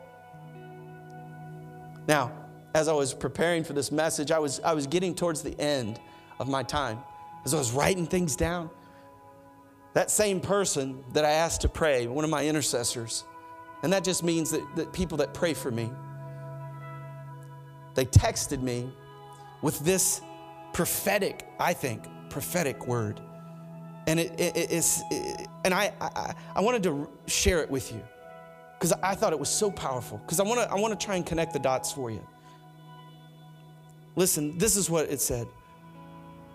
Now, 2.08 2.32
as 2.73 2.88
I 2.88 2.93
was 2.93 3.13
preparing 3.13 3.63
for 3.63 3.73
this 3.73 3.91
message, 3.91 4.32
I 4.32 4.39
was, 4.39 4.60
I 4.62 4.73
was 4.73 4.88
getting 4.88 5.13
towards 5.13 5.41
the 5.41 5.60
end 5.60 5.99
of 6.39 6.47
my 6.47 6.63
time. 6.63 6.99
As 7.45 7.54
I 7.54 7.58
was 7.58 7.71
writing 7.71 8.06
things 8.06 8.36
down, 8.36 8.69
that 9.93 10.10
same 10.10 10.39
person 10.39 11.04
that 11.13 11.25
I 11.25 11.32
asked 11.32 11.62
to 11.62 11.69
pray, 11.69 12.08
one 12.08 12.23
of 12.23 12.30
my 12.30 12.45
intercessors, 12.45 13.25
and 13.84 13.91
that 13.91 14.04
just 14.04 14.23
means 14.23 14.51
that, 14.51 14.63
that 14.75 14.93
people 14.93 15.17
that 15.17 15.34
pray 15.34 15.54
for 15.54 15.71
me, 15.71 15.91
they 17.93 18.06
texted 18.06 18.62
me 18.62 18.89
with 19.62 19.80
this 19.80 20.21
prophetic, 20.73 21.47
I 21.60 21.73
think, 21.73 22.04
prophetic 22.31 22.87
word. 22.87 23.19
And 24.07 24.19
it, 24.19 24.39
it, 24.39 24.71
it's, 24.71 25.01
it, 25.11 25.47
and 25.63 25.73
I, 25.73 25.93
I, 26.01 26.33
I 26.55 26.61
wanted 26.61 26.81
to 26.83 27.07
share 27.27 27.61
it 27.61 27.69
with 27.69 27.91
you 27.91 28.01
because 28.81 28.93
I 29.03 29.13
thought 29.13 29.31
it 29.31 29.39
was 29.39 29.49
so 29.49 29.69
powerful 29.69 30.17
because 30.17 30.39
I 30.39 30.43
want 30.43 30.59
to 30.59 30.71
I 30.71 30.75
want 30.75 30.99
to 30.99 31.05
try 31.05 31.15
and 31.15 31.23
connect 31.23 31.53
the 31.53 31.59
dots 31.59 31.91
for 31.91 32.09
you. 32.09 32.25
Listen, 34.15 34.57
this 34.57 34.75
is 34.75 34.89
what 34.89 35.09
it 35.09 35.21
said. 35.21 35.47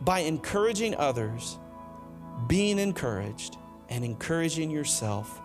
By 0.00 0.20
encouraging 0.20 0.96
others, 0.96 1.56
being 2.48 2.78
encouraged, 2.78 3.56
and 3.88 4.04
encouraging 4.04 4.70
yourself, 4.70 5.40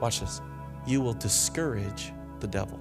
watch 0.00 0.20
this, 0.20 0.40
you 0.86 1.00
will 1.00 1.14
discourage 1.14 2.12
the 2.40 2.46
devil. 2.46 2.78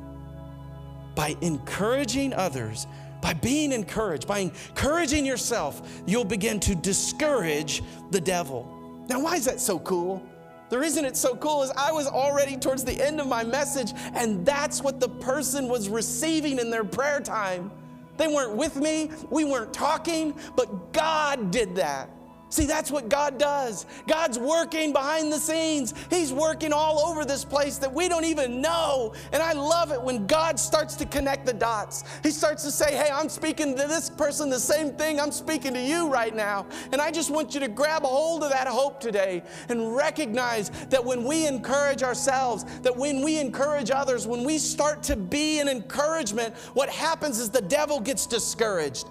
By 1.16 1.38
encouraging 1.42 2.34
others, 2.34 2.86
by 3.22 3.34
being 3.34 3.72
encouraged, 3.72 4.28
by 4.28 4.40
encouraging 4.40 5.26
yourself, 5.26 5.82
you'll 6.06 6.26
begin 6.26 6.60
to 6.62 6.76
discourage 6.76 7.84
the 8.10 8.20
devil. 8.20 9.06
Now, 9.08 9.22
why 9.22 9.36
is 9.36 9.46
that 9.46 9.60
so 9.60 9.80
cool? 9.80 10.24
The 10.70 10.80
reason 10.80 11.04
it's 11.04 11.20
so 11.20 11.36
cool 11.36 11.64
is 11.64 11.72
I 11.78 11.92
was 11.92 12.08
already 12.08 12.56
towards 12.56 12.86
the 12.86 13.00
end 13.02 13.20
of 13.20 13.28
my 13.28 13.44
message, 13.44 13.92
and 14.14 14.46
that's 14.46 14.82
what 14.82 15.00
the 15.00 15.10
person 15.10 15.68
was 15.68 15.90
receiving 15.90 16.60
in 16.60 16.70
their 16.70 16.86
prayer 16.86 17.20
time. 17.20 17.72
They 18.18 18.28
weren't 18.28 18.56
with 18.56 18.78
me, 18.78 19.12
we 19.30 19.44
weren't 19.44 19.74
talking, 19.74 20.34
but 20.56 20.94
God 20.94 21.52
did 21.52 21.76
that. 21.76 22.10
See, 22.52 22.66
that's 22.66 22.92
what 22.92 23.08
God 23.08 23.38
does. 23.38 23.86
God's 24.08 24.38
working 24.38 24.92
behind 24.92 25.32
the 25.32 25.40
scenes. 25.40 25.94
He's 26.10 26.34
working 26.34 26.74
all 26.74 27.00
over 27.00 27.24
this 27.24 27.46
place 27.46 27.78
that 27.78 27.92
we 27.92 28.10
don't 28.10 28.26
even 28.26 28.60
know. 28.60 29.14
And 29.32 29.42
I 29.42 29.54
love 29.54 29.94
it 29.94 30.02
when 30.02 30.28
God 30.28 30.60
starts 30.60 30.96
to 30.98 31.06
connect 31.06 31.46
the 31.46 31.54
dots. 31.54 32.04
He 32.24 32.30
starts 32.30 32.64
to 32.64 32.72
say, 32.72 32.94
Hey, 32.94 33.10
I'm 33.10 33.30
speaking 33.30 33.78
to 33.78 33.88
this 33.88 34.10
person 34.10 34.50
the 34.50 34.60
same 34.60 34.92
thing 34.92 35.18
I'm 35.18 35.32
speaking 35.32 35.74
to 35.76 35.82
you 35.82 36.10
right 36.10 36.36
now. 36.36 36.66
And 36.92 37.02
I 37.02 37.10
just 37.10 37.32
want 37.32 37.54
you 37.54 37.62
to 37.62 37.70
grab 37.70 38.04
a 38.04 38.08
hold 38.08 38.44
of 38.44 38.50
that 38.50 38.68
hope 38.68 39.00
today 39.00 39.44
and 39.70 39.96
recognize 39.96 40.72
that 40.90 41.04
when 41.04 41.24
we 41.24 41.48
encourage 41.48 42.04
ourselves, 42.04 42.66
that 42.82 42.96
when 42.96 43.24
we 43.24 43.40
encourage 43.40 43.92
others, 43.92 44.28
when 44.28 44.44
we 44.44 44.58
start 44.58 45.04
to 45.04 45.16
be 45.16 45.62
an 45.62 45.70
encouragement, 45.70 46.54
what 46.74 46.90
happens 46.90 47.40
is 47.40 47.50
the 47.50 47.62
devil 47.62 48.02
gets 48.02 48.26
discouraged. 48.26 49.08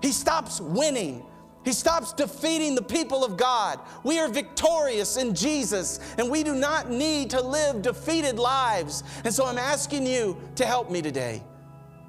He 0.00 0.12
stops 0.12 0.60
winning. 0.60 1.26
He 1.64 1.72
stops 1.72 2.12
defeating 2.12 2.74
the 2.74 2.82
people 2.82 3.24
of 3.24 3.36
God. 3.36 3.80
We 4.02 4.18
are 4.18 4.28
victorious 4.28 5.16
in 5.16 5.34
Jesus, 5.34 5.98
and 6.18 6.30
we 6.30 6.42
do 6.42 6.54
not 6.54 6.90
need 6.90 7.30
to 7.30 7.40
live 7.40 7.82
defeated 7.82 8.38
lives. 8.38 9.02
And 9.24 9.32
so 9.32 9.46
I'm 9.46 9.58
asking 9.58 10.06
you 10.06 10.38
to 10.56 10.66
help 10.66 10.90
me 10.90 11.00
today. 11.00 11.42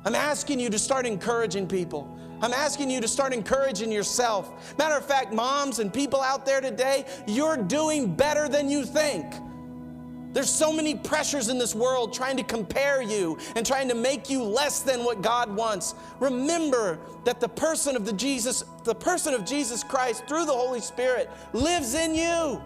I'm 0.03 0.16
asking 0.16 0.60
you 0.60 0.70
to 0.70 0.78
start 0.78 1.06
encouraging 1.06 1.68
people. 1.68 2.20
I'm 2.41 2.53
asking 2.53 2.91
you 2.91 2.99
to 2.99 3.08
start 3.08 3.34
encouraging 3.34 3.91
yourself. 3.91 4.78
Matter 4.78 4.95
of 4.95 5.06
fact, 5.06 5.34
moms 5.34 5.80
and 5.80 5.91
people 5.93 6.22
out 6.22 6.45
there 6.45 6.60
today, 6.60 7.06
you're 7.26 7.58
doing 7.58 8.14
better 8.14 8.49
than 8.49 8.70
you 8.70 8.86
think. 8.86 9.34
There's 10.36 10.49
so 10.49 10.73
many 10.73 10.95
pressures 10.95 11.47
in 11.47 11.57
this 11.57 11.73
world 11.73 12.13
trying 12.13 12.36
to 12.36 12.43
compare 12.43 13.01
you 13.01 13.38
and 13.55 13.65
trying 13.65 13.88
to 13.88 13.95
make 13.95 14.29
you 14.29 14.43
less 14.43 14.81
than 14.81 15.05
what 15.05 15.21
God 15.21 15.49
wants. 15.49 15.95
Remember 16.19 16.99
that 17.23 17.39
the 17.39 17.47
person 17.47 17.95
of 17.95 18.05
the 18.05 18.11
Jesus, 18.11 18.65
the 18.83 18.93
person 18.93 19.33
of 19.33 19.45
Jesus 19.45 19.81
Christ 19.81 20.27
through 20.27 20.43
the 20.43 20.51
Holy 20.51 20.81
Spirit 20.81 21.31
lives 21.53 21.93
in 21.93 22.13
you. 22.13 22.61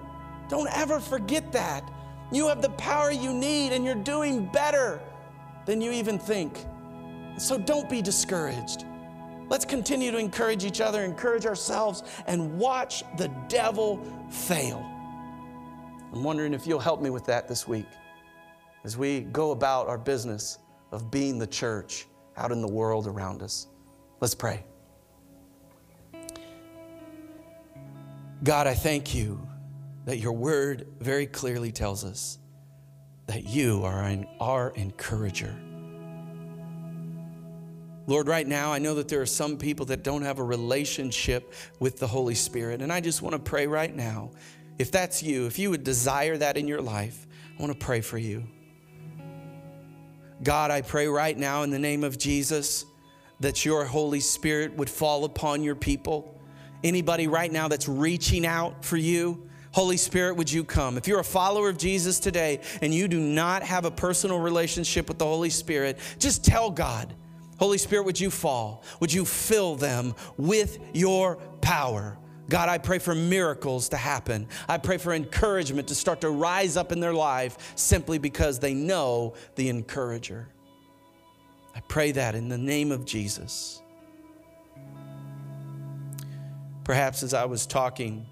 Don't 0.50 0.68
ever 0.76 1.00
forget 1.00 1.52
that. 1.52 1.88
You 2.32 2.48
have 2.48 2.64
the 2.64 2.72
power 2.72 3.12
you 3.12 3.32
need 3.32 3.72
and 3.72 3.86
you're 3.86 3.94
doing 3.94 4.48
better 4.48 5.00
than 5.68 5.80
you 5.80 5.92
even 5.92 6.18
think. 6.18 6.66
So 7.38 7.60
don't 7.60 7.88
be 7.88 8.02
discouraged. 8.02 8.86
Let's 9.48 9.66
continue 9.66 10.10
to 10.10 10.18
encourage 10.18 10.66
each 10.66 10.82
other, 10.82 11.04
encourage 11.04 11.46
ourselves, 11.46 12.02
and 12.26 12.58
watch 12.58 13.04
the 13.18 13.28
devil 13.48 14.04
fail. 14.32 14.99
I'm 16.12 16.24
wondering 16.24 16.54
if 16.54 16.66
you'll 16.66 16.80
help 16.80 17.02
me 17.02 17.10
with 17.10 17.26
that 17.26 17.48
this 17.48 17.68
week 17.68 17.86
as 18.84 18.98
we 18.98 19.22
go 19.22 19.52
about 19.52 19.88
our 19.88 19.98
business 19.98 20.58
of 20.92 21.12
being 21.12 21.38
the 21.38 21.48
church 21.48 22.08
out 22.36 22.52
in 22.52 22.62
the 22.62 22.68
world 22.68 23.06
around 23.06 23.44
us. 23.44 23.68
Let's 24.20 24.34
pray. 24.34 24.64
God, 28.44 28.68
I 28.68 28.74
thank 28.74 29.14
you 29.14 29.46
that 30.06 30.18
your 30.18 30.32
word 30.32 30.88
very 31.00 31.28
clearly 31.28 31.72
tells 31.72 32.04
us 32.04 32.40
that 33.28 33.44
you 33.44 33.84
are 33.84 34.02
an, 34.02 34.26
our 34.40 34.72
encourager. 34.72 35.56
Lord, 38.08 38.28
right 38.28 38.48
now, 38.48 38.74
I 38.74 38.80
know 38.80 38.96
that 38.96 39.08
there 39.08 39.22
are 39.22 39.28
some 39.28 39.58
people 39.58 39.86
that 39.88 40.02
don't 40.04 40.24
have 40.24 40.40
a 40.40 40.44
relationship 40.44 41.54
with 41.80 42.00
the 42.00 42.08
Holy 42.08 42.34
Spirit. 42.34 42.82
And 42.82 42.92
I 42.92 43.02
just 43.02 43.22
want 43.22 43.34
to 43.34 43.40
pray 43.40 43.68
right 43.68 43.96
now 43.96 44.32
if 44.80 44.92
that's 44.92 45.22
you, 45.22 45.46
if 45.46 45.60
you 45.60 45.70
would 45.70 45.84
desire 45.84 46.38
that 46.38 46.58
in 46.58 46.68
your 46.68 46.82
life, 46.82 47.28
I 47.58 47.62
want 47.62 47.78
to 47.78 47.86
pray 47.86 48.02
for 48.02 48.18
you. 48.18 48.46
God, 50.42 50.72
I 50.72 50.82
pray 50.82 51.08
right 51.08 51.38
now 51.38 51.64
in 51.64 51.70
the 51.70 51.80
name 51.80 52.06
of 52.06 52.18
Jesus 52.18 52.86
that 53.42 53.66
your 53.66 53.84
Holy 53.84 54.22
Spirit 54.22 54.76
would 54.78 54.90
fall 54.90 55.26
upon 55.26 55.64
your 55.64 55.76
people. 55.76 56.42
Anybody 56.82 57.28
right 57.28 57.52
now 57.52 57.68
that's 57.68 57.90
reaching 57.90 58.46
out 58.46 58.86
for 58.86 58.96
you, 58.96 59.50
Holy 59.74 59.98
Spirit, 59.98 60.36
would 60.38 60.52
you 60.52 60.64
come? 60.64 60.98
If 60.98 61.08
you're 61.08 61.20
a 61.20 61.26
follower 61.26 61.70
of 61.70 61.78
Jesus 61.78 62.20
today 62.20 62.62
and 62.82 62.94
you 62.94 63.08
do 63.08 63.20
not 63.20 63.64
have 63.64 63.84
a 63.84 63.92
personal 63.92 64.40
relationship 64.40 65.10
with 65.10 65.20
the 65.20 65.26
Holy 65.26 65.50
Spirit, 65.50 66.00
just 66.20 66.44
tell 66.44 66.72
God, 66.72 67.14
Holy 67.60 67.78
Spirit, 67.78 68.06
would 68.06 68.20
you 68.20 68.32
fall? 68.32 68.84
Would 69.02 69.12
you 69.12 69.26
fill 69.26 69.76
them 69.76 70.16
with 70.38 70.80
your 70.94 71.36
power? 71.62 72.18
God, 72.50 72.68
I 72.68 72.80
pray 72.80 72.98
for 72.98 73.14
miracles 73.14 73.90
to 73.90 73.98
happen. 73.98 74.48
I 74.68 74.80
pray 74.80 74.98
for 74.98 75.14
encouragement 75.14 75.88
to 75.90 75.96
start 75.96 76.22
to 76.22 76.30
rise 76.30 76.78
up 76.78 76.92
in 76.92 77.00
their 77.00 77.14
life 77.14 77.74
simply 77.76 78.18
because 78.18 78.58
they 78.58 78.74
know 78.74 79.36
the 79.56 79.70
encourager. 79.70 80.48
I 81.76 81.82
pray 81.82 82.12
that 82.14 82.34
in 82.34 82.50
the 82.50 82.58
name 82.58 82.92
of 82.92 83.06
Jesus. 83.06 83.82
Perhaps 86.84 87.22
as 87.22 87.36
I 87.36 87.46
was 87.46 87.68
talking, 87.68 88.26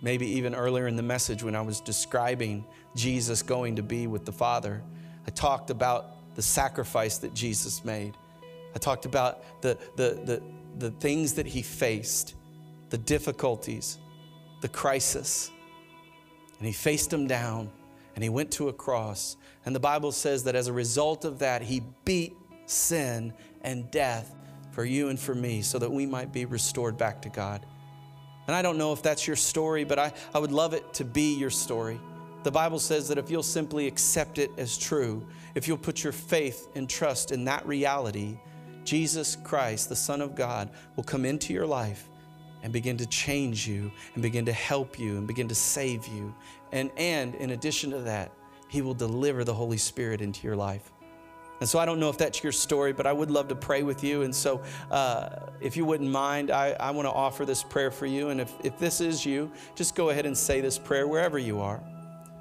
maybe 0.00 0.26
even 0.26 0.54
earlier 0.54 0.86
in 0.86 0.96
the 0.96 1.02
message 1.02 1.42
when 1.42 1.54
I 1.54 1.60
was 1.60 1.80
describing 1.82 2.64
Jesus 2.94 3.42
going 3.42 3.76
to 3.76 3.82
be 3.82 4.06
with 4.06 4.24
the 4.24 4.32
Father, 4.32 4.82
I 5.26 5.30
talked 5.30 5.68
about 5.68 6.34
the 6.36 6.42
sacrifice 6.42 7.18
that 7.18 7.34
Jesus 7.34 7.84
made. 7.84 8.14
I 8.74 8.78
talked 8.78 9.04
about 9.04 9.42
the, 9.60 9.76
the, 9.96 10.20
the, 10.24 10.42
the 10.78 10.90
things 10.92 11.34
that 11.34 11.46
he 11.46 11.60
faced 11.60 12.34
the 12.90 12.98
difficulties, 12.98 13.98
the 14.60 14.68
crisis. 14.68 15.50
And 16.58 16.66
he 16.66 16.72
faced 16.72 17.10
them 17.10 17.26
down 17.26 17.70
and 18.14 18.22
he 18.22 18.30
went 18.30 18.50
to 18.52 18.68
a 18.68 18.72
cross. 18.72 19.36
And 19.64 19.74
the 19.74 19.80
Bible 19.80 20.12
says 20.12 20.44
that 20.44 20.54
as 20.54 20.68
a 20.68 20.72
result 20.72 21.24
of 21.24 21.40
that, 21.40 21.62
he 21.62 21.82
beat 22.04 22.34
sin 22.66 23.34
and 23.62 23.90
death 23.90 24.34
for 24.70 24.84
you 24.84 25.08
and 25.08 25.18
for 25.18 25.34
me 25.34 25.62
so 25.62 25.78
that 25.78 25.90
we 25.90 26.06
might 26.06 26.32
be 26.32 26.44
restored 26.44 26.96
back 26.96 27.22
to 27.22 27.28
God. 27.28 27.64
And 28.46 28.54
I 28.54 28.62
don't 28.62 28.78
know 28.78 28.92
if 28.92 29.02
that's 29.02 29.26
your 29.26 29.36
story, 29.36 29.84
but 29.84 29.98
I, 29.98 30.12
I 30.34 30.38
would 30.38 30.52
love 30.52 30.72
it 30.72 30.94
to 30.94 31.04
be 31.04 31.36
your 31.36 31.50
story. 31.50 32.00
The 32.44 32.50
Bible 32.52 32.78
says 32.78 33.08
that 33.08 33.18
if 33.18 33.28
you'll 33.28 33.42
simply 33.42 33.86
accept 33.88 34.38
it 34.38 34.50
as 34.56 34.78
true, 34.78 35.26
if 35.54 35.66
you'll 35.66 35.76
put 35.76 36.04
your 36.04 36.12
faith 36.12 36.68
and 36.76 36.88
trust 36.88 37.32
in 37.32 37.44
that 37.46 37.66
reality, 37.66 38.38
Jesus 38.84 39.36
Christ, 39.42 39.88
the 39.88 39.96
Son 39.96 40.20
of 40.20 40.36
God, 40.36 40.70
will 40.94 41.02
come 41.02 41.24
into 41.24 41.52
your 41.52 41.66
life 41.66 42.08
and 42.66 42.72
begin 42.72 42.96
to 42.96 43.06
change 43.06 43.68
you 43.68 43.92
and 44.14 44.22
begin 44.24 44.44
to 44.44 44.52
help 44.52 44.98
you 44.98 45.18
and 45.18 45.24
begin 45.28 45.46
to 45.46 45.54
save 45.54 46.04
you. 46.08 46.34
And, 46.72 46.90
and 46.96 47.36
in 47.36 47.50
addition 47.50 47.92
to 47.92 48.00
that, 48.00 48.32
He 48.68 48.82
will 48.82 48.92
deliver 48.92 49.44
the 49.44 49.54
Holy 49.54 49.76
Spirit 49.76 50.20
into 50.20 50.44
your 50.44 50.56
life. 50.56 50.90
And 51.60 51.68
so 51.68 51.78
I 51.78 51.86
don't 51.86 52.00
know 52.00 52.08
if 52.08 52.18
that's 52.18 52.42
your 52.42 52.50
story, 52.50 52.92
but 52.92 53.06
I 53.06 53.12
would 53.12 53.30
love 53.30 53.46
to 53.48 53.54
pray 53.54 53.84
with 53.84 54.02
you. 54.02 54.22
And 54.22 54.34
so 54.34 54.64
uh, 54.90 55.28
if 55.60 55.76
you 55.76 55.84
wouldn't 55.84 56.10
mind, 56.10 56.50
I, 56.50 56.72
I 56.72 56.90
want 56.90 57.06
to 57.06 57.12
offer 57.12 57.44
this 57.44 57.62
prayer 57.62 57.92
for 57.92 58.04
you. 58.06 58.30
And 58.30 58.40
if, 58.40 58.52
if 58.64 58.76
this 58.80 59.00
is 59.00 59.24
you, 59.24 59.52
just 59.76 59.94
go 59.94 60.10
ahead 60.10 60.26
and 60.26 60.36
say 60.36 60.60
this 60.60 60.76
prayer 60.76 61.06
wherever 61.06 61.38
you 61.38 61.60
are. 61.60 61.80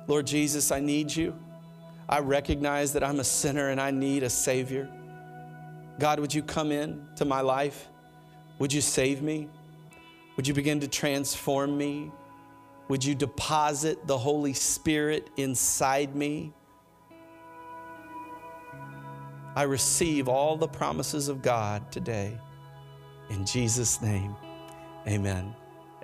Lord 0.08 0.26
Jesus, 0.26 0.72
I 0.72 0.80
need 0.80 1.16
you. 1.16 1.38
I 2.10 2.18
recognize 2.18 2.94
that 2.94 3.04
I'm 3.04 3.20
a 3.20 3.24
sinner 3.24 3.70
and 3.70 3.80
I 3.80 3.92
need 3.92 4.24
a 4.24 4.30
Savior. 4.32 4.90
God, 6.00 6.20
would 6.20 6.34
you 6.34 6.42
come 6.42 6.72
in 6.72 7.08
to 7.18 7.26
my 7.26 7.42
life? 7.42 7.90
Would 8.58 8.74
you 8.74 8.82
save 8.82 9.22
me? 9.22 9.50
Would 10.36 10.48
you 10.48 10.54
begin 10.54 10.80
to 10.82 10.88
transform 10.88 11.78
me? 11.78 12.12
Would 12.88 13.04
you 13.04 13.16
deposit 13.16 14.06
the 14.06 14.18
Holy 14.18 14.54
Spirit 14.54 15.30
inside 15.38 16.16
me? 16.16 16.54
I 19.56 19.64
receive 19.64 20.28
all 20.28 20.58
the 20.58 20.68
promises 20.68 21.30
of 21.30 21.42
God 21.42 21.90
today. 21.92 22.38
In 23.30 23.46
Jesus' 23.46 24.02
name, 24.02 24.36
amen. 25.08 25.56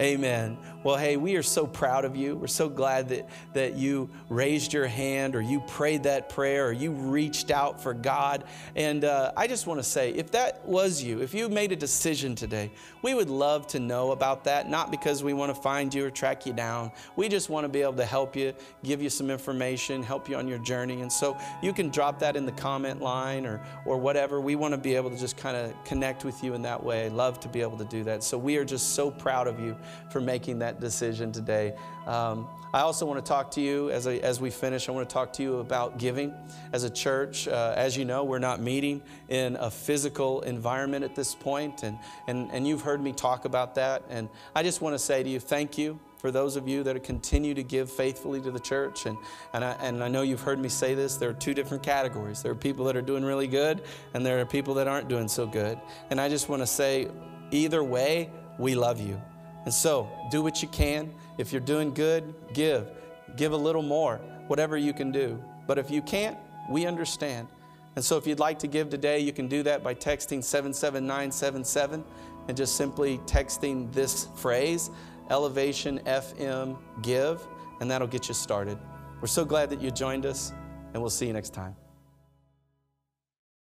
Amen. 0.02 0.58
Well, 0.84 0.98
hey, 0.98 1.16
we 1.16 1.36
are 1.36 1.44
so 1.44 1.68
proud 1.68 2.06
of 2.06 2.16
you. 2.16 2.36
We're 2.36 2.48
so 2.48 2.68
glad 2.68 3.10
that, 3.10 3.30
that 3.54 3.76
you 3.76 4.10
raised 4.30 4.74
your 4.74 4.88
hand 4.88 5.36
or 5.36 5.42
you 5.42 5.60
prayed 5.68 6.02
that 6.04 6.28
prayer 6.28 6.66
or 6.66 6.72
you 6.72 6.92
reached 6.92 7.52
out 7.52 7.80
for 7.80 7.94
God. 7.94 8.46
And 8.76 9.06
uh, 9.06 9.32
I 9.38 9.46
just 9.46 9.68
want 9.68 9.80
to 9.80 9.84
say, 9.84 10.10
if 10.10 10.32
that 10.32 10.66
was 10.66 11.04
you, 11.04 11.22
if 11.22 11.36
you 11.36 11.48
made 11.50 11.72
a 11.72 11.76
decision 11.76 12.34
today, 12.34 12.72
we 13.04 13.14
would 13.14 13.30
love 13.30 13.68
to 13.68 13.80
know 13.80 14.10
about 14.10 14.44
that, 14.46 14.68
not 14.68 14.90
because 14.90 15.24
we 15.24 15.34
want 15.34 15.56
to 15.56 15.62
find 15.62 15.94
you 15.94 16.04
or 16.08 16.10
track 16.10 16.48
you 16.48 16.54
down. 16.54 16.92
We 17.16 17.30
just 17.30 17.52
want 17.52 17.66
to 17.66 17.70
be 17.70 17.84
able 17.84 17.94
to 17.94 18.06
help 18.06 18.36
you, 18.36 18.56
give 18.84 19.04
you 19.04 19.10
some 19.12 19.30
information, 19.30 20.02
help 20.02 20.28
you 20.28 20.36
on 20.36 20.48
your 20.48 20.58
journey. 20.60 21.02
And 21.02 21.14
so 21.14 21.38
you 21.62 21.74
can 21.74 21.90
drop 21.90 22.18
that 22.22 22.36
in 22.36 22.48
the 22.48 22.54
comment 22.54 23.04
line 23.04 23.46
or, 23.46 23.62
or 23.86 24.00
whatever. 24.00 24.42
We 24.42 24.56
want 24.56 24.74
to 24.74 24.80
be 24.80 24.96
able 24.96 25.12
to 25.12 25.18
just 25.18 25.38
kind 25.38 25.56
of 25.56 25.76
connect 25.84 26.26
with 26.26 26.44
you 26.44 26.56
in 26.56 26.64
that 26.64 26.84
way. 26.84 27.08
Love 27.10 27.40
to 27.42 27.48
be 27.48 27.62
able 27.62 27.78
to 27.78 27.86
do 27.86 28.04
that. 28.06 28.24
So 28.24 28.36
we 28.36 28.58
are 28.58 28.66
just 28.66 28.96
so 28.96 29.12
proud 29.12 29.46
of 29.46 29.60
you 29.60 29.78
for 30.10 30.22
making 30.22 30.60
that 30.60 30.80
decision 30.80 31.32
today. 31.32 31.74
Um, 32.06 32.48
I 32.74 32.82
also 32.82 33.06
want 33.06 33.24
to 33.24 33.28
talk 33.28 33.52
to 33.52 33.62
you 33.62 33.90
as, 33.90 34.08
I, 34.08 34.16
as 34.16 34.40
we 34.40 34.50
finish. 34.50 34.88
I 34.88 34.94
want 34.94 35.08
to 35.08 35.14
talk 35.14 35.34
to 35.34 35.44
you 35.44 35.60
about 35.60 35.98
giving 35.98 36.34
as 36.72 36.84
a 36.84 36.90
church. 36.90 37.48
Uh, 37.48 37.74
as 37.76 37.98
you 37.98 38.06
know, 38.06 38.24
we're 38.24 38.40
not 38.40 38.62
meeting 38.62 39.02
in 39.28 39.58
a 39.58 39.70
physical 39.70 40.42
environment 40.42 41.04
at 41.04 41.16
this 41.16 41.36
point, 41.36 41.84
and, 41.84 41.98
and, 42.28 42.50
and 42.52 42.66
you've 42.66 42.82
heard 42.82 43.02
me 43.02 43.12
talk 43.12 43.44
about 43.44 43.76
that. 43.76 44.04
And 44.10 44.30
I 44.56 44.64
just 44.64 44.82
want 44.82 44.94
to 44.94 45.00
say 45.00 45.22
to 45.22 45.30
you, 45.30 45.40
thank 45.40 45.78
you 45.78 46.00
for 46.22 46.32
those 46.32 46.56
of 46.56 46.68
you 46.68 46.84
that 46.84 47.04
continue 47.04 47.54
to 47.56 47.64
give 47.64 47.92
faithfully 47.92 48.40
to 48.42 48.52
the 48.52 48.60
church. 48.60 49.06
And, 49.06 49.18
and, 49.54 49.66
I, 49.66 49.72
and 49.82 50.04
I 50.04 50.08
know 50.08 50.22
you've 50.22 50.42
heard 50.42 50.60
me 50.60 50.70
say 50.70 50.94
this 50.94 51.18
there 51.18 51.30
are 51.30 51.34
two 51.34 51.54
different 51.54 51.84
categories 51.84 52.42
there 52.44 52.52
are 52.52 52.56
people 52.56 52.86
that 52.86 52.96
are 52.96 53.02
doing 53.02 53.26
really 53.26 53.48
good, 53.48 53.84
and 54.14 54.26
there 54.26 54.40
are 54.40 54.46
people 54.46 54.76
that 54.76 54.88
aren't 54.88 55.10
doing 55.10 55.28
so 55.28 55.46
good. 55.46 55.80
And 56.10 56.22
I 56.22 56.30
just 56.30 56.48
want 56.48 56.62
to 56.62 56.68
say, 56.68 57.10
either 57.52 57.84
way, 57.84 58.30
we 58.58 58.76
love 58.76 59.02
you. 59.02 59.22
And 59.66 59.74
so, 59.74 60.10
do 60.32 60.42
what 60.42 60.62
you 60.62 60.68
can. 60.70 61.14
If 61.38 61.52
you're 61.52 61.62
doing 61.62 61.94
good, 61.94 62.34
give. 62.54 62.88
Give 63.36 63.54
a 63.54 63.58
little 63.58 63.84
more, 63.84 64.18
whatever 64.48 64.78
you 64.78 64.94
can 64.94 65.12
do. 65.12 65.42
But 65.68 65.78
if 65.78 65.92
you 65.92 66.02
can't, 66.02 66.38
we 66.70 66.86
understand. 66.86 67.48
And 67.96 68.04
so, 68.04 68.18
if 68.18 68.26
you'd 68.26 68.40
like 68.40 68.58
to 68.60 68.68
give 68.68 68.90
today, 68.90 69.20
you 69.20 69.32
can 69.32 69.48
do 69.48 69.64
that 69.64 69.84
by 69.84 69.94
texting 69.94 70.44
77977 70.44 72.04
and 72.48 72.58
just 72.58 72.76
simply 72.76 73.20
texting 73.20 73.92
this 73.94 74.28
phrase, 74.36 74.90
Elevation 75.30 76.00
FM 76.00 76.78
Give, 77.02 77.46
and 77.80 77.90
that'll 77.90 78.08
get 78.08 78.28
you 78.28 78.34
started. 78.34 78.78
We're 79.22 79.28
so 79.28 79.46
glad 79.46 79.70
that 79.70 79.82
you 79.82 79.92
joined 79.92 80.26
us, 80.26 80.52
and 80.94 81.02
we'll 81.02 81.12
see 81.12 81.28
you 81.28 81.34
next 81.34 81.54
time. 81.54 81.76